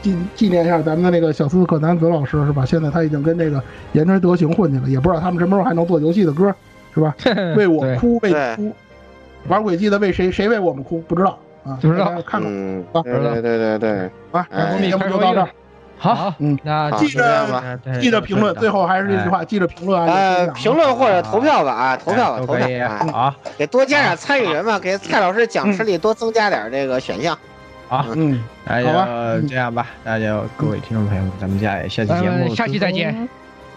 [0.00, 2.64] 纪纪念一下咱们的那个小斯克南子老师，是吧？
[2.64, 3.60] 现在他已经跟这个
[3.94, 6.54] 言之德行混去了，也不知道他们什么时候还能做游戏的歌，
[6.94, 7.12] 是吧？
[7.56, 8.72] 为我哭，为你哭，
[9.48, 10.30] 玩轨迹的为谁？
[10.30, 11.00] 谁为我们哭？
[11.08, 13.90] 不知道啊，不知道，看看嗯，啊，对对对对对，
[14.30, 15.48] 啊，我们节目就到这儿。
[16.02, 27.38] 好，嗯，那好记就这样吧着记着评论，最后还是那句话，记着评论啊，呃，评论或者投票吧啊，投票吧，投票，好，给多加点参与人嘛，给蔡老师讲师里多增加点这个选项。
[27.86, 29.06] 好，嗯，那好吧。
[29.40, 33.28] 就这样吧，那就各位听众朋友们，咱们下下期节目下期再见，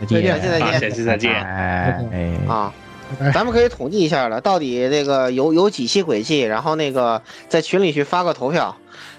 [0.02, 1.32] 再见，下期再见，下期再见。
[1.44, 2.74] 哎哎，啊。
[3.32, 8.76] 咱们可以统计一下了，到底这个有有几期轨迹，然后那个在群里去发个投票，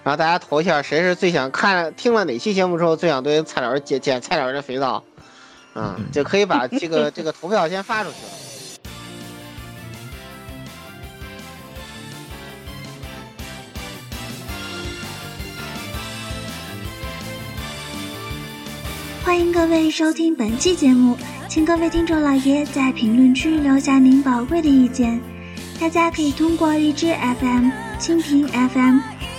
[0.06, 5.02] 然后大家投一下谁是最想看听了哪期节目之后最想对蔡老师捡捡蔡老师的肥皂，
[5.74, 8.30] 嗯， 就可以把这个这个投票先发出去了。
[19.24, 21.18] 欢迎各位收听本期节目，
[21.48, 25.20] 请各位听众老爷在评论区留下您宝贵的意见。
[25.80, 29.00] 大家可以通过荔枝 FM、蜻蜓 FM、